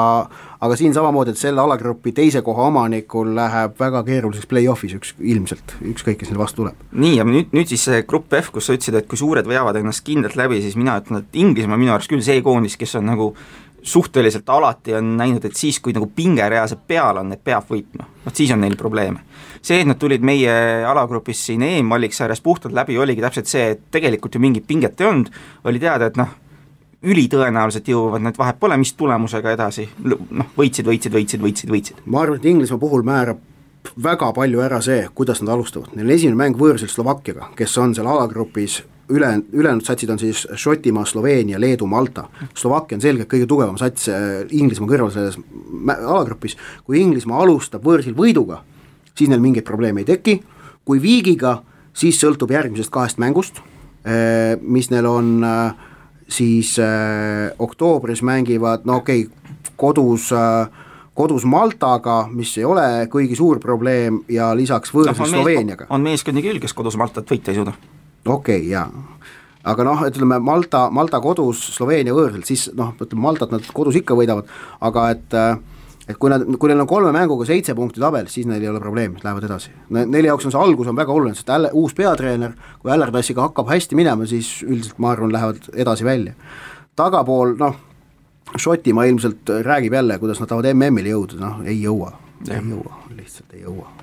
aga 0.59 0.75
siin 0.75 0.93
samamoodi, 0.95 1.33
et 1.33 1.39
selle 1.39 1.61
alagrupi 1.63 2.11
teise 2.15 2.41
koha 2.43 2.65
omanikul 2.67 3.31
läheb 3.37 3.77
väga 3.79 4.01
keeruliseks 4.07 4.49
play-off'is 4.51 4.97
üks, 4.97 5.13
ilmselt, 5.23 5.77
ükskõik, 5.93 6.19
kes 6.19 6.31
neile 6.31 6.41
vastu 6.41 6.63
tuleb. 6.63 6.83
nii, 6.91 7.15
ja 7.19 7.27
nüüd, 7.27 7.53
nüüd 7.55 7.71
siis 7.71 7.85
see 7.87 8.03
grupp 8.09 8.35
F, 8.41 8.51
kus 8.55 8.67
sa 8.67 8.75
ütlesid, 8.75 8.97
et 8.99 9.07
kui 9.09 9.19
suured 9.19 9.47
veavad 9.47 9.79
ennast 9.79 10.03
kindlalt 10.07 10.35
läbi, 10.39 10.59
siis 10.63 10.75
mina 10.79 10.97
ütlen, 10.99 11.23
et 11.23 11.39
Inglismaa 11.39 11.79
minu 11.79 11.95
arust 11.95 12.11
küll 12.11 12.25
see 12.25 12.43
koondis, 12.45 12.75
kes 12.79 12.97
on 12.99 13.07
nagu 13.07 13.31
suhteliselt 13.81 14.49
alati 14.51 14.93
on 14.93 15.13
näinud, 15.17 15.45
et 15.47 15.55
siis, 15.55 15.79
kui 15.79 15.95
nagu 15.95 16.09
pinge 16.15 16.43
reaalselt 16.51 16.81
peal 16.87 17.21
on, 17.21 17.31
et 17.31 17.43
peab 17.43 17.69
võitma, 17.71 18.09
vot 18.25 18.35
siis 18.35 18.51
on 18.51 18.59
neil 18.59 18.75
probleeme. 18.79 19.23
see, 19.61 19.81
et 19.81 19.87
nad 19.87 19.99
tulid 19.99 20.23
meie 20.23 20.51
alagrupis 20.87 21.39
siin 21.49 21.63
EM-valiksarjas 21.63 22.41
puhtalt 22.43 22.75
läbi, 22.75 22.97
oligi 22.97 23.23
täpselt 23.23 23.47
see, 23.47 23.65
et 23.75 23.81
tegelikult 23.91 24.35
ju 24.35 24.43
mingit 24.43 24.67
pinget 24.67 25.01
ei 25.01 25.07
olnud, 25.07 25.31
oli 25.67 25.79
teada, 25.79 26.07
et 26.07 26.19
noh, 26.19 26.31
ülitõenäoliselt 27.03 27.87
jõuavad 27.87 28.23
nad 28.23 28.37
vahet 28.37 28.59
pole, 28.59 28.77
mis 28.77 28.91
tulemusega 28.99 29.53
edasi, 29.55 29.87
noh, 30.03 30.49
võitsid, 30.57 30.87
võitsid, 30.87 31.13
võitsid, 31.15 31.43
võitsid, 31.43 31.71
võitsid. 31.71 32.01
ma 32.05 32.23
arvan, 32.25 32.41
et 32.41 32.45
Inglismaa 32.45 32.81
puhul 32.81 33.05
määrab 33.07 33.39
väga 34.03 34.33
palju 34.35 34.61
ära 34.61 34.81
see, 34.83 35.07
kuidas 35.15 35.39
nad 35.41 35.53
alustavad, 35.55 35.93
neil 35.95 36.09
on 36.09 36.15
esimene 36.15 36.39
mäng 36.41 36.59
võõrsil 36.59 36.91
Slovakkiaga, 36.91 37.53
kes 37.55 37.77
on 37.79 37.95
seal 37.95 38.07
alagrupis 38.07 38.81
üle, 39.09 39.29
ülejäänud 39.53 39.85
satsid 39.85 40.11
on 40.13 40.19
siis 40.19 40.43
Šotimaa, 40.55 41.05
Sloveenia, 41.05 41.59
Leedu, 41.59 41.87
Malta. 41.87 42.27
Slovakkia 42.53 42.97
on 42.97 43.01
selgelt 43.01 43.29
kõige 43.31 43.47
tugevam 43.49 43.77
sats 43.79 44.09
äh, 44.11 44.43
Inglismaa 44.51 44.91
kõrval 44.91 45.13
selles 45.13 45.39
alagrupis, 45.87 46.57
kui 46.85 47.01
Inglismaa 47.01 47.41
alustab 47.45 47.85
võõrsil 47.85 48.17
võiduga, 48.17 48.61
siis 49.15 49.31
neil 49.31 49.41
mingeid 49.43 49.65
probleeme 49.65 50.03
ei 50.03 50.09
teki, 50.11 50.39
kui 50.85 51.01
viigiga, 51.01 51.61
siis 51.95 52.19
sõltub 52.21 52.51
järgmisest 52.53 52.93
kahest 52.93 53.21
mängust, 53.21 53.63
äh, 54.03 54.59
mis 54.61 54.91
neil 54.93 55.09
on 55.09 55.37
äh, 55.47 55.87
siis 56.29 56.75
äh, 56.79 57.49
oktoobris 57.59 58.21
mängivad, 58.25 58.85
no 58.85 58.99
okei 59.01 59.25
okay,, 59.25 59.71
kodus 59.79 60.31
äh, 60.35 60.69
kodus 61.19 61.43
Maltaga, 61.45 62.21
mis 62.31 62.53
ei 62.57 62.65
ole 62.67 62.85
kõigi 63.11 63.35
suur 63.35 63.59
probleem 63.59 64.21
ja 64.31 64.53
lisaks 64.55 64.93
võõrsil 64.95 65.25
no, 65.25 65.31
Sloveeniaga. 65.33 65.89
on 65.91 66.05
meeskondi 66.05 66.43
küll, 66.45 66.61
kes 66.63 66.75
kodus 66.77 66.95
Maltat 66.99 67.27
võita 67.27 67.51
ei 67.51 67.59
suuda. 67.59 67.73
okei 68.25 68.61
okay,, 68.61 68.69
jaa 68.71 68.87
aga 69.67 69.83
noh, 69.83 70.05
ütleme 70.07 70.39
Malta, 70.43 70.85
Malta 70.95 71.19
kodus, 71.23 71.61
Sloveenia 71.75 72.15
võõrsil, 72.15 72.45
siis 72.47 72.69
noh, 72.77 72.93
ütleme 72.95 73.25
Maltat 73.25 73.51
nad 73.51 73.67
kodus 73.75 73.99
ikka 73.99 74.15
võidavad, 74.17 74.47
aga 74.85 75.09
et 75.15 75.35
äh, 75.35 75.59
et 76.09 76.17
kui 76.17 76.31
nad, 76.31 76.45
kui 76.57 76.71
neil 76.71 76.81
on 76.81 76.89
kolme 76.89 77.11
mänguga 77.13 77.45
seitse 77.45 77.75
punkti 77.77 78.01
tabelis, 78.01 78.33
siis 78.33 78.47
neil 78.49 78.63
ei 78.63 78.71
ole 78.71 78.81
probleemi, 78.81 79.19
lähevad 79.23 79.45
edasi. 79.45 79.73
Neile 79.93 80.31
jaoks 80.31 80.47
on 80.49 80.55
see 80.55 80.61
algus 80.61 80.89
on 80.89 80.97
väga 80.97 81.13
oluline, 81.13 81.37
sest 81.37 81.51
jälle 81.53 81.69
uus 81.77 81.93
peatreener, 81.97 82.55
kui 82.81 82.93
Allardassiga 82.93 83.45
hakkab 83.45 83.69
hästi 83.69 83.99
minema, 83.99 84.25
siis 84.29 84.49
üldiselt 84.65 84.97
ma 84.97 85.13
arvan, 85.13 85.33
lähevad 85.35 85.69
edasi 85.73 86.07
välja. 86.07 86.33
tagapool 86.99 87.53
noh, 87.59 87.77
Šotimaa 88.57 89.05
ilmselt 89.05 89.49
räägib 89.61 89.93
jälle, 89.93 90.17
kuidas 90.19 90.39
nad 90.41 90.49
tahavad 90.49 90.73
MM-ile 90.73 91.13
jõuda, 91.13 91.37
noh 91.43 91.61
ei 91.65 91.77
jõua, 91.83 92.15
ei 92.49 92.57
jõua, 92.57 93.03
lihtsalt 93.13 93.53
ei 93.53 93.61
jõua, 93.67 93.93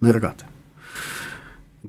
nõrgad 0.00 0.46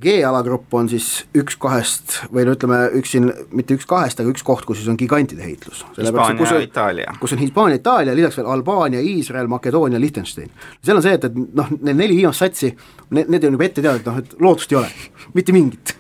G-alagrupp 0.04 0.74
on 0.78 0.90
siis 0.92 1.08
üks 1.38 1.56
kahest 1.62 2.20
või 2.34 2.46
no 2.48 2.56
ütleme, 2.58 2.80
üks 3.00 3.14
siin, 3.16 3.30
mitte 3.56 3.78
üks 3.78 3.88
kahest, 3.90 4.20
aga 4.20 4.34
üks 4.34 4.44
koht, 4.46 4.66
kus 4.68 4.82
siis 4.82 4.92
on 4.92 5.00
gigantide 5.00 5.46
heitlus. 5.46 5.86
Hispaania 5.98 6.62
Itaalia. 6.66 7.16
kus 7.22 7.36
on 7.36 7.42
Hispaania, 7.44 7.80
Itaalia, 7.80 8.16
lisaks 8.18 8.42
veel 8.42 8.52
Albaania, 8.54 9.02
Iisrael, 9.02 9.50
Makedoonia, 9.52 10.02
Liechtenstein. 10.02 10.52
seal 10.84 11.00
on 11.00 11.06
see, 11.06 11.16
et, 11.18 11.28
et 11.30 11.42
noh, 11.56 11.74
need 11.80 12.00
neli 12.00 12.20
viimast 12.20 12.44
satsi, 12.44 12.74
need, 13.16 13.32
need 13.32 13.48
on 13.48 13.58
juba 13.58 13.70
ette 13.70 13.82
teada, 13.82 14.00
et 14.02 14.08
noh, 14.12 14.22
et 14.24 14.40
lootust 14.44 14.76
ei 14.76 14.82
ole, 14.84 14.94
mitte 15.34 15.56
mingit 15.56 15.96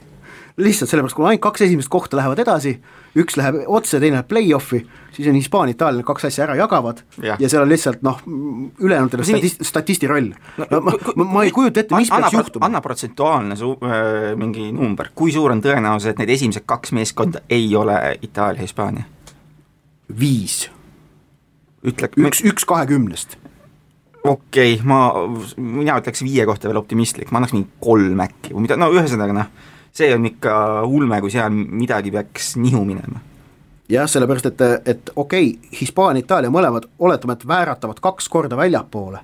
lihtsalt 0.57 0.89
sellepärast, 0.91 1.15
kui 1.17 1.25
ainult 1.25 1.41
kaks 1.41 1.63
esimest 1.65 1.89
kohta 1.89 2.17
lähevad 2.17 2.39
edasi, 2.43 2.75
üks 3.17 3.37
läheb 3.39 3.63
otse, 3.65 3.97
teine 3.97 4.19
läheb 4.19 4.27
play-off'i, 4.29 4.83
siis 5.15 5.27
on 5.29 5.37
Hispaania, 5.37 5.73
Itaalia 5.73 6.01
need 6.01 6.07
kaks 6.07 6.27
asja 6.29 6.45
ära 6.45 6.57
jagavad 6.59 7.01
ja, 7.23 7.37
ja 7.41 7.49
seal 7.49 7.65
on 7.65 7.71
lihtsalt 7.71 8.03
noh, 8.05 8.19
ülejäänutele 8.83 9.25
statist-, 9.25 9.65
statisti 9.65 10.09
roll 10.09 10.29
no,. 10.29 10.67
No, 10.69 10.81
ma, 10.85 10.93
ma, 11.15 11.27
ma 11.37 11.45
ei 11.47 11.53
kujuta 11.55 11.81
ette, 11.81 11.97
mis 11.97 12.11
anna, 12.13 12.29
peaks 12.29 12.37
juhtuma. 12.37 12.69
anna 12.69 12.83
protsentuaalne 12.85 13.57
su-, 13.57 13.73
äh, 13.87 14.29
mingi 14.37 14.69
number, 14.75 15.09
kui 15.17 15.33
suur 15.33 15.55
on 15.55 15.63
tõenäosus, 15.65 16.13
et 16.13 16.21
need 16.21 16.35
esimesed 16.37 16.67
kaks 16.69 16.93
meeskonda 16.93 17.41
ei 17.49 17.71
ole 17.77 17.97
Itaalia, 18.21 18.61
Hispaania? 18.61 19.09
viis. 20.19 20.67
ütle 21.81 22.13
üks, 22.21 22.45
üks 22.45 22.69
kahekümnest 22.69 23.39
okei 24.23 24.77
okay,, 24.77 24.85
ma, 24.85 25.01
mina 25.57 25.97
ütleks 25.97 26.21
viie 26.21 26.45
kohta 26.45 26.69
veel 26.69 26.77
optimistlik, 26.79 27.33
ma 27.33 27.41
annaks 27.41 27.57
mingi 27.57 27.71
kolm 27.81 28.21
äkki 28.21 28.53
või 28.53 28.67
mida, 28.67 28.77
no 28.77 28.93
ühesõnaga 28.93 29.41
noh 29.41 29.71
see 29.93 30.13
on 30.15 30.25
ikka 30.25 30.55
ulme, 30.89 31.21
kui 31.21 31.31
seal 31.31 31.53
midagi 31.53 32.11
peaks 32.11 32.55
nihu 32.57 32.81
minema 32.85 33.21
jah, 33.89 34.09
sellepärast 34.09 34.45
et, 34.45 34.61
et 34.85 35.09
okei 35.15 35.49
okay,, 35.49 35.79
Hispaania, 35.81 36.23
Itaalia 36.23 36.51
mõlemad, 36.53 36.87
oletame, 36.99 37.37
et 37.37 37.47
vääratavad 37.47 37.99
kaks 38.03 38.29
korda 38.31 38.57
väljapoole, 38.57 39.19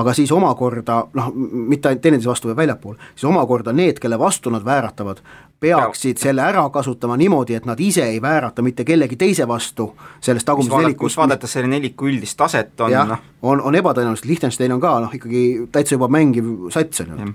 aga 0.00 0.14
siis 0.14 0.32
omakorda 0.32 1.04
noh, 1.14 1.30
mitte 1.34 1.90
ainult 1.90 2.02
teineteise 2.02 2.30
vastu, 2.30 2.50
vaid 2.50 2.58
väljapoole, 2.58 2.98
siis 3.14 3.28
omakorda 3.30 3.72
need, 3.76 4.00
kelle 4.02 4.18
vastu 4.18 4.50
nad 4.50 4.64
vääratavad, 4.66 5.22
peaksid 5.60 6.16
ja. 6.16 6.22
selle 6.22 6.42
ära 6.42 6.64
kasutama 6.72 7.16
niimoodi, 7.20 7.54
et 7.54 7.66
nad 7.68 7.80
ise 7.80 8.06
ei 8.08 8.20
väärata 8.22 8.62
mitte 8.62 8.84
kellegi 8.84 9.16
teise 9.20 9.48
vastu 9.48 9.90
sellest 10.20 10.48
tagumisest 10.48 10.82
nelikust. 10.82 11.20
vaadates 11.20 11.52
selle 11.52 11.68
neliku 11.68 12.08
üldist 12.08 12.38
taset 12.40 12.80
on 12.80 12.96
noh. 12.96 13.24
on, 13.42 13.60
on 13.60 13.74
ebatõenäoliselt, 13.76 14.28
Liechtenstein 14.30 14.72
on 14.72 14.80
ka 14.80 14.98
noh, 15.04 15.14
ikkagi 15.14 15.68
täitsa 15.72 15.98
juba 15.98 16.08
mängiv 16.08 16.70
sats 16.72 17.04
on 17.04 17.12
ju 17.12 17.34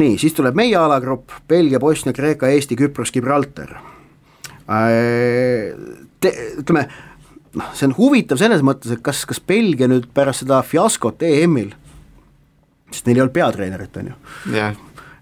nii, 0.00 0.18
siis 0.18 0.34
tuleb 0.36 0.56
meie 0.58 0.76
alagrupp, 0.78 1.32
Belgia, 1.48 1.80
Bosnia, 1.82 2.14
Kreeka, 2.16 2.50
Eesti, 2.50 2.76
Küpros, 2.78 3.12
Gibraltar. 3.14 3.76
Äh, 4.64 5.74
te, 6.20 6.32
ütleme 6.62 6.86
noh, 7.58 7.70
see 7.76 7.88
on 7.88 7.94
huvitav 7.98 8.40
selles 8.40 8.64
mõttes, 8.66 8.94
et 8.94 9.04
kas, 9.04 9.24
kas 9.28 9.40
Belgia 9.44 9.88
nüüd 9.90 10.08
pärast 10.14 10.44
seda 10.44 10.62
fiaskot 10.66 11.22
EM-il, 11.26 11.74
sest 12.90 13.06
neil 13.08 13.20
ei 13.20 13.24
olnud 13.24 13.36
peatreenerit, 13.36 14.00
on 14.00 14.10
ju 14.12 14.18
yeah., 14.54 14.74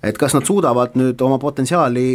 et 0.02 0.18
kas 0.18 0.34
nad 0.34 0.46
suudavad 0.46 0.96
nüüd 0.98 1.20
oma 1.22 1.38
potentsiaali 1.38 2.06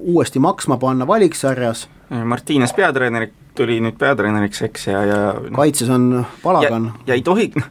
uuesti 0.00 0.40
maksma 0.40 0.78
panna 0.80 1.04
valiksarjas. 1.06 1.84
Martines 2.24 2.72
peatreener 2.72 3.26
tuli 3.54 3.76
nüüd 3.84 3.98
peatreeneriks, 4.00 4.62
eks, 4.70 4.86
ja, 4.88 5.02
ja 5.04 5.18
no, 5.36 5.52
kaitses 5.58 5.90
on 5.92 6.24
palagan. 6.42 6.92
ja 7.06 7.16
ei 7.18 7.22
tohi, 7.26 7.50
noh, 7.60 7.68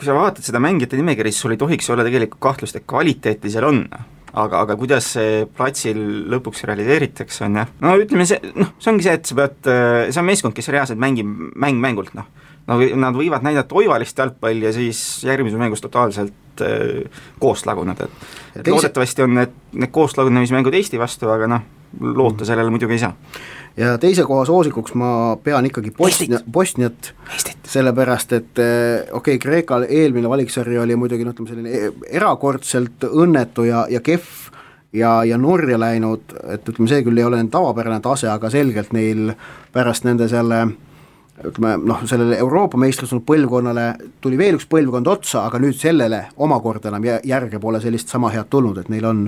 kui 0.00 0.08
sa 0.08 0.16
vaatad 0.16 0.46
seda 0.46 0.62
mängijate 0.64 0.96
nimekirja, 0.96 1.32
siis 1.32 1.44
sul 1.44 1.52
ei 1.52 1.60
tohiks 1.60 1.90
olla 1.92 2.06
tegelikult 2.06 2.40
kahtlust, 2.40 2.78
et 2.78 2.88
kvaliteeti 2.88 3.52
seal 3.52 3.68
on. 3.68 3.84
aga, 4.30 4.60
aga 4.62 4.76
kuidas 4.78 5.08
see 5.16 5.40
platsil 5.58 5.98
lõpuks 6.30 6.62
realiseeritakse, 6.70 7.42
on 7.48 7.56
jah, 7.58 7.72
no 7.82 7.96
ütleme 7.98 8.24
see, 8.30 8.38
noh, 8.54 8.70
see 8.78 8.92
ongi 8.92 9.04
see, 9.08 9.16
et 9.18 9.26
sa 9.26 9.36
pead, 9.40 9.56
see 9.66 10.20
on 10.22 10.28
meeskond, 10.28 10.54
kes 10.54 10.70
reaalselt 10.70 11.02
mängib 11.02 11.32
mäng 11.58 11.82
mängult, 11.82 12.14
noh. 12.14 12.28
no 12.70 12.78
nad 13.02 13.18
võivad 13.18 13.42
näidata 13.44 13.74
oivalist 13.76 14.22
jalgpalli 14.22 14.68
ja 14.68 14.72
siis 14.76 15.02
järgmises 15.26 15.58
mängus 15.58 15.82
totaalselt 15.82 16.62
äh, 16.62 17.20
koost 17.42 17.66
laguneda, 17.66 18.06
et 18.06 18.62
et 18.62 18.70
loodetavasti 18.70 19.26
on 19.26 19.34
need, 19.40 19.58
need 19.82 19.92
koostlagunemismängud 19.94 20.78
Eesti 20.78 21.02
vastu, 21.02 21.28
aga 21.34 21.50
noh, 21.50 21.66
loota 22.00 22.46
sellele 22.46 22.70
muidugi 22.70 22.96
ei 22.96 23.02
saa. 23.02 23.12
Ja 23.80 23.96
teise 24.00 24.26
koha 24.28 24.44
soosikuks 24.48 24.94
ma 24.98 25.10
pean 25.44 25.66
ikkagi 25.66 25.92
Bosnia, 25.96 26.40
Bosniat, 26.52 27.12
sellepärast 27.64 28.36
et 28.36 28.60
okei 28.60 29.12
okay,, 29.16 29.38
Kreekal 29.40 29.86
eelmine 29.88 30.28
valiksari 30.28 30.78
oli 30.78 30.98
muidugi 31.00 31.24
noh, 31.24 31.34
ütleme 31.34 31.54
selline 31.54 31.72
e-, 31.78 31.92
erakordselt 32.20 33.08
õnnetu 33.08 33.64
ja, 33.70 33.86
ja 33.90 34.02
kehv 34.04 34.50
ja, 34.92 35.24
ja 35.24 35.38
Norja 35.38 35.78
läinud, 35.80 36.36
et 36.50 36.68
ütleme, 36.68 36.90
see 36.90 37.02
küll 37.06 37.18
ei 37.20 37.26
ole 37.26 37.40
tavapärane 37.50 38.02
tase, 38.04 38.28
aga 38.30 38.50
selgelt 38.52 38.92
neil 38.96 39.32
pärast 39.72 40.06
nende 40.08 40.28
selle 40.30 40.64
ütleme 41.46 41.76
noh, 41.80 42.02
sellele 42.08 42.36
Euroopa 42.42 42.78
meistrusel 42.80 43.22
põlvkonnale 43.24 43.86
tuli 44.20 44.36
veel 44.36 44.58
üks 44.58 44.66
põlvkond 44.70 45.08
otsa, 45.08 45.46
aga 45.48 45.60
nüüd 45.62 45.78
sellele 45.78 46.26
omakorda 46.36 46.90
enam 46.90 47.06
järge 47.24 47.60
pole 47.62 47.80
sellist 47.80 48.12
sama 48.12 48.32
head 48.34 48.50
tulnud, 48.52 48.82
et 48.82 48.90
neil 48.92 49.06
on, 49.08 49.22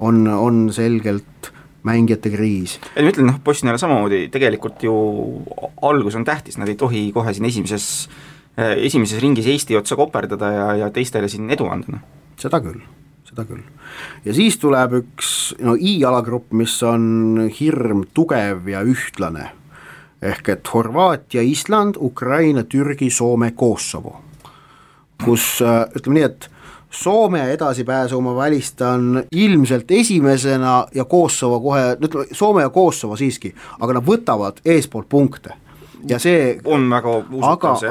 on, 0.00 0.22
on 0.32 0.62
selgelt 0.72 1.52
mängijate 1.88 2.30
kriis. 2.30 2.78
ei 2.96 3.04
ma 3.04 3.12
ütlen 3.12 3.28
noh, 3.30 3.40
Bosniale 3.44 3.80
samamoodi, 3.80 4.26
tegelikult 4.32 4.82
ju 4.86 4.94
algus 5.82 6.16
on 6.18 6.24
tähtis, 6.28 6.58
nad 6.58 6.70
ei 6.70 6.78
tohi 6.78 7.08
kohe 7.14 7.34
siin 7.34 7.48
esimeses, 7.50 8.08
eh, 8.56 8.74
esimeses 8.88 9.22
ringis 9.22 9.50
Eesti 9.50 9.76
otsa 9.76 9.98
koperdada 9.98 10.52
ja, 10.52 10.66
ja 10.84 10.90
teistele 10.90 11.28
siin 11.28 11.50
edu 11.50 11.70
anda, 11.72 11.96
noh. 11.96 12.34
seda 12.40 12.62
küll 12.64 12.82
seda 13.32 13.46
küll. 13.48 13.64
ja 14.26 14.34
siis 14.36 14.58
tuleb 14.60 14.98
üks 15.00 15.30
no 15.64 15.74
I-alagrupp, 15.74 16.52
mis 16.56 16.74
on 16.84 17.48
hirm 17.56 18.04
tugev 18.14 18.68
ja 18.68 18.84
ühtlane. 18.84 19.50
ehk 20.22 20.48
et 20.48 20.68
Horvaatia, 20.70 21.42
Island, 21.42 21.96
Ukraina, 21.98 22.62
Türgi, 22.62 23.10
Soome, 23.10 23.52
Kosovo. 23.56 24.20
kus 25.24 25.62
äh, 25.62 25.86
ütleme 25.96 26.18
nii, 26.18 26.26
et 26.28 26.50
Soome 26.92 27.46
edasipääsu 27.52 28.20
ma 28.20 28.34
välistan 28.36 29.24
ilmselt 29.32 29.90
esimesena 29.90 30.86
ja 30.94 31.04
Kosovo 31.04 31.60
kohe, 31.60 31.96
ütleme 31.96 32.26
Soome 32.32 32.62
ja 32.62 32.70
Kosovo 32.70 33.16
siiski, 33.16 33.54
aga 33.80 33.96
nad 33.96 34.04
võtavad 34.06 34.60
eespoolt 34.64 35.08
punkte. 35.08 35.56
Ja 36.08 36.18
see 36.18 36.56
on 36.66 36.88
väga 36.90 37.14
usutav 37.22 37.76
see, 37.78 37.90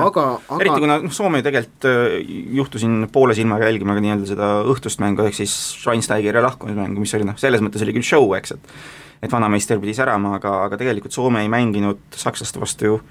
eriti 0.60 0.84
kuna 0.84 0.98
noh, 1.00 1.14
Soome 1.16 1.42
tegelikult 1.42 1.88
äh, 1.88 2.18
juhtusin 2.60 3.08
poole 3.12 3.34
silmaga 3.38 3.70
jälgima 3.70 3.96
ka 3.96 4.04
nii-öelda 4.04 4.28
seda 4.28 4.50
õhtust 4.68 5.02
mängu, 5.02 5.24
ehk 5.26 5.38
siis 5.40 5.54
Schweinsteigeri 5.80 6.44
lahkumismängu, 6.44 7.00
mis 7.02 7.16
oli 7.18 7.30
noh, 7.30 7.40
selles 7.40 7.64
mõttes 7.64 7.86
oli 7.86 7.96
küll 7.96 8.06
show, 8.06 8.36
eks, 8.38 8.58
et 8.58 8.76
et 9.22 9.30
vanameister 9.32 9.78
pidi 9.78 9.94
särama, 9.94 10.36
aga, 10.40 10.54
aga 10.66 10.78
tegelikult 10.82 11.14
Soome 11.14 11.44
ei 11.46 11.50
mänginud 11.50 12.02
sakslaste 12.18 12.62
vastu 12.62 12.88
ju 12.88 13.02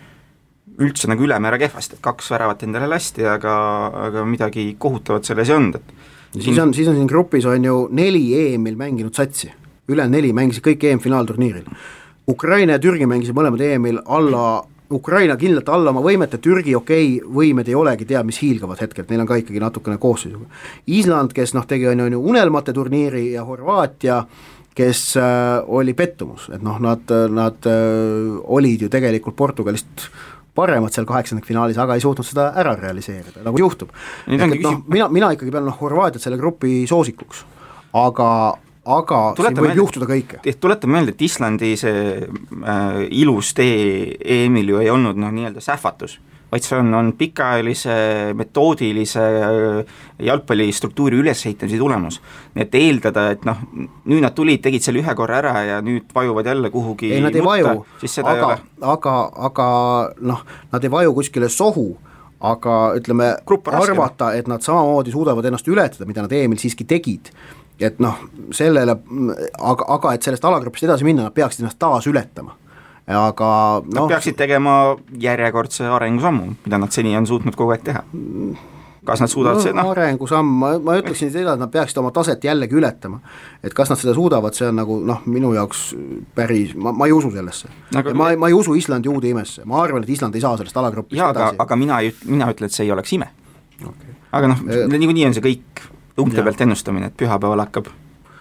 üldse 0.81 1.11
nagu 1.11 1.25
ülemäära 1.27 1.59
kehvasti, 1.61 1.99
et 1.99 2.05
kaks 2.05 2.31
väravat 2.33 2.63
endale 2.65 2.89
lasti, 2.89 3.25
aga, 3.27 3.55
aga 4.07 4.25
midagi 4.29 4.71
kohutavat 4.79 5.29
selles 5.29 5.51
ei 5.51 5.57
olnud, 5.57 5.81
et 5.81 6.43
siis 6.45 6.59
on, 6.59 6.75
siis 6.75 6.89
on 6.89 6.99
siin 6.99 7.11
grupis 7.11 7.47
on 7.51 7.65
ju 7.65 7.81
neli 7.93 8.23
EM-il 8.39 8.79
mänginud 8.81 9.17
satsi, 9.17 9.51
ülejäänud 9.91 10.17
neli 10.17 10.33
mängisid 10.37 10.65
kõik 10.65 10.87
EM-finaalturniiril. 10.93 11.67
Ukraina 12.31 12.77
ja 12.77 12.83
Türgi 12.83 13.09
mängisid 13.11 13.35
mõlemad 13.35 13.65
EM-il 13.67 13.99
alla 14.07 14.61
Ukraina 14.91 15.37
kindlalt 15.39 15.69
alla 15.71 15.93
oma 15.95 16.03
võimete, 16.03 16.41
Türgi 16.43 16.75
okei 16.75 17.17
okay,, 17.19 17.35
võimed 17.35 17.69
ei 17.71 17.77
olegi 17.79 18.07
teab 18.11 18.27
mis 18.27 18.41
hiilgavad 18.43 18.81
hetkelt, 18.83 19.11
neil 19.11 19.23
on 19.23 19.29
ka 19.29 19.39
ikkagi 19.39 19.63
natukene 19.63 20.01
koosseisu. 20.03 20.41
Island, 20.91 21.35
kes 21.35 21.55
noh, 21.55 21.67
tegi 21.71 21.87
on 21.91 22.03
ju 22.11 22.23
unelmate 22.33 22.75
turniiri 22.75 23.29
ja 23.37 23.45
Horvaatia, 23.47 24.25
kes 24.75 25.05
äh, 25.19 25.61
oli 25.67 25.95
pettumus, 25.95 26.49
et 26.55 26.63
noh, 26.63 26.79
nad, 26.83 27.07
nad 27.31 27.71
äh, 27.71 28.35
olid 28.51 28.87
ju 28.87 28.91
tegelikult 28.91 29.39
Portugalist 29.39 30.09
paremad 30.61 30.95
seal 30.95 31.09
kaheksandikfinaalis, 31.09 31.81
aga 31.81 31.97
ei 31.97 32.05
suutnud 32.05 32.29
seda 32.29 32.51
ära 32.61 32.77
realiseerida, 32.79 33.45
nagu 33.47 33.61
juhtub. 33.61 33.93
noh, 34.31 34.83
mina, 34.87 35.09
mina 35.13 35.35
ikkagi 35.37 35.55
pean 35.55 35.67
noh, 35.69 35.79
Horvaatiat 35.81 36.23
selle 36.23 36.39
grupi 36.41 36.83
soosikuks, 36.91 37.45
aga 37.99 38.31
aga 38.91 39.19
tuletan 39.37 39.55
siin 39.55 39.61
võib 39.61 39.69
meelde, 39.69 39.83
juhtuda 39.83 40.09
kõike. 40.09 40.41
tuletan 40.61 40.93
meelde, 40.95 41.15
et 41.15 41.23
Islandi 41.23 41.75
see 41.81 42.17
äh, 42.25 43.01
ilus 43.23 43.53
tee 43.57 44.17
EM-il 44.41 44.75
ju 44.75 44.81
ei 44.81 44.91
olnud 44.93 45.21
noh, 45.21 45.33
nii-öelda 45.35 45.63
sähvatus, 45.65 46.19
vaid 46.51 46.66
see 46.66 46.78
on, 46.78 46.94
on 46.94 47.12
pikaajalise 47.18 47.94
metoodilise 48.34 49.20
äh, 49.20 49.94
jalgpallistruktuuri 50.18 51.16
ülesehitamise 51.16 51.78
tulemus. 51.78 52.20
nii 52.55 52.64
et 52.66 52.74
eeldada, 52.74 53.28
et 53.34 53.44
noh, 53.46 53.61
nüüd 54.11 54.24
nad 54.24 54.34
tulid, 54.34 54.62
tegid 54.64 54.84
selle 54.84 55.03
ühe 55.03 55.14
korra 55.18 55.38
ära 55.38 55.55
ja 55.66 55.80
nüüd 55.84 56.11
vajuvad 56.14 56.51
jälle 56.51 56.70
kuhugi 56.70 57.12
ei, 57.14 57.22
nad 57.24 57.34
ei 57.34 57.44
vaju, 57.44 57.74
aga, 58.24 58.53
aga, 58.94 59.16
aga 59.51 59.66
noh, 60.32 60.44
nad 60.72 60.84
ei 60.84 60.90
vaju 60.90 61.14
kuskile 61.20 61.48
sohu, 61.53 61.88
aga 62.40 62.76
ütleme, 62.98 63.32
arvata, 63.70 64.32
et 64.34 64.48
nad 64.48 64.64
samamoodi 64.64 65.12
suudavad 65.12 65.46
ennast 65.46 65.68
ületada, 65.68 66.09
mida 66.09 66.24
nad 66.24 66.32
EM-il 66.32 66.61
siiski 66.61 66.88
tegid. 66.88 67.30
et 67.80 67.96
noh, 68.03 68.18
sellele, 68.53 68.92
aga, 69.57 69.84
aga 69.94 70.11
et 70.12 70.26
sellest 70.26 70.44
alagrupist 70.44 70.84
edasi 70.84 71.07
minna, 71.07 71.28
nad 71.28 71.36
peaksid 71.36 71.62
ennast 71.62 71.78
taas 71.80 72.09
ületama 72.11 72.59
aga 73.17 73.53
noh 73.85 74.03
Nad 74.03 74.13
peaksid 74.15 74.37
tegema 74.39 74.97
järjekordse 75.21 75.89
arengusammu, 75.91 76.53
mida 76.65 76.79
nad 76.79 76.93
seni 76.95 77.17
on 77.19 77.27
suutnud 77.27 77.57
kogu 77.59 77.75
aeg 77.75 77.87
teha. 77.87 78.05
kas 79.07 79.23
nad 79.23 79.31
suudavad 79.33 79.57
no, 79.57 79.63
seda? 79.65 79.85
arengusamm, 79.91 80.51
ma, 80.61 80.73
ma 80.85 80.97
ütleksin 81.01 81.33
seda, 81.33 81.55
et 81.57 81.63
nad 81.63 81.71
peaksid 81.73 81.99
oma 82.03 82.11
taset 82.15 82.45
jällegi 82.45 82.77
ületama. 82.77 83.21
et 83.65 83.75
kas 83.75 83.91
nad 83.91 83.99
seda 83.99 84.15
suudavad, 84.15 84.55
see 84.55 84.69
on 84.69 84.77
nagu 84.77 84.99
noh, 85.05 85.23
minu 85.27 85.55
jaoks 85.57 85.95
päris, 86.35 86.75
ma, 86.77 86.93
ma 86.93 87.09
ei 87.09 87.17
usu 87.17 87.33
sellesse. 87.35 87.71
Aga.... 87.97 88.15
ma, 88.15 88.31
ma 88.37 88.51
ei 88.53 88.57
usu 88.57 88.75
Islandi 88.79 89.09
uude 89.09 89.33
imesse, 89.33 89.65
ma 89.65 89.81
arvan, 89.83 90.05
et 90.05 90.11
Island 90.11 90.37
ei 90.37 90.45
saa 90.45 90.57
sellest 90.61 90.77
alagrupist 90.77 91.19
jaa, 91.19 91.33
aga, 91.35 91.55
aga 91.65 91.81
mina 91.81 92.03
ei, 92.05 92.13
mina 92.27 92.51
ütlen, 92.53 92.71
et 92.71 92.77
see 92.77 92.87
ei 92.87 92.93
oleks 92.95 93.17
ime. 93.17 93.31
Okay.. 93.81 94.15
aga 94.37 94.53
noh, 94.53 94.63
niikuinii 94.93 95.31
on 95.31 95.35
see 95.35 95.47
kõik 95.49 95.89
unkte 96.21 96.45
pealt 96.45 96.61
ennustamine, 96.61 97.09
et 97.09 97.17
pühapäeval 97.17 97.65
hakkab 97.65 97.89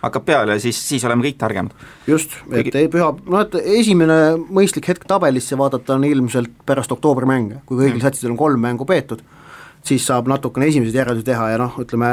hakkab 0.02 0.26
peale 0.26 0.56
ja 0.56 0.64
siis, 0.64 0.80
siis 0.90 1.04
oleme 1.08 1.26
kõik 1.28 1.40
targemad. 1.40 1.88
just, 2.08 2.36
et 2.56 2.76
ei 2.76 2.88
püha, 2.92 3.12
noh 3.26 3.42
et 3.44 3.58
esimene 3.80 4.38
mõistlik 4.50 4.88
hetk 4.92 5.08
tabelisse 5.08 5.58
vaadata 5.60 5.98
on 5.98 6.08
ilmselt 6.08 6.54
pärast 6.66 6.92
oktoobrimänge, 6.96 7.64
kui 7.66 7.82
kõigil 7.82 8.00
mm. 8.00 8.06
satsidel 8.08 8.36
on 8.36 8.40
kolm 8.40 8.64
mängu 8.64 8.88
peetud, 8.88 9.24
siis 9.86 10.06
saab 10.08 10.30
natukene 10.32 10.70
esimesed 10.72 10.96
järeldusi 10.96 11.28
teha 11.32 11.50
ja 11.54 11.60
noh, 11.62 11.76
ütleme 11.82 12.12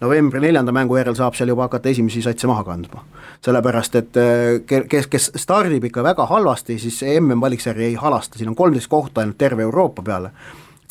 novembri 0.00 0.42
neljanda 0.44 0.74
mängu 0.76 0.96
järel 1.00 1.16
saab 1.16 1.36
seal 1.38 1.52
juba 1.52 1.68
hakata 1.68 1.92
esimesi 1.92 2.24
satse 2.24 2.50
maha 2.50 2.64
kandma. 2.68 3.04
sellepärast, 3.42 3.96
et 3.98 4.16
eh, 4.20 4.84
kes, 4.88 5.08
kes 5.10 5.30
stardib 5.40 5.88
ikka 5.88 6.04
väga 6.04 6.26
halvasti, 6.30 6.78
siis 6.78 7.00
MM-valiksarja 7.18 7.88
ei 7.88 7.96
halasta, 7.98 8.38
siin 8.38 8.52
on 8.52 8.58
kolmteist 8.58 8.90
kohta 8.92 9.24
ainult 9.24 9.38
terve 9.38 9.62
Euroopa 9.62 10.02
peale 10.02 10.30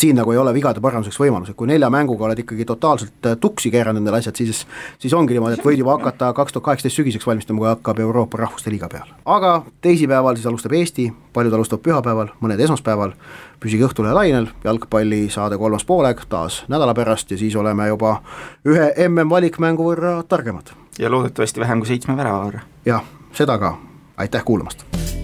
siin 0.01 0.17
nagu 0.17 0.31
ei 0.33 0.39
ole 0.41 0.53
vigade 0.53 0.81
paranduseks 0.81 1.19
võimalused, 1.21 1.55
kui 1.57 1.69
nelja 1.69 1.89
mänguga 1.93 2.25
oled 2.27 2.39
ikkagi 2.41 2.65
totaalselt 2.65 3.27
äh, 3.29 3.37
tuksi 3.39 3.71
keeranud 3.73 4.01
nendel 4.01 4.17
asjad, 4.17 4.37
siis 4.37 4.63
siis 4.99 5.13
ongi 5.17 5.35
niimoodi, 5.37 5.59
et 5.59 5.65
võid 5.65 5.81
juba 5.81 5.95
hakata 5.97 6.31
kaks 6.37 6.55
tuhat 6.55 6.65
kaheksateist 6.69 6.97
sügiseks 6.97 7.27
valmistuma, 7.27 7.61
kui 7.61 7.69
hakkab 7.69 8.01
Euroopa 8.01 8.41
Rahvuste 8.41 8.73
Liiga 8.73 8.89
peale. 8.89 9.13
aga 9.25 9.53
teisipäeval 9.81 10.39
siis 10.39 10.49
alustab 10.49 10.73
Eesti, 10.77 11.07
paljud 11.33 11.53
alustavad 11.53 11.85
pühapäeval, 11.85 12.33
mõned 12.41 12.65
esmaspäeval, 12.65 13.15
püsige 13.61 13.85
Õhtulehe 13.85 14.17
lainel, 14.17 14.49
jalgpallisaade 14.63 15.59
kolmas 15.61 15.85
poolaeg 15.85 16.25
taas 16.29 16.63
nädala 16.71 16.95
pärast 16.97 17.31
ja 17.31 17.37
siis 17.37 17.55
oleme 17.55 17.87
juba 17.91 18.17
ühe 18.65 18.91
MM-valikmängu 19.07 19.91
võrra 19.91 20.17
targemad. 20.27 20.73
ja 20.99 21.11
loodetavasti 21.11 21.59
vähem 21.59 21.83
kui 21.83 21.93
seitsme 21.93 22.17
värava 22.17 22.45
võrra. 22.47 22.67
jah, 22.85 23.05
seda 23.37 23.57
ka, 23.61 23.77
aitäh 24.17 24.45
kuulamast! 24.45 25.20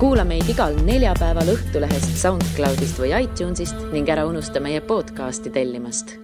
Kuula 0.00 0.24
meid 0.24 0.48
igal 0.48 0.78
neljapäeval 0.86 1.50
Õhtulehest, 1.52 2.14
SoundCloudist 2.22 3.02
või 3.02 3.12
iTunesist 3.18 3.84
ning 3.92 4.08
ära 4.08 4.24
unusta 4.30 4.62
meie 4.64 4.80
podcasti 4.80 5.52
tellimast 5.52 6.16